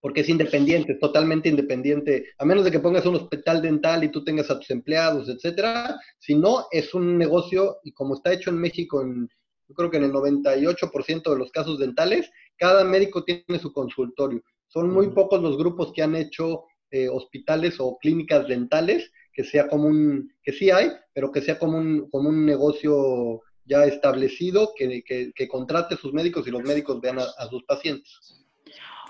porque 0.02 0.22
es 0.22 0.30
independiente, 0.30 0.96
totalmente 0.96 1.50
independiente, 1.50 2.30
a 2.38 2.46
menos 2.46 2.64
de 2.64 2.72
que 2.72 2.80
pongas 2.80 3.06
un 3.06 3.16
hospital 3.16 3.62
dental 3.62 4.04
y 4.04 4.10
tú 4.10 4.24
tengas 4.24 4.50
a 4.50 4.58
tus 4.58 4.70
empleados, 4.70 5.28
etcétera. 5.28 6.00
Si 6.18 6.36
no, 6.36 6.68
es 6.72 6.94
un 6.94 7.18
negocio, 7.18 7.80
y 7.84 7.92
como 7.92 8.16
está 8.16 8.32
hecho 8.32 8.50
en 8.50 8.60
México, 8.60 9.02
en, 9.02 9.28
yo 9.68 9.76
creo 9.76 9.92
que 9.92 9.98
en 9.98 10.06
el 10.06 10.14
98% 10.14 11.30
de 11.30 11.38
los 11.38 11.52
casos 11.52 11.80
dentales, 11.80 12.32
cada 12.58 12.84
médico 12.84 13.24
tiene 13.24 13.60
su 13.60 13.74
consultorio. 13.74 14.42
Son 14.68 14.90
muy 14.90 15.10
pocos 15.10 15.42
los 15.42 15.58
grupos 15.58 15.92
que 15.94 16.02
han 16.02 16.16
hecho 16.16 16.64
eh, 16.92 17.08
hospitales 17.10 17.76
o 17.80 17.98
clínicas 17.98 18.48
dentales, 18.48 19.12
que 19.34 19.44
sea 19.44 19.68
como 19.68 19.88
un, 19.88 20.34
que 20.44 20.52
sí 20.52 20.72
hay, 20.72 20.92
pero 21.14 21.32
que 21.32 21.42
sea 21.42 21.58
como 21.58 21.78
un, 21.78 22.10
como 22.10 22.30
un 22.30 22.46
negocio 22.46 23.42
ya 23.66 23.86
establecido, 23.86 24.74
que, 24.76 25.04
que, 25.04 25.48
contrate 25.48 25.96
sus 25.96 26.12
médicos 26.12 26.48
y 26.48 26.52
los 26.52 26.64
médicos 26.64 27.00
vean 27.00 27.20
a 27.20 27.48
sus 27.50 27.64
pacientes. 27.66 28.40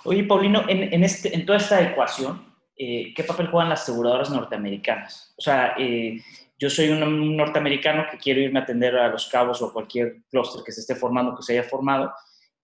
Oye, 0.06 0.24
Paulino, 0.24 0.64
en, 0.68 1.04
este, 1.04 1.34
en 1.36 1.46
toda 1.46 1.58
esta 1.58 1.82
ecuación, 1.82 2.46
eh, 2.76 3.14
¿qué 3.16 3.24
papel 3.24 3.48
juegan 3.48 3.70
las 3.70 3.82
aseguradoras 3.82 4.30
norteamericanas? 4.30 5.34
O 5.38 5.42
sea, 5.42 5.76
eh, 5.78 6.22
yo 6.58 6.70
soy 6.70 6.90
un, 6.90 7.36
norteamericano 7.36 8.06
que 8.10 8.18
quiero 8.18 8.40
irme 8.40 8.60
a 8.60 8.64
atender 8.64 8.96
a 8.96 9.10
Los 9.10 9.28
Cabos 9.28 9.62
o 9.62 9.68
a 9.68 9.74
cualquier 9.74 10.24
clúster 10.30 10.64
que 10.64 10.72
se 10.72 10.82
esté 10.82 10.96
formando, 10.96 11.36
que 11.36 11.44
se 11.44 11.54
haya 11.54 11.68
formado, 11.68 12.14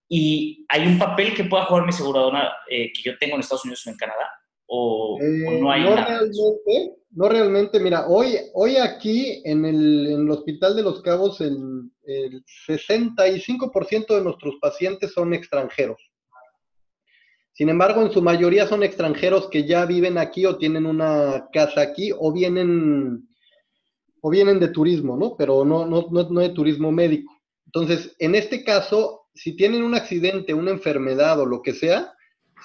y 0.08 0.66
hay 0.70 0.88
un 0.88 0.98
papel 0.98 1.34
que 1.34 1.44
pueda 1.44 1.66
jugar 1.66 1.84
mi 1.84 1.90
aseguradora 1.90 2.54
que 2.68 3.02
yo 3.04 3.18
tengo 3.18 3.36
en 3.36 3.42
Estados 3.42 3.66
Unidos 3.66 3.86
o 3.86 3.90
en 3.90 3.98
Canadá, 3.98 4.30
o, 4.68 5.20
no 5.22 5.72
hay 5.72 5.84
no 5.84 5.96
Realmente, 5.96 6.96
no 7.12 7.30
realmente, 7.30 7.80
mira, 7.80 8.08
hoy, 8.08 8.38
hoy 8.54 8.78
aquí 8.78 9.42
en 9.46 9.66
el, 9.66 10.08
en 10.08 10.22
el 10.22 10.30
Hospital 10.32 10.76
de 10.76 10.84
Los 10.84 11.02
Cabos 11.02 11.40
el, 11.42 11.58
el 12.04 12.44
65% 12.68 14.16
de 14.16 14.22
nuestros 14.22 14.56
pacientes 14.60 15.14
son 15.14 15.34
extranjeros. 15.34 15.98
Sin 17.56 17.70
embargo, 17.70 18.02
en 18.02 18.12
su 18.12 18.22
mayoría 18.22 18.68
son 18.68 18.84
extranjeros 18.84 19.50
que 19.50 19.66
ya 19.66 19.86
viven 19.86 20.18
aquí 20.18 20.46
o 20.46 20.58
tienen 20.58 20.86
una 20.86 21.48
casa 21.54 21.82
aquí 21.82 22.12
o 22.14 22.34
vienen, 22.34 23.30
o 24.22 24.30
vienen 24.30 24.60
de 24.60 24.68
turismo, 24.68 25.16
¿no? 25.16 25.38
Pero 25.38 25.64
no, 25.64 25.86
no, 25.86 26.06
no, 26.12 26.42
de 26.42 26.50
turismo 26.50 26.92
médico. 26.92 27.32
Entonces, 27.68 28.14
en 28.20 28.36
este 28.36 28.66
caso, 28.66 29.28
si 29.34 29.56
tienen 29.56 29.84
un 29.84 29.96
accidente, 29.96 30.54
una 30.54 30.72
enfermedad 30.72 31.40
o 31.40 31.46
lo 31.46 31.62
que 31.62 31.74
sea, 31.74 32.14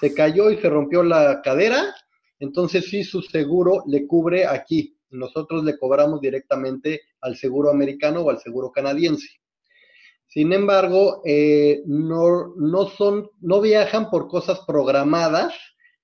se 0.01 0.15
cayó 0.15 0.49
y 0.49 0.57
se 0.57 0.67
rompió 0.67 1.03
la 1.03 1.41
cadera, 1.43 1.95
entonces 2.39 2.89
sí 2.89 3.03
su 3.03 3.21
seguro 3.21 3.83
le 3.87 4.07
cubre 4.07 4.47
aquí. 4.47 4.97
Nosotros 5.11 5.63
le 5.63 5.77
cobramos 5.77 6.19
directamente 6.19 7.01
al 7.21 7.37
seguro 7.37 7.69
americano 7.69 8.21
o 8.21 8.31
al 8.31 8.39
seguro 8.39 8.71
canadiense. 8.71 9.27
Sin 10.25 10.53
embargo, 10.53 11.21
eh, 11.23 11.83
no, 11.85 12.55
no, 12.55 13.61
viajan 13.61 14.09
por 14.09 14.27
cosas 14.27 14.61
programadas 14.65 15.53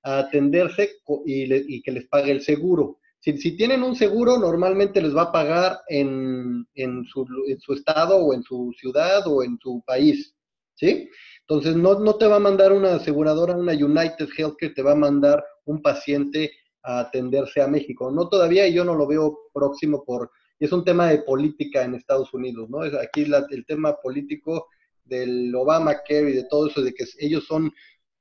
a 0.04 0.20
atenderse 0.20 0.92
y, 1.26 1.82
que 1.82 1.92
les 1.92 2.08
pague 2.08 2.32
el 2.32 2.42
seguro. 2.42 3.00
Si, 3.20 3.58
tienen 3.58 3.82
un 3.82 3.96
seguro, 3.96 4.38
normalmente 4.38 5.02
les 5.02 5.16
va 5.16 5.24
a 5.24 5.32
pagar 5.32 5.80
en, 5.88 6.68
en, 6.76 7.04
su, 7.06 7.26
en, 7.48 7.60
su, 7.60 7.74
estado 7.74 8.18
o 8.18 8.34
en 8.34 8.44
su 8.44 8.72
ciudad 8.78 9.26
o 9.26 9.44
en 9.44 9.58
su 9.60 9.82
país, 9.86 10.36
¿sí? 10.76 11.10
Entonces, 11.50 11.76
no, 11.76 12.00
no 12.00 12.16
te 12.16 12.28
va 12.28 12.38
a 12.38 12.40
mandar 12.40 12.74
una 12.74 12.96
aseguradora, 12.96 13.56
una 13.56 13.74
United 13.74 14.28
Healthcare, 14.38 14.74
te 14.74 14.82
va 14.82 14.92
a 14.92 14.96
mandar 14.96 15.44
un 15.66 15.82
paciente 15.82 16.52
a 16.84 17.00
atenderse 17.00 17.62
a 17.62 17.68
México. 17.68 18.12
No 18.12 18.28
todavía, 18.28 18.68
y 18.68 18.74
yo 18.74 18.84
no 18.84 18.96
lo 18.96 19.08
veo 19.08 19.38
próximo 19.54 20.04
por 20.04 20.30
es 20.60 20.72
un 20.72 20.84
tema 20.84 21.10
de 21.10 21.20
política 21.20 21.84
en 21.84 21.96
Estados 21.96 22.34
Unidos, 22.34 22.70
¿no? 22.70 22.84
Es 22.84 22.94
aquí 22.94 23.26
el 23.52 23.66
tema 23.66 23.96
político 24.02 24.68
del 25.04 25.54
Obamacare 25.56 26.32
y 26.32 26.34
de 26.34 26.46
todo 26.50 26.68
eso, 26.68 26.82
de 26.82 26.94
que 26.94 27.06
ellos 27.20 27.46
son 27.46 27.72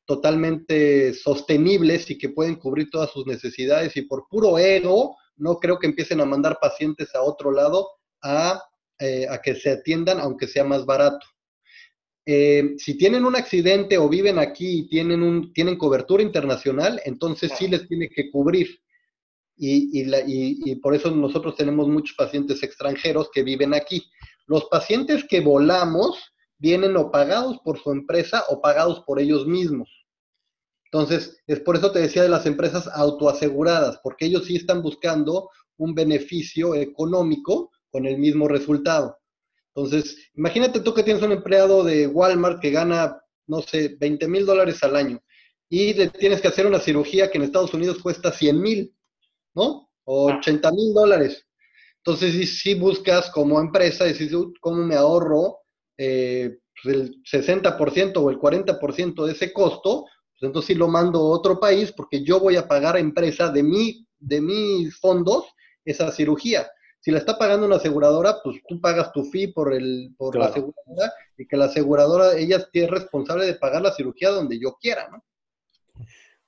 totalmente 0.05 1.15
sostenibles 1.15 2.11
y 2.11 2.19
que 2.19 2.29
pueden 2.29 2.57
cubrir 2.57 2.91
todas 2.91 3.11
sus 3.11 3.27
necesidades 3.27 3.97
y 3.97 4.03
por 4.03 4.29
puro 4.29 4.57
ego 4.57 5.17
no 5.37 5.57
creo 5.57 5.79
que 5.79 5.89
empiecen 5.89 6.21
a 6.21 6.25
mandar 6.25 6.59
pacientes 6.61 7.13
a 7.15 7.23
otro 7.23 7.51
lado 7.51 7.89
a, 8.23 8.63
eh, 9.01 9.27
a 9.29 9.43
que 9.43 9.57
se 9.57 9.71
atiendan 9.71 10.21
aunque 10.21 10.47
sea 10.47 10.63
más 10.63 10.87
barato. 10.87 11.27
Eh, 12.29 12.75
si 12.77 12.99
tienen 12.99 13.25
un 13.25 13.37
accidente 13.37 13.97
o 13.99 14.09
viven 14.09 14.41
aquí 14.41 14.81
y 14.81 14.89
tienen, 14.89 15.23
un, 15.23 15.53
tienen 15.53 15.79
cobertura 15.79 16.25
internacional, 16.25 17.01
entonces 17.05 17.53
sí 17.57 17.69
les 17.69 17.87
tiene 17.87 18.09
que 18.09 18.33
cubrir. 18.33 18.81
Y, 19.57 20.03
y, 20.03 20.75
por 20.77 20.95
eso 20.95 21.11
nosotros 21.11 21.57
tenemos 21.57 21.89
muchos 21.89 22.15
pacientes 22.15 22.63
extranjeros 22.63 23.31
que 23.33 23.43
viven 23.43 23.73
aquí. 23.73 24.05
Los 24.47 24.67
pacientes 24.67 25.25
que 25.25 25.41
volamos 25.41 26.19
vienen 26.59 26.97
o 26.97 27.11
pagados 27.11 27.59
por 27.65 27.79
su 27.79 27.91
empresa 27.91 28.45
o 28.51 28.61
pagados 28.61 29.05
por 29.07 29.19
ellos 29.21 29.47
mismos. 29.47 29.89
Entonces, 30.87 31.43
es 31.47 31.61
por 31.61 31.77
eso 31.77 31.93
te 31.93 32.01
decía 32.01 32.23
de 32.23 32.29
las 32.29 32.45
empresas 32.45 32.89
autoaseguradas, 32.93 33.99
porque 34.03 34.27
ellos 34.27 34.45
sí 34.45 34.57
están 34.57 34.83
buscando 34.83 35.49
un 35.79 35.95
beneficio 35.95 36.75
económico 36.75 37.71
con 37.91 38.05
el 38.05 38.19
mismo 38.19 38.49
resultado. 38.49 39.17
Entonces, 39.77 40.31
imagínate 40.35 40.81
tú 40.81 40.95
que 40.95 41.03
tienes 41.03 41.23
un 41.23 41.33
empleado 41.33 41.85
de 41.85 42.07
Walmart 42.07 42.61
que 42.61 42.71
gana, 42.71 43.21
no 43.47 43.61
sé, 43.61 43.95
20 44.01 44.27
mil 44.27 44.47
dólares 44.47 44.83
al 44.83 44.97
año 44.97 45.23
y 45.69 45.93
le 45.93 46.09
tienes 46.09 46.41
que 46.41 46.49
hacer 46.49 46.67
una 46.67 46.81
cirugía 46.81 47.31
que 47.31 47.37
en 47.37 47.45
Estados 47.45 47.75
Unidos 47.75 47.99
cuesta 48.03 48.33
100 48.33 48.61
mil, 48.61 48.97
¿no? 49.55 49.91
O 50.05 50.33
80 50.33 50.73
mil 50.73 50.95
dólares. 50.95 51.47
Entonces, 51.99 52.59
si, 52.59 52.75
buscas 52.75 53.31
como 53.31 53.61
empresa, 53.61 54.05
decir, 54.05 54.31
¿cómo 54.61 54.83
me 54.83 54.95
ahorro 54.95 55.59
eh, 55.99 56.59
pues, 56.83 56.97
el 56.97 57.23
60% 57.25 58.17
o 58.17 58.31
el 58.31 58.39
40% 58.39 59.27
de 59.27 59.33
ese 59.33 59.53
costo? 59.53 60.05
Pues 60.39 60.49
entonces 60.49 60.69
sí 60.69 60.75
lo 60.75 60.89
mando 60.89 61.19
a 61.19 61.31
otro 61.31 61.61
país 61.61 61.93
porque 61.93 62.23
yo 62.23 62.41
voy 62.41 62.57
a 62.57 62.69
pagar 62.69 62.97
a 62.97 63.01
empresa 63.01 63.51
de, 63.51 63.63
mi, 63.63 64.07
de 64.19 64.41
mis 64.41 64.97
fondos 64.99 65.45
esa 65.85 66.11
cirugía. 66.13 66.67
Si 67.07 67.13
la 67.13 67.19
está 67.19 67.39
pagando 67.39 67.67
una 67.67 67.77
aseguradora, 67.77 68.39
pues 68.43 68.61
tú 68.67 68.81
pagas 68.81 69.13
tu 69.13 69.23
fee 69.23 69.53
por, 69.53 69.73
el, 69.73 70.13
por 70.19 70.35
la 70.35 70.47
aseguradora 70.47 71.13
y 71.39 71.47
que 71.47 71.57
la 71.57 71.67
aseguradora, 71.67 72.37
ella 72.37 72.67
es 72.73 72.91
responsable 72.91 73.47
de 73.47 73.55
pagar 73.55 73.81
la 73.81 73.93
cirugía 73.93 74.31
donde 74.31 74.59
yo 74.59 74.77
quiera, 74.81 75.09
¿no? 75.09 75.25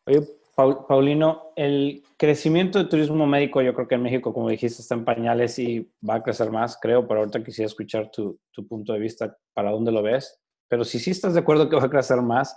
Oye, 0.04 0.26
Paulino, 0.56 1.52
el 1.54 2.02
crecimiento 2.16 2.80
de 2.80 2.86
turismo 2.86 3.24
médico, 3.24 3.62
yo 3.62 3.72
creo 3.72 3.86
que 3.86 3.94
en 3.94 4.02
México, 4.02 4.34
como 4.34 4.48
dijiste, 4.48 4.82
está 4.82 4.96
en 4.96 5.04
pañales 5.04 5.60
y 5.60 5.88
va 6.02 6.16
a 6.16 6.22
crecer 6.24 6.50
más, 6.50 6.76
creo, 6.82 7.06
pero 7.06 7.20
ahorita 7.20 7.44
quisiera 7.44 7.68
escuchar 7.68 8.10
tu, 8.10 8.40
tu 8.50 8.66
punto 8.66 8.92
de 8.92 8.98
vista, 8.98 9.38
para 9.54 9.70
dónde 9.70 9.92
lo 9.92 10.02
ves. 10.02 10.40
Pero 10.66 10.82
si 10.82 10.98
sí 10.98 11.12
estás 11.12 11.34
de 11.34 11.40
acuerdo 11.40 11.68
que 11.68 11.76
va 11.76 11.84
a 11.84 11.88
crecer 11.88 12.20
más, 12.20 12.56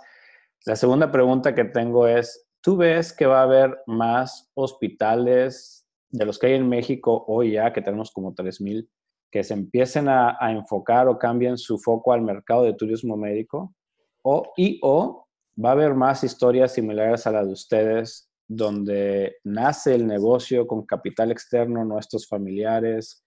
la 0.66 0.74
segunda 0.74 1.12
pregunta 1.12 1.54
que 1.54 1.66
tengo 1.66 2.08
es, 2.08 2.48
¿tú 2.60 2.76
ves 2.76 3.12
que 3.12 3.26
va 3.26 3.38
a 3.38 3.44
haber 3.44 3.80
más 3.86 4.50
hospitales 4.54 5.81
de 6.12 6.26
los 6.26 6.38
que 6.38 6.48
hay 6.48 6.54
en 6.54 6.68
México 6.68 7.24
hoy 7.26 7.52
ya, 7.52 7.72
que 7.72 7.82
tenemos 7.82 8.12
como 8.12 8.34
3.000, 8.34 8.86
que 9.30 9.42
se 9.42 9.54
empiecen 9.54 10.08
a, 10.08 10.36
enfocar 10.50 11.08
o 11.08 11.18
cambien 11.18 11.56
su 11.56 11.78
foco 11.78 12.12
al 12.12 12.20
mercado 12.20 12.64
de 12.64 12.74
turismo 12.74 13.16
médico, 13.16 13.74
o, 14.22 14.52
y 14.56 14.78
o 14.82 15.26
va 15.62 15.70
a 15.70 15.72
haber 15.72 15.94
más 15.94 16.22
historias 16.22 16.74
similares 16.74 17.26
a 17.26 17.32
las 17.32 17.46
de 17.46 17.52
ustedes, 17.54 18.28
donde 18.46 19.36
nace 19.44 19.94
el 19.94 20.06
negocio 20.06 20.66
con 20.66 20.84
capital 20.84 21.32
externo, 21.32 21.84
nuestros 21.84 22.28
familiares, 22.28 23.24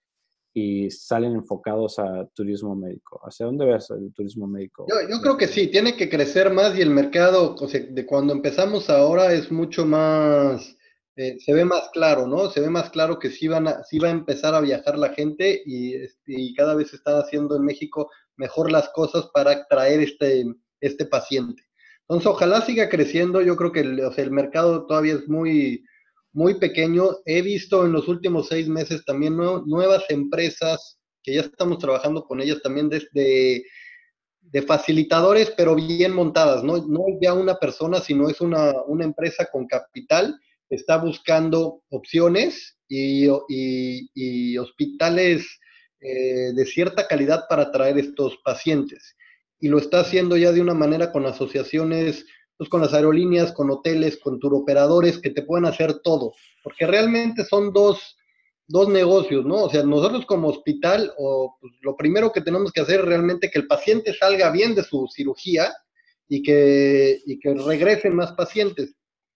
y 0.54 0.90
salen 0.90 1.34
enfocados 1.34 2.00
a 2.00 2.26
turismo 2.34 2.76
médico. 2.76 3.20
¿Hacia 3.26 3.48
dónde 3.48 3.66
ves 3.66 3.90
el 3.90 4.14
turismo 4.14 4.48
médico? 4.48 4.86
Yo, 4.88 4.96
yo 5.10 5.22
creo 5.22 5.38
que 5.38 5.48
sí, 5.48 5.68
tiene 5.68 5.98
que 5.98 6.08
crecer 6.08 6.54
más 6.54 6.78
y 6.78 6.82
el 6.82 6.92
mercado, 6.92 7.56
o 7.60 7.68
de 7.68 8.06
cuando 8.06 8.32
empezamos 8.32 8.90
ahora 8.90 9.34
es 9.34 9.52
mucho 9.52 9.86
más 9.86 10.75
eh, 11.18 11.38
se 11.40 11.54
ve 11.54 11.64
más 11.64 11.90
claro, 11.94 12.28
¿no? 12.28 12.50
Se 12.50 12.60
ve 12.60 12.70
más 12.70 12.90
claro 12.90 13.20
que 13.20 13.32
sí, 13.32 13.48
van 13.48 13.68
a, 13.68 13.84
sí 13.84 14.00
va 14.00 14.10
a 14.10 14.12
empezar 14.12 14.54
a 14.54 14.60
viajar 14.60 14.98
la 14.98 15.14
gente 15.14 15.62
y, 15.66 15.96
este, 15.96 16.34
y 16.34 16.54
cada 16.54 16.76
vez 16.76 16.90
se 16.90 16.98
están 16.98 17.16
haciendo 17.16 17.56
en 17.56 17.64
México 17.64 18.12
mejor 18.36 18.70
las 18.72 18.90
cosas 18.90 19.30
para 19.34 19.52
atraer 19.52 20.02
este, 20.02 20.46
este 20.82 21.06
paciente. 21.06 21.64
Entonces, 22.02 22.28
ojalá 22.28 22.62
siga 22.62 22.90
creciendo. 22.90 23.42
Yo 23.42 23.56
creo 23.56 23.72
que 23.72 23.80
el 23.80 24.32
mercado 24.32 24.86
todavía 24.86 25.14
es 25.14 25.28
muy, 25.28 25.84
muy 26.34 26.56
pequeño. 26.56 27.18
He 27.26 27.42
visto 27.42 27.86
en 27.86 27.94
los 27.94 28.08
últimos 28.10 28.50
seis 28.50 28.68
meses 28.68 29.04
también 29.06 29.38
nuevas 29.38 30.04
empresas 30.10 31.00
que 31.24 31.36
ya 31.36 31.42
estamos 31.42 31.80
trabajando 31.80 32.24
con 32.26 32.42
ellas 32.42 32.62
también 32.62 32.90
desde 32.90 33.64
de 34.42 34.62
facilitadores, 34.62 35.52
pero 35.58 35.76
bien 35.76 36.14
montadas, 36.14 36.64
¿no? 36.64 36.78
No 36.86 37.06
ya 37.20 37.34
una 37.34 37.56
persona, 37.56 38.00
sino 38.00 38.30
es 38.30 38.42
una, 38.42 38.74
una 38.86 39.06
empresa 39.06 39.48
con 39.52 39.66
capital 39.66 40.38
está 40.70 40.98
buscando 40.98 41.84
opciones 41.90 42.78
y, 42.88 43.28
hospitales 44.58 45.60
eh, 46.00 46.54
de 46.54 46.66
cierta 46.66 47.08
calidad 47.08 47.46
para 47.50 47.64
atraer 47.64 47.98
estos 47.98 48.38
pacientes. 48.44 49.16
Y 49.60 49.70
lo 49.70 49.78
está 49.78 50.02
haciendo 50.02 50.38
ya 50.38 50.52
de 50.52 50.62
una 50.62 50.74
manera 50.74 51.12
con 51.12 51.26
asociaciones, 51.26 52.26
pues 52.58 52.70
con 52.70 52.82
las 52.82 52.94
aerolíneas, 52.94 53.52
con 53.54 53.72
hoteles, 53.72 54.18
con 54.18 54.40
turoperadores 54.40 55.20
que 55.20 55.32
te 55.32 55.42
pueden 55.42 55.66
hacer 55.66 56.00
todo, 56.04 56.34
porque 56.64 56.86
realmente 56.86 57.44
son 57.46 57.74
dos, 57.74 58.18
dos 58.68 58.88
negocios, 58.90 59.46
¿no? 59.46 59.64
O 59.64 59.70
sea, 59.70 59.84
nosotros 59.84 60.26
como 60.26 60.50
hospital, 60.50 61.14
o, 61.18 61.58
pues, 61.60 61.74
lo 61.82 61.96
primero 61.96 62.32
que 62.32 62.42
tenemos 62.42 62.72
que 62.72 62.82
hacer 62.82 63.02
es 63.02 63.06
realmente 63.06 63.50
que 63.50 63.60
el 63.60 63.68
paciente 63.68 64.14
salga 64.14 64.52
bien 64.52 64.76
de 64.76 64.84
su 64.84 65.08
cirugía 65.14 65.74
y 66.28 66.42
que, 66.42 67.22
y 67.26 67.40
que 67.40 67.54
regresen 67.54 68.16
más 68.16 68.34
pacientes 68.34 68.96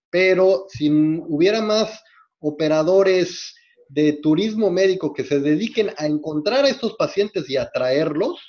pero 0.10 0.66
si 0.70 0.90
hubiera 0.92 1.62
más 1.62 2.02
operadores 2.40 3.56
de 3.90 4.14
turismo 4.14 4.70
médico 4.70 5.14
que 5.14 5.24
se 5.24 5.40
dediquen 5.40 5.90
a 5.98 6.06
encontrar 6.06 6.66
a 6.66 6.70
estos 6.70 6.96
pacientes 6.96 7.50
y 7.50 7.58
a 7.58 7.70
traerlos, 7.72 8.40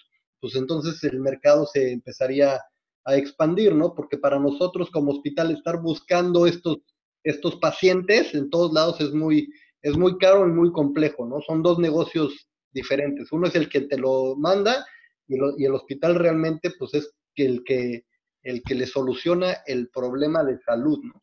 pues 0.40 0.54
entonces 0.54 1.02
el 1.04 1.20
mercado 1.20 1.66
se 1.66 1.92
empezaría 1.92 2.60
a 3.04 3.16
expandir, 3.16 3.74
¿no? 3.74 3.94
Porque 3.94 4.18
para 4.18 4.38
nosotros 4.38 4.90
como 4.90 5.12
hospital 5.12 5.50
estar 5.50 5.80
buscando 5.80 6.46
estos, 6.46 6.78
estos 7.24 7.56
pacientes 7.56 8.34
en 8.34 8.50
todos 8.50 8.72
lados 8.72 9.00
es 9.00 9.12
muy, 9.12 9.48
es 9.82 9.96
muy 9.96 10.18
caro 10.18 10.46
y 10.46 10.52
muy 10.52 10.72
complejo, 10.72 11.26
¿no? 11.26 11.40
Son 11.40 11.62
dos 11.62 11.78
negocios 11.78 12.48
diferentes. 12.72 13.32
Uno 13.32 13.48
es 13.48 13.54
el 13.54 13.68
que 13.68 13.82
te 13.82 13.96
lo 13.96 14.36
manda 14.36 14.86
y, 15.26 15.36
y 15.58 15.64
el 15.64 15.74
hospital 15.74 16.16
realmente 16.16 16.70
pues 16.78 16.94
es 16.94 17.10
el 17.36 17.64
que, 17.64 18.04
el 18.42 18.62
que 18.62 18.74
le 18.74 18.86
soluciona 18.86 19.58
el 19.66 19.88
problema 19.88 20.44
de 20.44 20.58
salud, 20.60 20.98
¿no? 21.02 21.22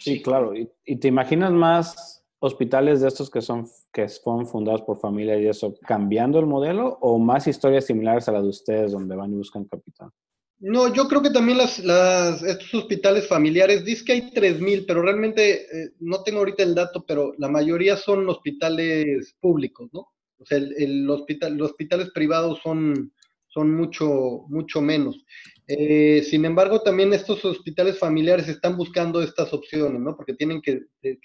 Sí, 0.00 0.22
claro. 0.22 0.54
¿Y, 0.56 0.96
te 0.96 1.08
imaginas 1.08 1.52
más 1.52 2.24
hospitales 2.38 3.00
de 3.02 3.08
estos 3.08 3.30
que 3.30 3.42
son 3.42 3.68
que 3.92 4.08
fueron 4.08 4.46
fundados 4.46 4.82
por 4.82 4.98
familia 4.98 5.38
y 5.38 5.46
eso, 5.46 5.74
cambiando 5.86 6.38
el 6.38 6.46
modelo 6.46 6.96
o 7.00 7.18
más 7.18 7.46
historias 7.46 7.86
similares 7.86 8.28
a 8.28 8.32
las 8.32 8.42
de 8.42 8.48
ustedes 8.48 8.92
donde 8.92 9.14
van 9.14 9.32
y 9.32 9.36
buscan 9.36 9.64
capital? 9.64 10.10
No, 10.58 10.92
yo 10.92 11.08
creo 11.08 11.22
que 11.22 11.30
también 11.30 11.58
las, 11.58 11.78
estos 11.78 12.74
hospitales 12.74 13.26
familiares, 13.26 13.84
dice 13.84 14.04
que 14.04 14.12
hay 14.12 14.30
3.000, 14.30 14.84
pero 14.86 15.02
realmente 15.02 15.62
eh, 15.62 15.90
no 16.00 16.22
tengo 16.22 16.40
ahorita 16.40 16.62
el 16.62 16.74
dato, 16.74 17.04
pero 17.06 17.32
la 17.38 17.48
mayoría 17.48 17.96
son 17.96 18.28
hospitales 18.28 19.34
públicos, 19.40 19.88
¿no? 19.92 20.08
O 20.38 20.44
sea, 20.44 20.58
el, 20.58 21.08
hospital, 21.08 21.56
los 21.56 21.70
hospitales 21.70 22.10
privados 22.10 22.60
son, 22.62 23.12
son 23.50 23.74
mucho, 23.74 24.44
mucho 24.48 24.80
menos. 24.80 25.24
Eh, 25.66 26.22
sin 26.28 26.44
embargo, 26.44 26.82
también 26.82 27.12
estos 27.12 27.44
hospitales 27.44 27.98
familiares 27.98 28.48
están 28.48 28.76
buscando 28.76 29.22
estas 29.22 29.52
opciones, 29.52 30.00
¿no? 30.00 30.16
Porque 30.16 30.34
tienen 30.34 30.60
que, 30.62 30.80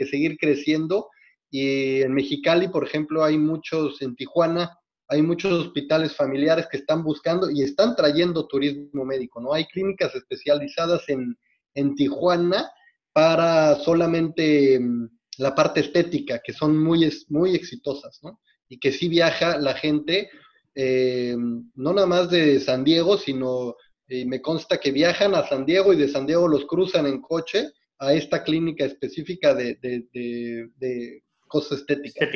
seguir 0.05 0.37
creciendo. 0.37 1.09
Y 1.49 2.01
en 2.01 2.13
Mexicali, 2.13 2.67
por 2.67 2.85
ejemplo, 2.85 3.23
hay 3.23 3.37
muchos, 3.37 4.01
en 4.01 4.15
Tijuana, 4.15 4.77
hay 5.07 5.21
muchos 5.21 5.51
hospitales 5.51 6.15
familiares 6.15 6.67
que 6.69 6.77
están 6.77 7.03
buscando 7.03 7.49
y 7.49 7.61
están 7.61 7.95
trayendo 7.95 8.47
turismo 8.47 9.05
médico, 9.05 9.39
¿no? 9.39 9.53
Hay 9.53 9.65
clínicas 9.65 10.13
especializadas 10.15 11.07
en, 11.09 11.37
en 11.75 11.95
Tijuana 11.95 12.69
para 13.13 13.75
solamente 13.75 14.79
mm, 14.79 15.07
la 15.37 15.53
parte 15.53 15.81
estética, 15.81 16.41
que 16.43 16.53
son 16.53 16.77
muy, 16.83 17.09
muy 17.29 17.55
exitosas, 17.55 18.19
¿no? 18.23 18.41
Y 18.67 18.79
que 18.79 18.91
sí 18.91 19.07
viaja 19.07 19.57
la 19.57 19.75
gente, 19.75 20.29
eh, 20.75 21.35
no 21.37 21.93
nada 21.93 22.07
más 22.07 22.29
de 22.29 22.59
San 22.59 22.83
Diego, 22.83 23.17
sino 23.17 23.75
y 24.07 24.25
me 24.25 24.41
consta 24.41 24.79
que 24.79 24.91
viajan 24.91 25.33
a 25.35 25.47
San 25.47 25.65
Diego 25.65 25.93
y 25.93 25.97
de 25.97 26.07
San 26.07 26.25
Diego 26.25 26.47
los 26.47 26.65
cruzan 26.65 27.07
en 27.07 27.21
coche 27.21 27.69
a 27.99 28.13
esta 28.13 28.43
clínica 28.43 28.85
específica 28.85 29.53
de, 29.53 29.77
de, 29.81 31.23
cosas 31.47 31.79
estéticas. 31.79 32.29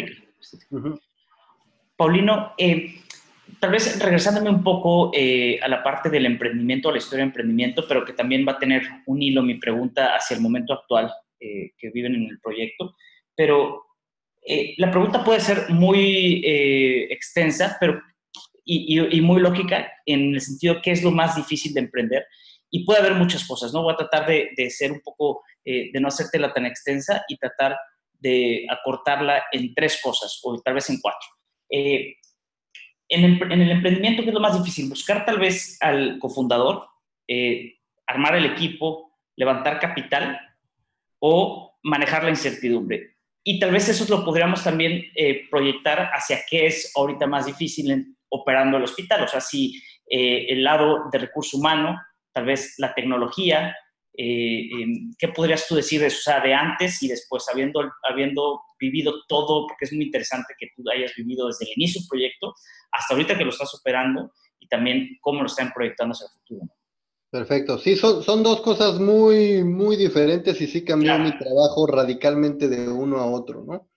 Paulino, 1.96 2.54
eh, 2.58 2.96
tal 3.60 3.72
vez 3.72 4.02
regresándome 4.02 4.50
un 4.50 4.64
poco 4.64 5.12
eh, 5.14 5.60
a 5.62 5.68
la 5.68 5.84
parte 5.84 6.10
del 6.10 6.26
emprendimiento, 6.26 6.90
a 6.90 6.94
la 6.94 7.00
historia 7.00 7.24
de 7.24 7.30
emprendimiento, 7.30 7.86
pero 7.88 8.06
que 8.06 8.14
también 8.14 8.46
va 8.48 8.54
a 8.54 8.60
tener 8.60 8.84
un 9.06 9.22
hilo 9.22 9.44
mi 9.44 9.56
pregunta 9.56 10.16
hacia 10.16 10.38
el 10.38 10.42
momento 10.42 10.74
actual 10.74 11.12
eh, 11.40 11.72
que 11.78 11.90
viven 11.92 12.16
en 12.16 12.30
el 12.30 12.40
proyecto. 12.40 12.96
Pero 13.36 13.86
la 14.78 14.90
pregunta 14.90 15.24
puede 15.24 15.42
ser 15.42 15.70
muy 15.70 16.42
extensa, 16.44 17.78
pero 17.80 18.02
y, 18.72 19.22
muy 19.22 19.42
lógica 19.42 19.92
en 20.06 20.36
el 20.36 20.42
sentido 20.42 20.82
qué 20.82 20.92
es 20.92 21.04
lo 21.04 21.12
más 21.12 21.36
difícil 21.36 21.74
de 21.74 21.82
emprender. 21.82 22.26
Y 22.70 22.86
puede 22.86 23.00
haber 23.00 23.16
muchas 23.16 23.48
cosas, 23.48 23.74
¿no? 23.74 23.82
Voy 23.82 23.94
a 23.94 23.98
tratar 23.98 24.28
de, 24.28 24.50
de 24.56 24.70
ser 24.70 24.92
un 24.92 25.02
poco, 25.02 25.42
eh, 25.66 25.90
de 25.92 26.00
no 26.00 26.10
hacértela 26.10 26.54
tan 26.54 26.66
extensa 26.66 27.24
y 27.28 27.38
tratar 27.38 27.78
de 28.20 28.68
acortarla 28.70 29.44
en 29.52 29.74
tres 29.74 30.00
cosas 30.02 30.40
o 30.44 30.60
tal 30.62 30.76
vez 30.76 30.90
en 30.90 31.00
cuatro. 31.00 31.28
Eh, 31.70 32.16
en 33.10 33.24
el, 33.26 33.72
emprendimiento, 33.72 34.22
¿qué 34.22 34.30
es 34.30 34.34
lo 34.34 34.40
más 34.40 34.58
difícil? 34.58 34.88
Buscar 34.88 35.26
tal 35.26 35.40
vez 35.40 35.78
al 35.82 36.20
cofundador, 36.20 36.88
eh, 37.28 37.78
armar 38.06 38.36
el 38.36 38.46
equipo, 38.46 39.18
levantar 39.36 39.80
capital 39.80 40.40
o 41.20 41.80
manejar 41.84 42.24
la 42.24 42.30
incertidumbre. 42.30 43.16
Y 43.44 43.60
tal 43.60 43.72
vez 43.72 43.90
eso 43.90 44.06
lo 44.16 44.24
podríamos 44.24 44.64
también 44.64 45.06
eh, 45.16 45.48
proyectar 45.50 46.12
hacia 46.14 46.42
qué 46.48 46.68
es 46.68 46.92
ahorita 46.96 47.26
más 47.26 47.48
difícil 47.48 47.90
en, 47.90 48.18
operando 48.30 48.78
el 48.78 48.84
hospital. 48.84 49.24
O 49.24 49.28
sea, 49.28 49.42
si 49.42 49.82
eh, 50.10 50.46
el 50.50 50.64
lado 50.64 51.10
de 51.12 51.20
recurso 51.20 51.58
humano, 51.58 51.98
tal 52.34 52.46
vez 52.46 52.76
la 52.78 52.94
tecnología, 52.94 53.76
eh, 54.18 54.70
¿qué 55.18 55.30
podrías 55.30 55.68
tú 55.68 55.76
decir 55.76 56.02
de 56.02 56.08
eso? 56.08 56.18
O 56.18 56.22
sea, 56.24 56.42
de 56.42 56.54
antes 56.54 57.02
y 57.04 57.08
después, 57.08 57.46
habiendo, 57.52 57.80
habiendo 58.10 58.62
vivido 58.80 59.14
todo, 59.28 59.68
porque 59.68 59.86
es 59.86 59.94
muy 59.94 60.06
interesante 60.06 60.54
que 60.60 60.68
tú 60.76 60.84
hayas 60.94 61.14
vivido 61.16 61.48
desde 61.48 61.66
el 61.66 61.72
inicio 61.78 62.02
del 62.02 62.08
proyecto 62.10 62.54
hasta 62.92 63.14
ahorita 63.14 63.38
que 63.38 63.46
lo 63.46 63.52
estás 63.52 63.74
operando 63.76 64.32
y 64.60 64.68
también 64.68 65.18
cómo 65.22 65.42
lo 65.42 65.48
están 65.48 65.72
proyectando 65.74 66.14
hacia 66.14 66.26
el 66.26 66.32
futuro. 66.32 66.62
Perfecto. 67.32 67.78
Sí, 67.78 67.96
son, 67.96 68.24
son 68.24 68.42
dos 68.42 68.62
cosas 68.62 69.00
muy, 69.00 69.64
muy 69.64 69.96
diferentes 69.96 70.60
y 70.62 70.68
sí 70.68 70.84
cambió 70.84 71.18
mi 71.20 71.38
trabajo 71.38 71.86
radicalmente 71.86 72.68
de 72.68 72.90
uno 72.90 73.18
a 73.18 73.28
otro, 73.28 73.64
¿no? 73.64 73.88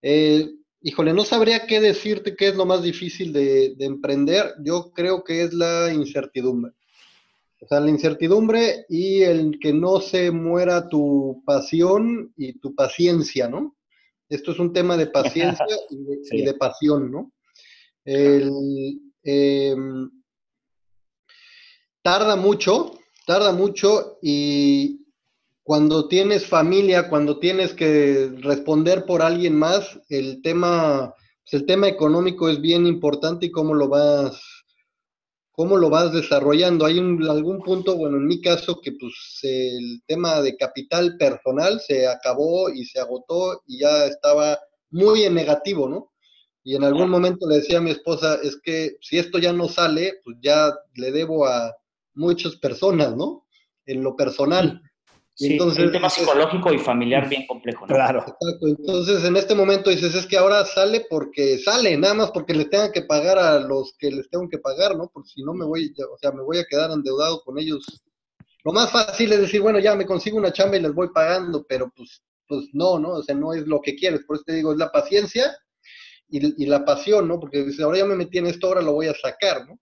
Eh, 0.00 0.48
híjole, 0.84 1.14
no 1.14 1.24
sabría 1.24 1.66
qué 1.66 1.80
decirte 1.80 2.36
qué 2.36 2.48
es 2.48 2.56
lo 2.56 2.66
más 2.66 2.82
difícil 2.82 3.32
de, 3.32 3.74
emprender. 3.80 4.54
Yo 4.62 4.92
creo 4.92 5.24
que 5.24 5.42
es 5.42 5.54
la 5.54 5.90
incertidumbre. 5.92 6.72
O 7.60 7.66
sea, 7.66 7.80
la 7.80 7.88
incertidumbre 7.88 8.84
y 8.90 9.22
el 9.22 9.58
que 9.58 9.72
no 9.72 9.98
se 10.00 10.30
muera 10.30 10.86
tu 10.86 11.42
pasión 11.46 12.34
y 12.36 12.58
tu 12.58 12.74
paciencia, 12.74 13.48
¿no? 13.48 13.76
Esto 14.28 14.52
es 14.52 14.58
un 14.58 14.74
tema 14.74 14.98
de 14.98 15.06
paciencia 15.06 15.64
y, 16.30 16.42
de, 16.42 16.54
pasión, 16.54 17.10
¿no? 17.10 17.32
El, 18.04 19.00
em, 19.22 20.10
tarda 22.02 22.36
mucho, 22.36 22.98
tarda 23.26 23.52
mucho 23.52 24.18
y 24.20 25.03
cuando 25.64 26.06
tienes 26.08 26.46
familia, 26.46 27.08
cuando 27.08 27.38
tienes 27.38 27.72
que 27.72 28.30
responder 28.40 29.04
por 29.06 29.22
alguien 29.22 29.56
más, 29.56 29.98
el 30.08 30.42
tema, 30.42 31.14
pues, 31.42 31.60
el 31.60 31.66
tema 31.66 31.88
económico 31.88 32.48
es 32.48 32.60
bien 32.60 32.86
importante 32.86 33.46
y 33.46 33.50
cómo 33.50 33.74
lo 33.74 33.88
vas, 33.88 34.40
cómo 35.50 35.76
lo 35.76 35.90
vas 35.90 36.12
desarrollando. 36.12 36.84
Hay 36.84 36.98
un, 36.98 37.28
algún 37.28 37.60
punto, 37.62 37.96
bueno, 37.96 38.18
en 38.18 38.26
mi 38.26 38.40
caso, 38.40 38.78
que 38.80 38.92
pues 38.92 39.14
el 39.42 40.02
tema 40.06 40.42
de 40.42 40.56
capital 40.56 41.16
personal 41.16 41.80
se 41.80 42.06
acabó 42.06 42.68
y 42.68 42.84
se 42.84 43.00
agotó 43.00 43.62
y 43.66 43.80
ya 43.80 44.04
estaba 44.06 44.58
muy 44.90 45.24
en 45.24 45.34
negativo, 45.34 45.88
¿no? 45.88 46.12
Y 46.62 46.76
en 46.76 46.84
algún 46.84 47.10
momento 47.10 47.48
le 47.48 47.56
decía 47.56 47.78
a 47.78 47.82
mi 47.82 47.90
esposa, 47.90 48.38
es 48.42 48.60
que 48.62 48.96
si 49.00 49.18
esto 49.18 49.38
ya 49.38 49.52
no 49.52 49.68
sale, 49.68 50.20
pues 50.24 50.36
ya 50.40 50.72
le 50.94 51.10
debo 51.10 51.46
a, 51.46 51.74
muchas 52.14 52.56
personas, 52.56 53.16
¿no? 53.16 53.46
En 53.86 54.02
lo 54.02 54.16
personal. 54.16 54.80
Sí, 55.36 55.52
entonces, 55.52 55.86
un 55.86 55.92
tema 55.92 56.08
psicológico 56.08 56.72
y 56.72 56.78
familiar 56.78 57.28
bien 57.28 57.44
complejo, 57.46 57.86
¿no? 57.86 57.94
Claro. 57.94 58.20
Exacto. 58.20 58.68
Entonces, 58.68 59.24
en 59.24 59.36
este 59.36 59.56
momento 59.56 59.90
dices, 59.90 60.14
es 60.14 60.26
que 60.26 60.38
ahora 60.38 60.64
sale 60.64 61.06
porque 61.10 61.58
sale, 61.58 61.96
nada 61.96 62.14
más 62.14 62.30
porque 62.30 62.54
le 62.54 62.66
tengan 62.66 62.92
que 62.92 63.02
pagar 63.02 63.38
a 63.38 63.58
los 63.58 63.96
que 63.98 64.12
les 64.12 64.30
tengo 64.30 64.48
que 64.48 64.58
pagar, 64.58 64.96
¿no? 64.96 65.10
Porque 65.12 65.30
si 65.30 65.42
no 65.42 65.52
me 65.52 65.64
voy, 65.64 65.92
o 66.08 66.16
sea, 66.18 66.30
me 66.30 66.42
voy 66.42 66.58
a 66.58 66.64
quedar 66.64 66.92
endeudado 66.92 67.42
con 67.42 67.58
ellos. 67.58 67.84
Lo 68.62 68.72
más 68.72 68.92
fácil 68.92 69.32
es 69.32 69.40
decir, 69.40 69.60
bueno, 69.60 69.80
ya 69.80 69.96
me 69.96 70.06
consigo 70.06 70.38
una 70.38 70.52
chamba 70.52 70.76
y 70.76 70.82
les 70.82 70.94
voy 70.94 71.08
pagando, 71.12 71.66
pero 71.68 71.92
pues, 71.96 72.22
pues 72.46 72.66
no, 72.72 73.00
¿no? 73.00 73.14
O 73.14 73.22
sea, 73.22 73.34
no 73.34 73.52
es 73.54 73.66
lo 73.66 73.80
que 73.80 73.96
quieres. 73.96 74.24
Por 74.24 74.36
eso 74.36 74.44
te 74.46 74.54
digo, 74.54 74.70
es 74.70 74.78
la 74.78 74.92
paciencia 74.92 75.56
y, 76.28 76.62
y 76.62 76.66
la 76.66 76.84
pasión, 76.84 77.26
¿no? 77.26 77.40
Porque 77.40 77.64
dices, 77.64 77.80
ahora 77.80 77.98
ya 77.98 78.04
me 78.04 78.14
metí 78.14 78.38
en 78.38 78.46
esto, 78.46 78.68
ahora 78.68 78.82
lo 78.82 78.92
voy 78.92 79.08
a 79.08 79.14
sacar, 79.14 79.66
¿no? 79.66 79.80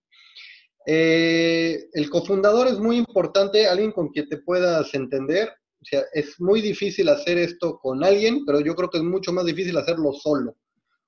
Eh, 0.87 1.89
el 1.93 2.11
cofundador 2.11 2.66
es 2.68 2.78
muy 2.78 2.97
importante, 2.97 3.66
alguien 3.66 3.93
con 3.93 4.09
quien 4.09 4.28
te 4.28 4.39
puedas 4.39 4.93
entender. 4.95 5.49
O 5.80 5.85
sea, 5.85 6.03
es 6.12 6.41
muy 6.41 6.61
difícil 6.61 7.09
hacer 7.09 7.39
esto 7.39 7.78
con 7.78 8.05
alguien, 8.05 8.45
pero 8.45 8.61
yo 8.61 8.74
creo 8.74 8.91
que 8.91 8.99
es 8.99 9.05
mucho 9.05 9.33
más 9.33 9.45
difícil 9.45 9.76
hacerlo 9.76 10.12
solo. 10.12 10.57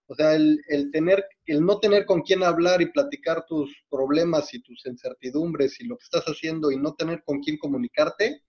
O 0.07 0.15
sea, 0.15 0.35
el, 0.35 0.61
tener, 0.93 1.25
el 1.47 1.65
no 1.65 1.79
tener 1.81 2.05
con 2.05 2.23
quién 2.23 2.43
hablar 2.43 2.83
y 2.83 2.93
platicar 2.93 3.47
tus 3.47 3.75
problemas 3.89 4.53
y 4.53 4.61
tus 4.63 4.85
incertidumbres 4.85 5.81
y 5.81 5.87
lo 5.87 5.97
que 5.97 6.05
estás 6.05 6.25
haciendo 6.25 6.71
y 6.71 6.77
no 6.77 6.95
tener 6.95 7.23
con 7.25 7.41
quién 7.41 7.57
comunicarte 7.57 8.43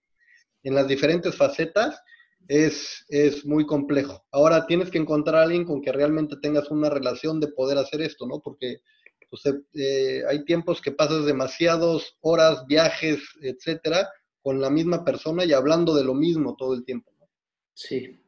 en 0.64 0.74
las 0.74 0.86
diferentes 0.86 1.34
facetas 1.34 1.98
es, 2.48 3.04
es 3.08 3.46
muy 3.46 3.64
complejo. 3.64 4.22
Ahora 4.32 4.66
tienes 4.66 4.90
que 4.90 4.98
encontrar 4.98 5.36
a 5.36 5.42
alguien 5.44 5.64
con 5.64 5.80
que 5.80 5.92
realmente 5.92 6.36
tengas 6.42 6.70
una 6.70 6.90
relación 6.90 7.40
de 7.40 7.48
poder 7.48 7.78
hacer 7.78 8.02
esto, 8.02 8.26
¿no? 8.26 8.40
Porque 8.40 8.80
pues, 9.28 9.42
eh, 9.74 10.22
hay 10.28 10.44
tiempos 10.44 10.80
que 10.80 10.92
pasas 10.92 11.26
demasiadas 11.26 12.16
horas, 12.20 12.64
viajes, 12.66 13.20
etcétera, 13.42 14.08
con 14.42 14.60
la 14.60 14.70
misma 14.70 15.04
persona 15.04 15.44
y 15.44 15.52
hablando 15.52 15.94
de 15.94 16.04
lo 16.04 16.14
mismo 16.14 16.54
todo 16.56 16.74
el 16.74 16.84
tiempo. 16.84 17.12
Sí. 17.74 18.18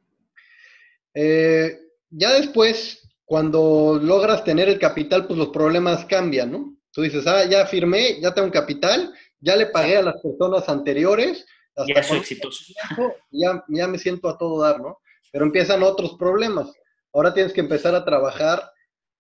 Eh, 1.15 1.79
ya 2.11 2.35
después, 2.35 3.09
cuando 3.25 3.99
logras 4.03 4.45
tener 4.45 4.69
el 4.69 4.79
capital, 4.79 5.27
pues 5.27 5.39
los 5.39 5.49
problemas 5.49 6.05
cambian, 6.05 6.53
¿no? 6.53 6.77
Tú 6.93 7.03
dices, 7.03 7.27
ah, 7.27 7.45
ya 7.45 7.67
firmé, 7.67 8.21
ya 8.21 8.35
tengo 8.35 8.51
capital, 8.51 9.15
ya 9.41 9.57
le 9.57 9.67
pagué 9.67 9.99
a 9.99 10.03
las 10.03 10.21
personas 10.21 10.69
anteriores. 10.69 11.47
ya 11.87 12.03
soy 12.03 12.19
exitoso. 12.19 12.65
Ya, 13.31 13.65
ya 13.69 13.87
me 13.87 13.99
siento 13.99 14.29
a 14.29 14.37
todo 14.37 14.63
dar, 14.63 14.81
¿no? 14.81 14.99
Pero 15.31 15.45
empiezan 15.45 15.83
otros 15.83 16.17
problemas. 16.19 16.73
Ahora 17.13 17.33
tienes 17.33 17.53
que 17.53 17.61
empezar 17.61 17.95
a 17.95 18.05
trabajar 18.05 18.71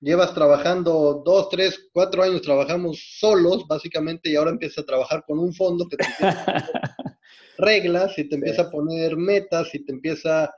llevas 0.01 0.35
trabajando 0.35 1.23
dos, 1.25 1.49
tres, 1.49 1.89
cuatro 1.93 2.23
años, 2.23 2.43
trabajamos 2.43 3.17
solos, 3.19 3.67
básicamente, 3.67 4.31
y 4.31 4.37
ahora 4.37 4.51
empiezas 4.51 4.79
a 4.79 4.87
trabajar 4.87 5.25
con 5.27 5.39
un 5.39 5.53
fondo 5.53 5.87
que 5.89 5.97
te 5.97 6.05
empieza 6.05 6.41
a 6.41 6.45
poner 6.45 6.65
reglas 7.59 8.19
y 8.19 8.29
te 8.29 8.37
empieza 8.37 8.63
a 8.63 8.71
poner 8.71 9.17
metas 9.17 9.75
y 9.75 9.85
te 9.85 9.93
empieza... 9.93 10.53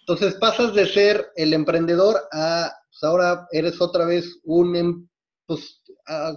Entonces 0.00 0.34
pasas 0.34 0.74
de 0.74 0.86
ser 0.86 1.30
el 1.36 1.52
emprendedor 1.52 2.16
a, 2.32 2.72
pues 2.88 3.02
ahora 3.02 3.46
eres 3.52 3.80
otra 3.80 4.04
vez 4.04 4.40
un, 4.44 4.76
em, 4.76 5.08
pues 5.46 5.80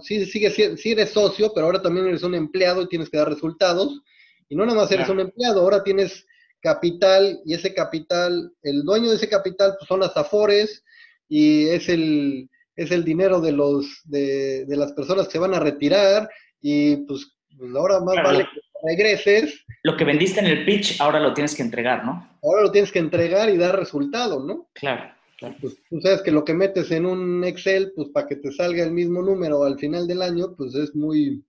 sí, 0.02 0.24
sigue, 0.26 0.50
sí 0.50 0.92
eres 0.92 1.10
socio, 1.10 1.52
pero 1.54 1.66
ahora 1.66 1.82
también 1.82 2.06
eres 2.06 2.22
un 2.22 2.34
empleado 2.34 2.82
y 2.82 2.88
tienes 2.88 3.10
que 3.10 3.18
dar 3.18 3.28
resultados. 3.28 4.02
Y 4.48 4.56
no 4.56 4.64
nada 4.64 4.78
más 4.78 4.92
eres 4.92 5.08
un 5.08 5.20
empleado, 5.20 5.60
ahora 5.60 5.82
tienes 5.82 6.24
capital 6.60 7.40
y 7.44 7.54
ese 7.54 7.74
capital, 7.74 8.52
el 8.62 8.82
dueño 8.82 9.10
de 9.10 9.16
ese 9.16 9.28
capital 9.28 9.74
pues 9.78 9.88
son 9.88 10.00
las 10.00 10.16
afores, 10.16 10.84
y 11.28 11.68
es 11.68 11.88
el, 11.88 12.48
es 12.76 12.90
el 12.90 13.04
dinero 13.04 13.40
de, 13.40 13.52
los, 13.52 14.02
de, 14.04 14.64
las 14.68 14.92
personas 14.92 15.26
que 15.26 15.32
se 15.32 15.38
van 15.38 15.54
a 15.54 15.60
retirar 15.60 16.28
y 16.60 16.96
pues, 17.06 17.36
pues 17.58 17.74
ahora 17.74 18.00
más 18.00 18.16
vale 18.16 18.44
que 18.44 18.60
regreses. 18.88 19.64
Lo 19.82 19.96
que 19.96 20.04
vendiste 20.04 20.40
en 20.40 20.46
el 20.46 20.64
pitch, 20.64 21.00
ahora 21.00 21.20
lo 21.20 21.32
tienes 21.32 21.54
que 21.54 21.62
entregar, 21.62 22.04
¿no? 22.04 22.38
Ahora 22.42 22.62
lo 22.62 22.70
tienes 22.70 22.92
que 22.92 22.98
entregar 22.98 23.48
y 23.50 23.56
dar 23.56 23.78
resultado, 23.78 24.44
¿no? 24.44 24.68
Claro. 24.74 25.14
Claro. 25.38 25.54
Pues 25.60 25.76
tú 25.90 26.00
sabes 26.00 26.22
que 26.22 26.30
lo 26.30 26.44
que 26.44 26.54
metes 26.54 26.90
en 26.90 27.04
un 27.04 27.44
Excel, 27.44 27.92
pues 27.94 28.08
para 28.08 28.26
que 28.26 28.36
te 28.36 28.50
salga 28.52 28.82
el 28.82 28.92
mismo 28.92 29.20
número 29.20 29.64
al 29.64 29.78
final 29.78 30.06
del 30.06 30.22
año, 30.22 30.54
pues 30.56 30.74
es 30.74 30.94
muy, 30.94 31.44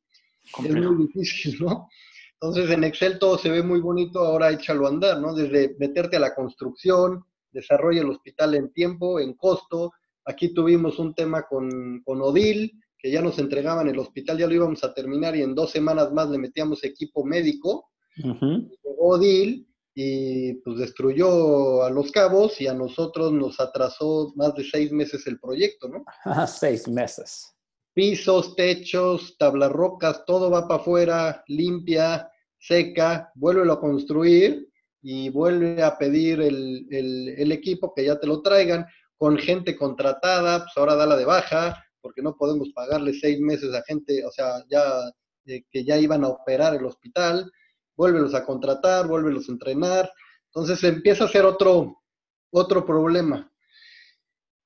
es 0.66 0.76
muy 0.76 1.08
difícil, 1.08 1.58
¿no? 1.62 1.88
Entonces 2.34 2.70
en 2.70 2.84
Excel 2.84 3.18
todo 3.18 3.38
se 3.38 3.50
ve 3.50 3.64
muy 3.64 3.80
bonito, 3.80 4.20
ahora 4.20 4.52
échalo 4.52 4.86
a 4.86 4.90
andar, 4.90 5.20
¿no? 5.20 5.34
Desde 5.34 5.76
meterte 5.80 6.18
a 6.18 6.20
la 6.20 6.36
construcción, 6.36 7.24
desarrolla 7.52 8.02
el 8.02 8.10
hospital 8.10 8.56
en 8.56 8.72
tiempo, 8.72 9.20
en 9.20 9.34
costo. 9.34 9.92
Aquí 10.26 10.54
tuvimos 10.54 11.00
un 11.00 11.14
tema 11.14 11.44
con, 11.44 12.02
Odil, 12.06 12.80
que 12.98 13.12
ya 13.12 13.22
nos 13.22 13.40
entregaban 13.40 13.88
el 13.88 14.00
hospital, 14.00 14.38
ya 14.38 14.48
lo 14.48 14.54
íbamos 14.54 14.84
a 14.84 14.94
terminar 14.94 15.36
y 15.36 15.42
en 15.42 15.56
dos 15.56 15.72
semanas 15.72 16.12
más 16.12 16.30
le 16.30 16.38
metíamos 16.38 16.84
equipo 16.84 17.24
médico. 17.24 17.90
Odil 19.00 19.68
y 20.00 20.54
pues 20.56 20.78
destruyó 20.78 21.84
a 21.84 21.90
los 21.90 22.12
cabos 22.12 22.62
y 22.62 22.68
a 22.68 22.74
nosotros 22.76 23.32
nos 23.32 23.60
atrasó 23.60 24.32
más 24.36 24.54
de 24.54 24.64
seis 24.64 24.92
meses 24.92 25.26
el 25.26 25.40
proyecto, 25.40 25.90
¿no? 25.90 26.06
seis 26.48 26.88
meses. 26.88 27.56
Pisos, 27.96 28.56
techos, 28.56 29.36
tablas 29.40 29.72
rocas, 29.72 30.24
todo 30.28 30.52
va 30.52 30.68
para 30.68 30.82
afuera, 30.82 31.44
limpia, 31.48 32.30
seca, 32.60 33.32
vuelve 33.34 33.72
a 33.72 33.78
construir 33.78 34.67
y 35.10 35.30
vuelve 35.30 35.82
a 35.82 35.98
pedir 35.98 36.42
el, 36.42 37.52
equipo 37.54 37.94
que 37.96 38.04
ya 38.04 38.20
te 38.20 38.28
lo 38.28 38.42
traigan 38.42 38.86
con 39.16 39.38
gente 39.38 39.74
contratada, 39.74 40.66
pues 40.66 40.74
ahora 40.76 40.96
dala 40.96 41.16
de 41.16 41.24
baja, 41.24 41.82
porque 42.02 42.22
no 42.22 42.36
podemos 42.36 42.72
pagarle 42.76 43.14
seis 43.14 43.40
meses 43.40 43.74
a 43.74 43.82
gente, 43.84 44.26
o 44.26 44.32
sea, 44.32 44.66
ya 44.70 44.84
eh, 45.46 45.64
que 45.72 45.86
ya 45.86 45.98
iban 45.98 46.26
a 46.26 46.28
operar 46.28 46.76
el 46.76 46.86
hospital, 46.86 47.50
vuélvelos 47.96 48.36
a 48.36 48.44
contratar, 48.44 49.08
vuélvelos 49.08 49.48
a 49.48 49.54
entrenar. 49.54 50.12
Entonces 50.48 50.84
empieza 50.84 51.24
a 51.24 51.30
ser 51.30 51.46
otro, 51.46 52.02
otro 52.52 52.86
problema. 52.86 53.50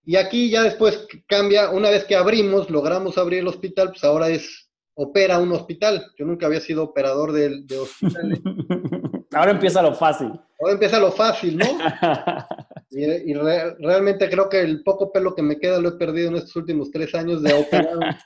Y 0.04 0.16
aquí 0.16 0.50
ya 0.50 0.64
después 0.64 1.06
cambia, 1.28 1.70
una 1.70 1.92
vez 1.92 2.06
que 2.06 2.16
abrimos, 2.16 2.68
logramos 2.72 3.20
abrir 3.20 3.42
el 3.42 3.48
hospital, 3.48 3.89
pues 3.89 4.04
ahora 4.04 4.30
es, 4.30 4.71
opera 4.96 5.39
un 5.39 5.52
hospital. 5.52 6.12
Yo 6.18 6.26
nunca 6.26 6.46
había 6.46 6.62
sido 6.62 6.84
operador 6.84 7.32
de, 7.32 7.62
de 7.64 7.80
hospitales. 7.80 8.39
Ahora 9.34 9.52
empieza 9.52 9.82
lo 9.82 9.94
fácil. 9.94 10.28
Ahora 10.60 10.74
empieza 10.74 11.00
lo 11.00 11.12
fácil, 11.12 11.58
¿no? 11.58 11.66
Y, 12.94 13.34
realmente 13.34 14.30
creo 14.30 14.50
que 14.50 14.60
el 14.60 14.84
poco 14.84 15.14
pelo 15.14 15.34
que 15.34 15.42
me 15.42 15.58
queda 15.58 15.80
lo 15.80 15.89
he 15.89 15.98
perdido 15.98 16.28
en 16.28 16.36
estos 16.36 16.58
últimos 16.58 16.92
tres 16.92 17.16
años 17.16 17.42
de 17.42 17.54
operar. 17.54 18.18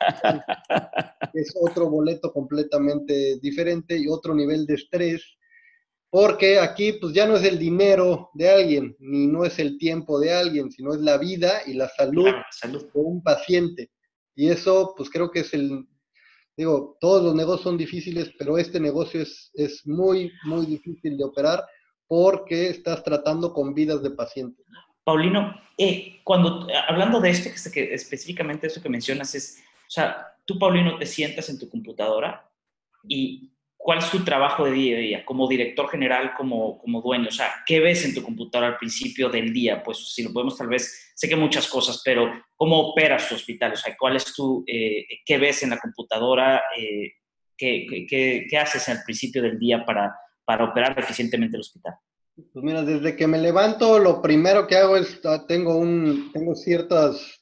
es 1.34 1.56
otro 1.62 1.88
boleto 1.88 2.34
completamente 2.34 3.38
diferente 3.40 3.96
y 3.96 4.08
otro 4.08 4.34
nivel 4.34 4.66
de 4.66 4.74
estrés, 4.74 5.24
porque 6.10 6.58
aquí 6.58 6.94
pues 6.94 7.14
ya 7.14 7.28
no 7.28 7.36
es 7.36 7.44
el 7.44 7.60
dinero 7.60 8.32
de 8.34 8.50
alguien, 8.50 8.96
ni 8.98 9.28
no 9.28 9.46
es 9.46 9.60
el 9.60 9.78
tiempo 9.78 10.20
de 10.20 10.34
alguien, 10.34 10.72
sino 10.72 10.96
es 10.96 11.00
la 11.00 11.20
vida 11.20 11.62
y 11.68 11.74
la 11.74 11.88
salud, 11.90 12.32
salud. 12.50 12.84
de 12.92 13.00
un 13.00 13.22
paciente. 13.22 13.92
Y 14.34 14.50
eso 14.50 14.96
pues 14.98 15.12
creo 15.12 15.30
que 15.30 15.42
es 15.42 15.54
el, 15.54 15.86
digo, 16.58 16.98
todos 17.00 17.24
los 17.24 17.36
negocios 17.36 17.64
son 17.64 17.78
difíciles, 17.78 18.34
pero 18.38 18.58
este 18.58 18.80
negocio 18.80 19.22
es, 19.22 19.52
es 19.56 19.86
muy, 19.86 20.32
muy 20.44 20.66
difícil 20.66 21.18
de 21.18 21.24
operar 21.24 21.64
porque 22.08 22.70
estás 22.70 23.04
tratando 23.04 23.54
con 23.54 23.74
vidas 23.74 24.02
de 24.04 24.12
pacientes. 24.12 24.66
Paulino, 25.04 25.56
eh, 25.78 26.20
cuando 26.24 26.68
hablando 26.88 27.20
de 27.20 27.30
esto, 27.30 27.72
que, 27.72 27.94
específicamente 27.94 28.68
eso 28.68 28.82
que 28.82 28.90
mencionas 28.90 29.36
es, 29.36 29.64
o 29.88 29.92
sea, 29.92 30.28
tú, 30.46 30.58
Paulino, 30.58 30.98
te 30.98 31.06
sientas 31.06 31.50
en 31.50 31.60
tu 31.60 31.70
computadora 31.70 32.50
y 33.08 33.52
cuál 33.86 34.00
es 34.00 34.10
tu 34.10 34.24
trabajo 34.24 34.66
de 34.66 34.72
día 34.72 34.98
a 34.98 35.00
día, 35.00 35.26
como 35.26 35.48
director 35.48 35.88
general, 35.88 36.34
como, 36.36 36.80
como 36.80 37.02
dueño, 37.02 37.28
o 37.28 37.32
sea, 37.32 37.54
¿qué 37.68 37.80
ves 37.80 38.04
en 38.04 38.16
tu 38.16 38.24
computadora 38.24 38.70
al 38.72 38.78
principio 38.78 39.30
del 39.30 39.54
día? 39.54 39.84
Pues 39.84 40.12
si 40.12 40.24
lo 40.24 40.34
podemos 40.34 40.58
tal 40.58 40.70
vez, 40.70 41.12
sé 41.14 41.30
que 41.30 41.36
muchas 41.36 41.68
cosas, 41.68 42.02
pero 42.04 42.32
¿cómo 42.56 42.80
operas 42.80 43.30
tu 43.30 43.36
hospital? 43.36 43.74
O 43.74 43.76
sea, 43.76 43.96
¿cuál 43.96 44.16
es 44.16 44.34
tu, 44.34 44.64
eh, 44.66 45.06
qué 45.24 45.38
ves 45.38 45.62
en 45.62 45.70
la 45.70 45.78
computadora? 45.78 46.64
Eh, 46.76 47.14
¿qué, 47.56 48.08
qué, 48.10 48.58
haces 48.58 48.90
al 48.90 49.04
principio 49.06 49.44
del 49.44 49.60
día 49.60 49.86
para 49.86 50.16
para 50.46 50.66
operar 50.66 50.98
eficientemente 50.98 51.58
el 51.58 51.62
hospital? 51.62 51.96
Pues 52.36 52.64
mira, 52.64 52.84
desde 52.84 53.16
que 53.16 53.28
me 53.28 53.38
levanto, 53.38 53.98
lo 54.00 54.22
primero 54.22 54.68
que 54.68 54.76
hago 54.76 54.98
es, 54.98 55.20
ah, 55.26 55.46
tengo, 55.48 55.78
un, 55.78 56.32
tengo 56.34 56.54
ciertas 56.54 57.42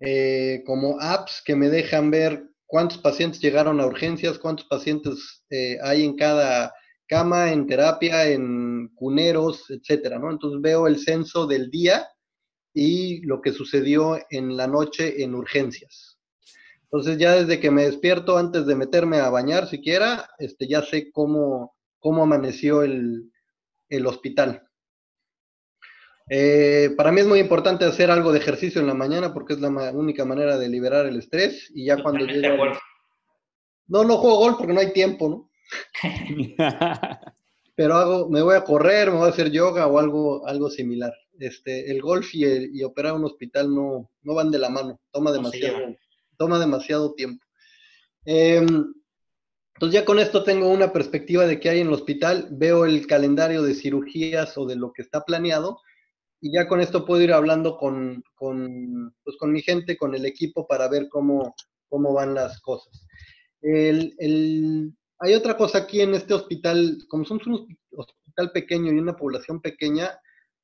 eh, 0.00 0.62
como 0.66 0.98
apps 1.00 1.42
que 1.44 1.54
me 1.54 1.68
dejan 1.68 2.10
ver 2.10 2.47
cuántos 2.68 2.98
pacientes 2.98 3.40
llegaron 3.40 3.80
a 3.80 3.86
urgencias, 3.86 4.38
cuántos 4.38 4.66
pacientes 4.66 5.42
eh, 5.50 5.78
hay 5.82 6.04
en 6.04 6.14
cada 6.16 6.72
cama, 7.08 7.50
en 7.50 7.66
terapia, 7.66 8.28
en 8.28 8.88
cuneros, 8.94 9.64
etcétera, 9.70 10.18
¿no? 10.18 10.30
Entonces 10.30 10.60
veo 10.60 10.86
el 10.86 10.98
censo 10.98 11.46
del 11.46 11.70
día 11.70 12.06
y 12.74 13.22
lo 13.22 13.40
que 13.40 13.52
sucedió 13.52 14.18
en 14.30 14.56
la 14.56 14.66
noche 14.66 15.24
en 15.24 15.34
urgencias. 15.34 16.18
Entonces 16.82 17.18
ya 17.18 17.34
desde 17.34 17.58
que 17.58 17.70
me 17.70 17.84
despierto, 17.84 18.38
antes 18.38 18.66
de 18.66 18.76
meterme 18.76 19.18
a 19.18 19.30
bañar 19.30 19.66
siquiera, 19.66 20.28
este, 20.38 20.68
ya 20.68 20.82
sé 20.82 21.10
cómo, 21.10 21.74
cómo 21.98 22.22
amaneció 22.22 22.82
el, 22.82 23.32
hospital. 24.06 24.67
Eh, 26.30 26.90
para 26.96 27.10
mí 27.10 27.20
es 27.20 27.26
muy 27.26 27.38
importante 27.38 27.84
hacer 27.84 28.10
algo 28.10 28.32
de 28.32 28.38
ejercicio 28.38 28.80
en 28.80 28.86
la 28.86 28.94
mañana 28.94 29.32
porque 29.32 29.54
es 29.54 29.60
la 29.60 29.68
única 29.68 30.24
manera 30.24 30.58
de 30.58 30.68
liberar 30.68 31.06
el 31.06 31.18
estrés 31.18 31.70
y 31.74 31.86
ya 31.86 32.02
cuando 32.02 32.26
llego... 32.26 32.64
No, 33.86 34.04
no 34.04 34.18
juego 34.18 34.36
golf 34.36 34.58
porque 34.58 34.74
no 34.74 34.80
hay 34.80 34.92
tiempo, 34.92 35.28
¿no? 35.28 35.50
Pero 37.74 37.94
hago, 37.94 38.28
me 38.28 38.42
voy 38.42 38.56
a 38.56 38.64
correr, 38.64 39.10
me 39.10 39.16
voy 39.16 39.26
a 39.28 39.30
hacer 39.30 39.50
yoga 39.50 39.86
o 39.86 39.98
algo, 39.98 40.46
algo 40.46 40.68
similar. 40.68 41.14
Este, 41.38 41.90
el 41.90 42.02
golf 42.02 42.34
y, 42.34 42.44
y 42.44 42.82
operar 42.82 43.14
un 43.14 43.24
hospital 43.24 43.72
no, 43.74 44.10
no 44.22 44.34
van 44.34 44.50
de 44.50 44.58
la 44.58 44.68
mano, 44.68 45.00
toma 45.12 45.32
demasiado, 45.32 45.96
toma 46.36 46.58
demasiado 46.58 47.14
tiempo. 47.14 47.42
Em, 48.24 48.92
entonces 49.74 50.00
ya 50.00 50.04
con 50.04 50.18
esto 50.18 50.42
tengo 50.42 50.68
una 50.68 50.92
perspectiva 50.92 51.46
de 51.46 51.60
qué 51.60 51.70
hay 51.70 51.80
en 51.80 51.86
el 51.86 51.94
hospital, 51.94 52.48
veo 52.50 52.84
el 52.84 53.06
calendario 53.06 53.62
de 53.62 53.74
cirugías 53.74 54.58
o 54.58 54.66
de 54.66 54.76
lo 54.76 54.92
que 54.92 55.02
está 55.02 55.24
planeado 55.24 55.78
y 56.40 56.52
ya 56.52 56.68
con 56.68 56.80
esto 56.80 57.04
puedo 57.04 57.22
ir 57.22 57.32
hablando 57.32 57.76
con, 57.76 58.22
con, 58.34 59.14
pues 59.24 59.36
con 59.36 59.52
mi 59.52 59.62
gente, 59.62 59.96
con 59.96 60.14
el 60.14 60.24
equipo 60.24 60.66
para 60.66 60.88
ver 60.88 61.08
cómo, 61.08 61.54
cómo 61.88 62.12
van 62.12 62.34
las 62.34 62.60
cosas. 62.60 63.06
El, 63.60 64.14
el, 64.18 64.92
hay 65.18 65.34
otra 65.34 65.56
cosa 65.56 65.78
aquí 65.78 66.00
en 66.00 66.14
este 66.14 66.34
hospital, 66.34 66.98
como 67.08 67.24
somos 67.24 67.46
un 67.46 67.76
hospital 67.92 68.52
pequeño 68.52 68.92
y 68.92 68.98
una 68.98 69.16
población 69.16 69.60
pequeña, 69.60 70.10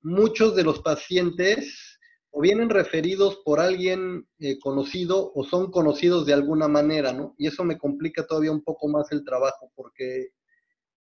muchos 0.03 0.55
de 0.55 0.63
los 0.63 0.81
pacientes 0.81 1.99
o 2.31 2.41
vienen 2.41 2.69
referidos 2.69 3.41
por 3.45 3.61
alguien 3.61 4.27
eh, 4.39 4.59
conocido 4.59 5.33
o 5.35 5.45
son 5.45 5.71
conocidos 5.71 6.27
de 6.27 6.35
alguna 6.35 6.69
manera, 6.69 7.13
¿no? 7.13 7.35
Y 7.39 7.47
eso 7.47 7.65
me 7.65 7.79
complica 7.79 8.27
todavía 8.27 8.53
un 8.53 8.63
poco 8.63 8.89
más 8.89 9.11
el 9.13 9.25
trabajo 9.25 9.71
porque, 9.75 10.31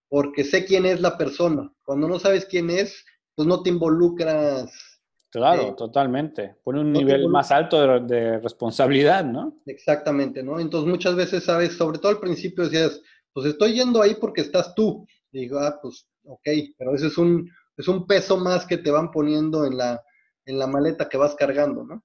porque 0.08 0.44
sé 0.44 0.64
quién 0.64 0.86
es 0.86 1.00
la 1.00 1.18
persona. 1.18 1.72
Cuando 1.84 2.08
no 2.08 2.18
sabes 2.18 2.46
quién 2.46 2.70
es, 2.70 3.04
pues 3.34 3.48
no 3.48 3.62
te 3.62 3.70
involucras. 3.70 4.70
Claro, 5.30 5.62
eh, 5.62 5.74
totalmente. 5.76 6.56
Pone 6.62 6.80
un 6.80 6.92
nivel 6.92 7.28
más 7.28 7.50
alto 7.50 8.00
de, 8.00 8.38
responsabilidad, 8.38 9.24
¿no? 9.24 9.60
Exactamente, 9.66 10.42
¿no? 10.42 10.60
Entonces 10.60 10.88
muchas 10.88 11.16
veces, 11.16 11.44
sabes, 11.44 11.76
sobre 11.76 11.98
todo 11.98 12.12
al 12.12 12.20
principio 12.20 12.64
decías, 12.64 13.00
pues 13.32 13.46
estoy 13.46 13.74
yendo 13.74 14.00
ahí 14.00 14.14
porque 14.20 14.42
estás 14.42 14.74
tú. 14.74 15.06
Y 15.32 15.40
digo, 15.40 15.58
ah, 15.58 15.78
pues 15.82 16.08
ok, 16.24 16.48
pero 16.78 16.94
ese 16.94 17.08
es 17.08 17.18
un, 17.18 17.50
es 17.76 17.88
un 17.88 18.06
peso 18.06 18.36
más 18.36 18.64
que 18.64 18.78
te 18.78 18.90
van 18.90 19.10
poniendo 19.10 19.66
en 19.66 19.76
la, 19.76 20.00
en 20.46 20.58
la 20.58 20.66
maleta 20.66 21.08
que 21.08 21.16
vas 21.16 21.34
cargando, 21.34 21.84
¿no? 21.84 22.04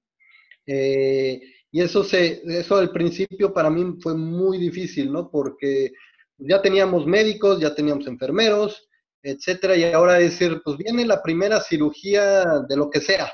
Eh, 0.66 1.42
y 1.72 1.82
eso, 1.82 2.04
se, 2.04 2.42
eso 2.46 2.78
al 2.78 2.92
principio 2.92 3.54
para 3.54 3.70
mí 3.70 3.98
fue 4.02 4.16
muy 4.16 4.58
difícil, 4.58 5.12
¿no? 5.12 5.30
Porque 5.30 5.92
ya 6.38 6.62
teníamos 6.62 7.06
médicos, 7.06 7.60
ya 7.60 7.76
teníamos 7.76 8.08
enfermeros, 8.08 8.89
etcétera, 9.22 9.76
y 9.76 9.84
ahora 9.84 10.14
decir, 10.14 10.62
pues 10.64 10.78
viene 10.78 11.06
la 11.06 11.22
primera 11.22 11.62
cirugía 11.62 12.44
de 12.68 12.78
lo 12.78 12.90
que 12.90 13.02
sea. 13.02 13.32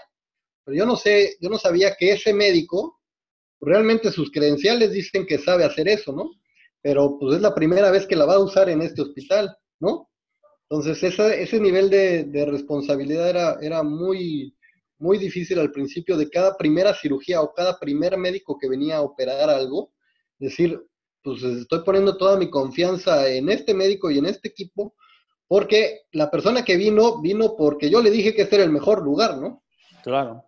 Pero 0.63 0.77
yo 0.77 0.85
no 0.85 0.95
sé, 0.95 1.37
yo 1.39 1.49
no 1.49 1.57
sabía 1.57 1.95
que 1.95 2.11
ese 2.11 2.33
médico, 2.33 2.99
realmente 3.61 4.11
sus 4.11 4.31
credenciales 4.31 4.91
dicen 4.91 5.25
que 5.25 5.37
sabe 5.37 5.63
hacer 5.63 5.87
eso, 5.87 6.11
¿no? 6.11 6.31
Pero 6.81 7.17
pues 7.19 7.35
es 7.35 7.41
la 7.41 7.53
primera 7.53 7.91
vez 7.91 8.05
que 8.07 8.15
la 8.15 8.25
va 8.25 8.35
a 8.35 8.43
usar 8.43 8.69
en 8.69 8.81
este 8.81 9.01
hospital, 9.01 9.55
¿no? 9.79 10.09
Entonces 10.69 11.03
ese, 11.03 11.59
nivel 11.59 11.89
de, 11.89 12.23
de 12.23 12.45
responsabilidad 12.45 13.29
era, 13.29 13.57
era 13.61 13.83
muy, 13.83 14.55
muy 14.97 15.17
difícil 15.17 15.59
al 15.59 15.71
principio 15.71 16.17
de 16.17 16.29
cada 16.29 16.57
primera 16.57 16.93
cirugía 16.93 17.41
o 17.41 17.53
cada 17.53 17.79
primer 17.79 18.17
médico 18.17 18.57
que 18.57 18.67
venía 18.67 18.97
a 18.97 19.01
operar 19.01 19.49
algo, 19.49 19.93
decir, 20.39 20.81
pues 21.23 21.43
estoy 21.43 21.83
poniendo 21.83 22.17
toda 22.17 22.37
mi 22.37 22.49
confianza 22.49 23.27
en 23.29 23.49
este 23.49 23.73
médico 23.73 24.09
y 24.09 24.17
en 24.17 24.27
este 24.27 24.47
equipo, 24.47 24.95
porque 25.47 26.01
la 26.11 26.29
persona 26.31 26.63
que 26.63 26.77
vino, 26.77 27.21
vino 27.21 27.55
porque 27.55 27.89
yo 27.89 28.01
le 28.01 28.11
dije 28.11 28.33
que 28.33 28.43
este 28.43 28.55
era 28.55 28.65
el 28.65 28.71
mejor 28.71 29.03
lugar, 29.03 29.37
¿no? 29.37 29.63
Claro. 30.03 30.43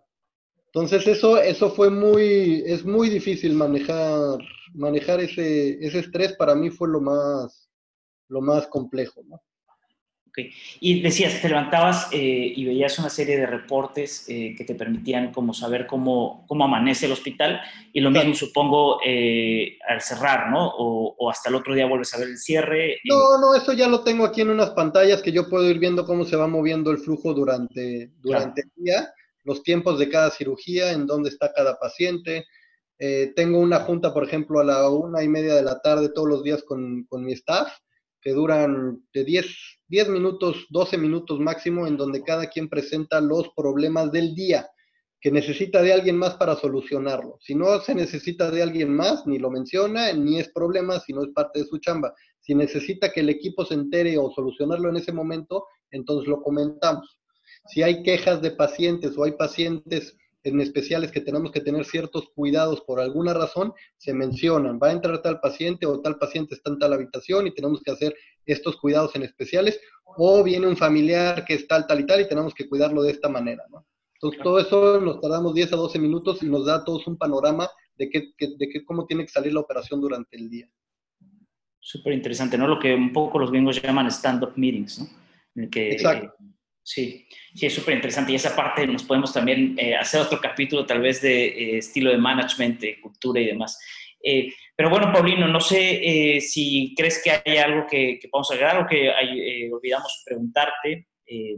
Entonces 0.66 1.06
eso, 1.06 1.38
eso 1.38 1.70
fue 1.70 1.90
muy, 1.90 2.62
es 2.66 2.84
muy 2.84 3.08
difícil 3.08 3.54
manejar, 3.54 4.38
manejar 4.74 5.20
ese, 5.20 5.84
ese 5.84 6.00
estrés 6.00 6.34
para 6.34 6.54
mí 6.54 6.70
fue 6.70 6.88
lo 6.88 7.00
más, 7.00 7.68
lo 8.28 8.40
más 8.40 8.66
complejo, 8.66 9.22
¿no? 9.26 9.40
Y 10.80 11.00
decías, 11.00 11.40
te 11.40 11.48
levantabas 11.48 12.08
eh, 12.12 12.52
y 12.54 12.64
veías 12.64 12.98
una 12.98 13.10
serie 13.10 13.36
de 13.36 13.46
reportes 13.46 14.24
eh, 14.28 14.54
que 14.56 14.64
te 14.64 14.74
permitían 14.74 15.32
como 15.32 15.54
saber 15.54 15.86
cómo, 15.86 16.44
cómo 16.46 16.64
amanece 16.64 17.06
el 17.06 17.12
hospital 17.12 17.60
y 17.92 18.00
lo 18.00 18.10
mismo 18.10 18.34
supongo 18.34 19.00
eh, 19.04 19.78
al 19.88 20.00
cerrar, 20.00 20.50
¿no? 20.50 20.66
O, 20.76 21.30
hasta 21.30 21.50
el 21.50 21.56
otro 21.56 21.74
día 21.74 21.86
vuelves 21.86 22.14
a 22.14 22.18
ver 22.18 22.28
el 22.28 22.38
cierre. 22.38 22.98
No, 23.04 23.38
no, 23.40 23.54
eso 23.54 23.72
ya 23.72 23.88
lo 23.88 24.02
tengo 24.02 24.24
aquí 24.24 24.40
en 24.40 24.50
unas 24.50 24.70
pantallas 24.70 25.22
que 25.22 25.32
yo 25.32 25.48
puedo 25.48 25.68
ir 25.68 25.78
viendo 25.78 26.06
cómo 26.06 26.24
se 26.24 26.36
va 26.36 26.46
moviendo 26.46 26.90
el 26.90 26.98
flujo 26.98 27.34
durante, 27.34 28.10
durante 28.20 28.62
el 28.62 28.70
día, 28.76 29.12
los 29.44 29.62
tiempos 29.62 29.98
de 29.98 30.08
cada 30.08 30.30
cirugía, 30.30 30.92
en 30.92 31.06
dónde 31.06 31.30
está 31.30 31.52
cada 31.52 31.78
paciente. 31.78 32.46
tengo 33.36 33.58
una 33.58 33.80
junta, 33.80 34.12
por 34.12 34.24
ejemplo, 34.24 34.60
a 34.60 34.64
la 34.64 34.88
una 34.88 35.22
y 35.22 35.28
media 35.28 35.54
de 35.54 35.62
la 35.62 35.80
tarde 35.80 36.08
todos 36.08 36.28
los 36.28 36.42
días 36.42 36.62
con, 36.64 37.04
con 37.04 37.24
mi 37.24 37.32
staff 37.32 37.68
que 38.20 38.32
duran 38.32 39.02
de 39.12 39.24
10, 39.24 39.46
10 39.88 40.08
minutos, 40.10 40.66
12 40.70 40.98
minutos 40.98 41.40
máximo, 41.40 41.86
en 41.86 41.96
donde 41.96 42.22
cada 42.22 42.46
quien 42.46 42.68
presenta 42.68 43.20
los 43.20 43.48
problemas 43.56 44.12
del 44.12 44.34
día, 44.34 44.68
que 45.20 45.32
necesita 45.32 45.82
de 45.82 45.92
alguien 45.92 46.16
más 46.16 46.34
para 46.34 46.54
solucionarlo. 46.54 47.38
Si 47.40 47.54
no 47.54 47.80
se 47.80 47.94
necesita 47.94 48.50
de 48.50 48.62
alguien 48.62 48.94
más, 48.94 49.26
ni 49.26 49.38
lo 49.38 49.50
menciona, 49.50 50.12
ni 50.12 50.38
es 50.38 50.50
problema, 50.52 51.00
si 51.00 51.12
no 51.12 51.22
es 51.22 51.30
parte 51.34 51.60
de 51.60 51.66
su 51.66 51.78
chamba. 51.78 52.14
Si 52.38 52.54
necesita 52.54 53.10
que 53.12 53.20
el 53.20 53.30
equipo 53.30 53.64
se 53.64 53.74
entere 53.74 54.16
o 54.18 54.30
solucionarlo 54.30 54.88
en 54.90 54.96
ese 54.96 55.12
momento, 55.12 55.66
entonces 55.90 56.28
lo 56.28 56.40
comentamos. 56.42 57.18
Si 57.66 57.82
hay 57.82 58.02
quejas 58.02 58.40
de 58.42 58.52
pacientes 58.52 59.16
o 59.16 59.24
hay 59.24 59.32
pacientes 59.32 60.16
en 60.44 60.60
especiales 60.60 61.10
que 61.10 61.20
tenemos 61.20 61.50
que 61.50 61.60
tener 61.60 61.84
ciertos 61.84 62.28
cuidados 62.34 62.80
por 62.82 63.00
alguna 63.00 63.34
razón, 63.34 63.72
se 63.96 64.14
mencionan, 64.14 64.78
va 64.82 64.88
a 64.88 64.92
entrar 64.92 65.20
tal 65.20 65.40
paciente 65.40 65.86
o 65.86 66.00
tal 66.00 66.16
paciente 66.16 66.54
está 66.54 66.70
en 66.70 66.78
tal 66.78 66.92
habitación 66.92 67.46
y 67.46 67.54
tenemos 67.54 67.82
que 67.82 67.90
hacer 67.90 68.14
estos 68.52 68.76
cuidados 68.76 69.14
en 69.14 69.22
especiales, 69.22 69.80
o 70.04 70.42
viene 70.42 70.66
un 70.66 70.76
familiar 70.76 71.44
que 71.44 71.54
es 71.54 71.68
tal, 71.68 71.86
tal 71.86 72.00
y 72.00 72.06
tal 72.06 72.20
y 72.20 72.28
tenemos 72.28 72.54
que 72.54 72.68
cuidarlo 72.68 73.02
de 73.02 73.12
esta 73.12 73.28
manera, 73.28 73.64
¿no? 73.70 73.86
Entonces, 74.14 74.42
todo 74.42 74.58
eso 74.58 75.00
nos 75.00 75.20
tardamos 75.20 75.54
10 75.54 75.72
a 75.72 75.76
12 75.76 75.98
minutos 76.00 76.42
y 76.42 76.46
nos 76.46 76.66
da 76.66 76.76
a 76.76 76.84
todos 76.84 77.06
un 77.06 77.16
panorama 77.16 77.70
de, 77.94 78.10
qué, 78.10 78.32
de 78.38 78.68
qué, 78.68 78.84
cómo 78.84 79.06
tiene 79.06 79.24
que 79.24 79.30
salir 79.30 79.52
la 79.52 79.60
operación 79.60 80.00
durante 80.00 80.36
el 80.36 80.50
día. 80.50 80.68
Súper 81.78 82.14
interesante, 82.14 82.58
¿no? 82.58 82.66
Lo 82.66 82.80
que 82.80 82.94
un 82.94 83.12
poco 83.12 83.38
los 83.38 83.52
gringos 83.52 83.80
llaman 83.80 84.08
stand-up 84.10 84.54
meetings, 84.56 84.98
¿no? 84.98 85.08
Exacto. 85.72 86.34
Sí, 86.82 87.28
sí, 87.54 87.66
es 87.66 87.74
súper 87.74 87.94
interesante. 87.94 88.32
Y 88.32 88.36
esa 88.36 88.56
parte 88.56 88.86
nos 88.86 89.04
podemos 89.04 89.32
también 89.32 89.76
eh, 89.78 89.94
hacer 89.94 90.22
otro 90.22 90.40
capítulo 90.40 90.86
tal 90.86 91.00
vez 91.00 91.20
de 91.20 91.46
eh, 91.46 91.78
estilo 91.78 92.10
de 92.10 92.18
management, 92.18 92.80
de 92.80 93.00
cultura 93.00 93.40
y 93.40 93.46
demás. 93.46 93.78
Eh, 94.78 94.84
pero 94.84 94.90
bueno, 94.90 95.12
Paulino, 95.12 95.48
no 95.48 95.60
sé 95.60 96.38
si 96.40 96.94
crees 96.96 97.20
que 97.22 97.32
hay 97.32 97.58
algo 97.58 97.86
que, 97.90 98.18
que 98.20 98.28
podamos 98.28 98.50
agregar 98.52 98.80
o 98.80 98.86
que 98.86 99.10
olvidamos 99.72 100.22
preguntarte. 100.24 101.08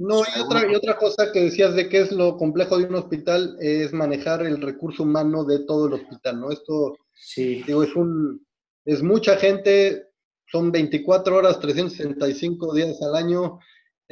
no, 0.01 0.21
y 0.21 0.41
otra, 0.41 0.71
y 0.71 0.75
otra 0.75 0.97
cosa 0.97 1.31
que 1.33 1.41
decías 1.41 1.75
de 1.75 1.89
qué 1.89 2.01
es 2.01 2.13
lo 2.13 2.37
complejo 2.39 2.79
de 2.79 2.87
un 2.87 2.95
hospital 2.95 3.57
es 3.61 3.93
manejar 3.93 4.45
el 4.47 4.61
recurso 4.61 5.03
humano 5.03 5.45
de 5.45 5.65
todo 5.67 5.89
el 5.89 5.95
hospital, 5.95 6.41
¿no? 6.41 6.51
Esto, 6.51 6.97
sí. 7.13 7.63
digo, 7.67 7.83
es, 7.83 7.95
un, 7.95 8.45
es 8.87 9.03
mucha 9.03 9.37
gente, 9.37 10.07
son 10.47 10.73
24 10.73 11.37
horas, 11.37 11.61
365 11.61 12.75
días 12.75 13.01
al 13.03 13.17
año 13.17 13.61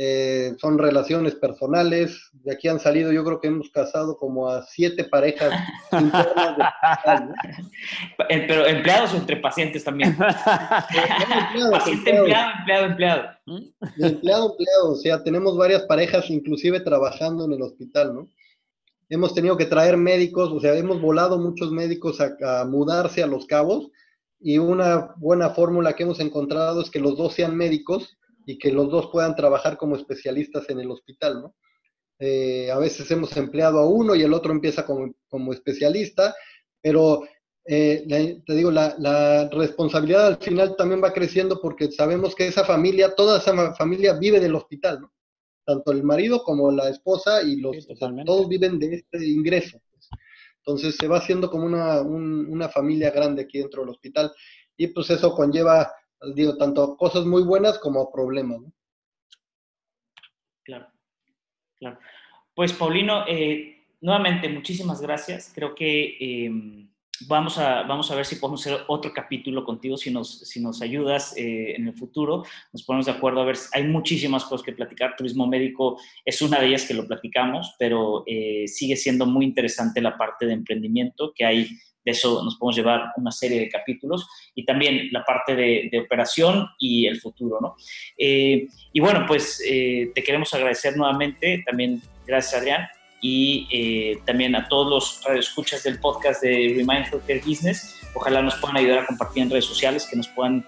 eh, 0.00 0.54
son 0.58 0.78
relaciones 0.78 1.34
personales. 1.34 2.30
De 2.32 2.52
aquí 2.52 2.68
han 2.68 2.78
salido, 2.78 3.10
yo 3.10 3.24
creo 3.24 3.40
que 3.40 3.48
hemos 3.48 3.68
casado 3.68 4.16
como 4.16 4.48
a 4.48 4.62
siete 4.62 5.02
parejas 5.02 5.52
internas 5.90 6.72
eh, 8.28 8.44
Pero 8.46 8.64
empleados 8.64 9.12
entre 9.14 9.38
pacientes 9.38 9.82
también. 9.82 10.16
Paciente, 11.72 12.16
empleado, 12.16 12.52
empleado, 12.60 12.86
empleado. 12.86 13.22
empleado, 13.98 14.50
empleado. 14.52 14.92
O 14.92 14.94
sea, 14.94 15.24
tenemos 15.24 15.56
varias 15.56 15.82
parejas 15.82 16.30
inclusive 16.30 16.78
trabajando 16.78 17.46
en 17.46 17.54
el 17.54 17.62
hospital, 17.62 18.14
¿no? 18.14 18.28
Hemos 19.08 19.34
tenido 19.34 19.56
que 19.56 19.66
traer 19.66 19.96
médicos, 19.96 20.52
o 20.52 20.60
sea, 20.60 20.76
hemos 20.76 21.00
volado 21.00 21.38
muchos 21.38 21.72
médicos 21.72 22.20
a 22.20 22.64
mudarse 22.66 23.20
a 23.20 23.26
Los 23.26 23.46
Cabos 23.46 23.90
y 24.38 24.58
una 24.58 25.14
buena 25.16 25.50
fórmula 25.50 25.96
que 25.96 26.04
hemos 26.04 26.20
encontrado 26.20 26.82
es 26.82 26.90
que 26.90 27.00
los 27.00 27.16
dos 27.16 27.34
sean 27.34 27.56
médicos 27.56 28.16
y 28.48 28.58
que 28.58 28.72
los 28.72 28.90
dos 28.90 29.10
puedan 29.12 29.36
trabajar 29.36 29.76
como 29.76 29.94
especialistas 29.94 30.70
en 30.70 30.80
el 30.80 30.90
hospital, 30.90 31.42
¿no? 31.42 31.54
Eh, 32.18 32.70
a 32.70 32.78
veces 32.78 33.10
hemos 33.10 33.36
empleado 33.36 33.78
a 33.78 33.86
uno 33.86 34.14
y 34.14 34.22
el 34.22 34.32
otro 34.32 34.52
empieza 34.52 34.86
como, 34.86 35.14
como 35.28 35.52
especialista, 35.52 36.34
pero 36.80 37.24
eh, 37.66 38.40
te 38.46 38.54
digo, 38.54 38.70
la, 38.70 38.94
la, 38.98 39.50
responsabilidad 39.50 40.28
al 40.28 40.38
final 40.38 40.76
también 40.76 41.04
va 41.04 41.12
creciendo 41.12 41.60
porque 41.60 41.92
sabemos 41.92 42.34
que 42.34 42.46
esa 42.46 42.64
familia, 42.64 43.14
toda 43.14 43.36
esa 43.36 43.74
familia 43.74 44.14
vive 44.14 44.40
del 44.40 44.54
hospital, 44.54 45.02
¿no? 45.02 45.12
Tanto 45.66 45.92
el 45.92 46.02
marido 46.02 46.42
como 46.42 46.70
la 46.70 46.88
esposa 46.88 47.42
y 47.42 47.56
los, 47.56 47.86
todos 48.24 48.48
viven 48.48 48.78
de 48.78 48.94
este 48.94 49.26
ingreso. 49.26 49.78
Pues. 49.90 50.08
Entonces 50.56 50.96
se 50.96 51.06
va 51.06 51.18
haciendo 51.18 51.50
como 51.50 51.66
una, 51.66 52.00
una 52.00 52.70
familia 52.70 53.10
grande 53.10 53.42
aquí 53.42 53.58
dentro 53.58 53.82
del 53.82 53.90
hospital 53.90 54.32
y 54.74 54.86
pues 54.86 55.10
eso 55.10 55.34
conlleva 55.34 55.92
digo, 56.34 56.56
tanto 56.56 56.96
cosas 56.96 57.24
muy 57.24 57.42
buenas 57.42 57.78
como 57.78 58.10
problemas. 58.10 58.60
Claro, 60.62 60.86
claro. 61.76 61.98
Pues 62.54 62.72
Paulino, 62.72 63.24
eh, 63.26 63.86
nuevamente 64.00 64.48
muchísimas 64.48 65.00
gracias. 65.00 65.52
Creo 65.54 65.74
que 65.74 66.16
em, 66.20 66.90
vamos, 67.26 67.58
a, 67.58 67.82
vamos 67.82 68.10
a 68.10 68.14
ver 68.14 68.24
si 68.24 68.36
podemos 68.36 68.66
hacer 68.66 68.80
otro 68.88 69.12
capítulo 69.12 69.64
contigo, 69.64 69.96
si 69.96 70.10
nos, 70.10 70.40
si 70.40 70.60
nos 70.60 70.82
ayudas 70.82 71.36
eh, 71.36 71.74
en 71.76 71.88
el 71.88 71.94
futuro. 71.94 72.44
Nos 72.72 72.82
ponemos 72.84 73.06
de 73.06 73.12
acuerdo 73.12 73.40
a 73.40 73.44
ver, 73.44 73.56
hay 73.72 73.84
muchísimas 73.84 74.44
cosas 74.44 74.64
que 74.64 74.72
platicar. 74.72 75.16
Turismo 75.16 75.46
médico 75.46 75.98
es 76.24 76.40
una 76.42 76.60
de 76.60 76.68
ellas 76.68 76.84
que 76.84 76.94
lo 76.94 77.06
platicamos, 77.06 77.74
pero 77.78 78.24
eh, 78.26 78.66
sigue 78.66 78.96
siendo 78.96 79.26
muy 79.26 79.44
interesante 79.44 80.00
la 80.00 80.16
parte 80.16 80.46
de 80.46 80.52
emprendimiento 80.52 81.32
que 81.34 81.44
hay 81.44 81.68
de 82.04 82.12
eso 82.12 82.42
nos 82.42 82.56
podemos 82.56 82.76
llevar 82.76 83.12
una 83.16 83.30
serie 83.30 83.60
de 83.60 83.68
capítulos 83.68 84.26
y 84.54 84.64
también 84.64 85.08
la 85.12 85.24
parte 85.24 85.54
de, 85.54 85.90
operación 85.98 86.66
y 86.78 87.06
el 87.06 87.20
futuro, 87.20 87.58
¿no? 87.60 87.76
Eh, 88.16 88.66
y 88.92 89.00
bueno, 89.00 89.24
pues 89.26 89.62
eh, 89.66 90.10
te 90.14 90.22
queremos 90.22 90.52
agradecer 90.54 90.96
nuevamente, 90.96 91.62
también 91.66 92.00
gracias 92.26 92.60
Adrián, 92.60 92.88
y 93.20 93.66
eh, 93.72 94.18
también 94.26 94.54
a 94.54 94.68
todos 94.68 94.88
los 94.88 95.20
radioescuchas 95.24 95.82
del 95.82 95.98
podcast 96.00 96.42
de 96.42 96.74
Remind 96.76 97.06
Healthcare 97.12 97.42
Business. 97.44 97.96
Ojalá 98.14 98.42
nos 98.42 98.54
puedan 98.56 98.76
ayudar 98.76 99.00
a 99.00 99.06
compartir 99.06 99.44
en 99.44 99.50
redes 99.50 99.66
sociales, 99.66 100.06
que 100.10 100.16
nos 100.16 100.28
puedan 100.28 100.64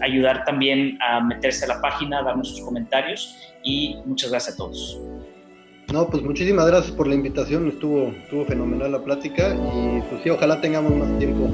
ayudar 0.00 0.44
también 0.44 0.98
a 1.02 1.20
meterse 1.20 1.64
a 1.64 1.68
la 1.68 1.80
página, 1.80 2.22
darnos 2.22 2.48
sus 2.48 2.60
comentarios 2.62 3.36
y 3.62 3.96
muchas 4.06 4.30
gracias 4.30 4.54
a 4.54 4.56
todos. 4.56 4.98
No, 5.92 6.08
pues 6.08 6.22
muchísimas 6.22 6.66
gracias 6.66 6.92
por 6.92 7.06
la 7.06 7.14
invitación, 7.14 7.68
estuvo, 7.68 8.08
estuvo 8.08 8.44
fenomenal 8.46 8.90
la 8.92 9.04
plática 9.04 9.54
y 9.54 10.00
pues 10.08 10.22
sí, 10.22 10.30
ojalá 10.30 10.60
tengamos 10.60 10.92
más 10.92 11.18
tiempo. 11.18 11.48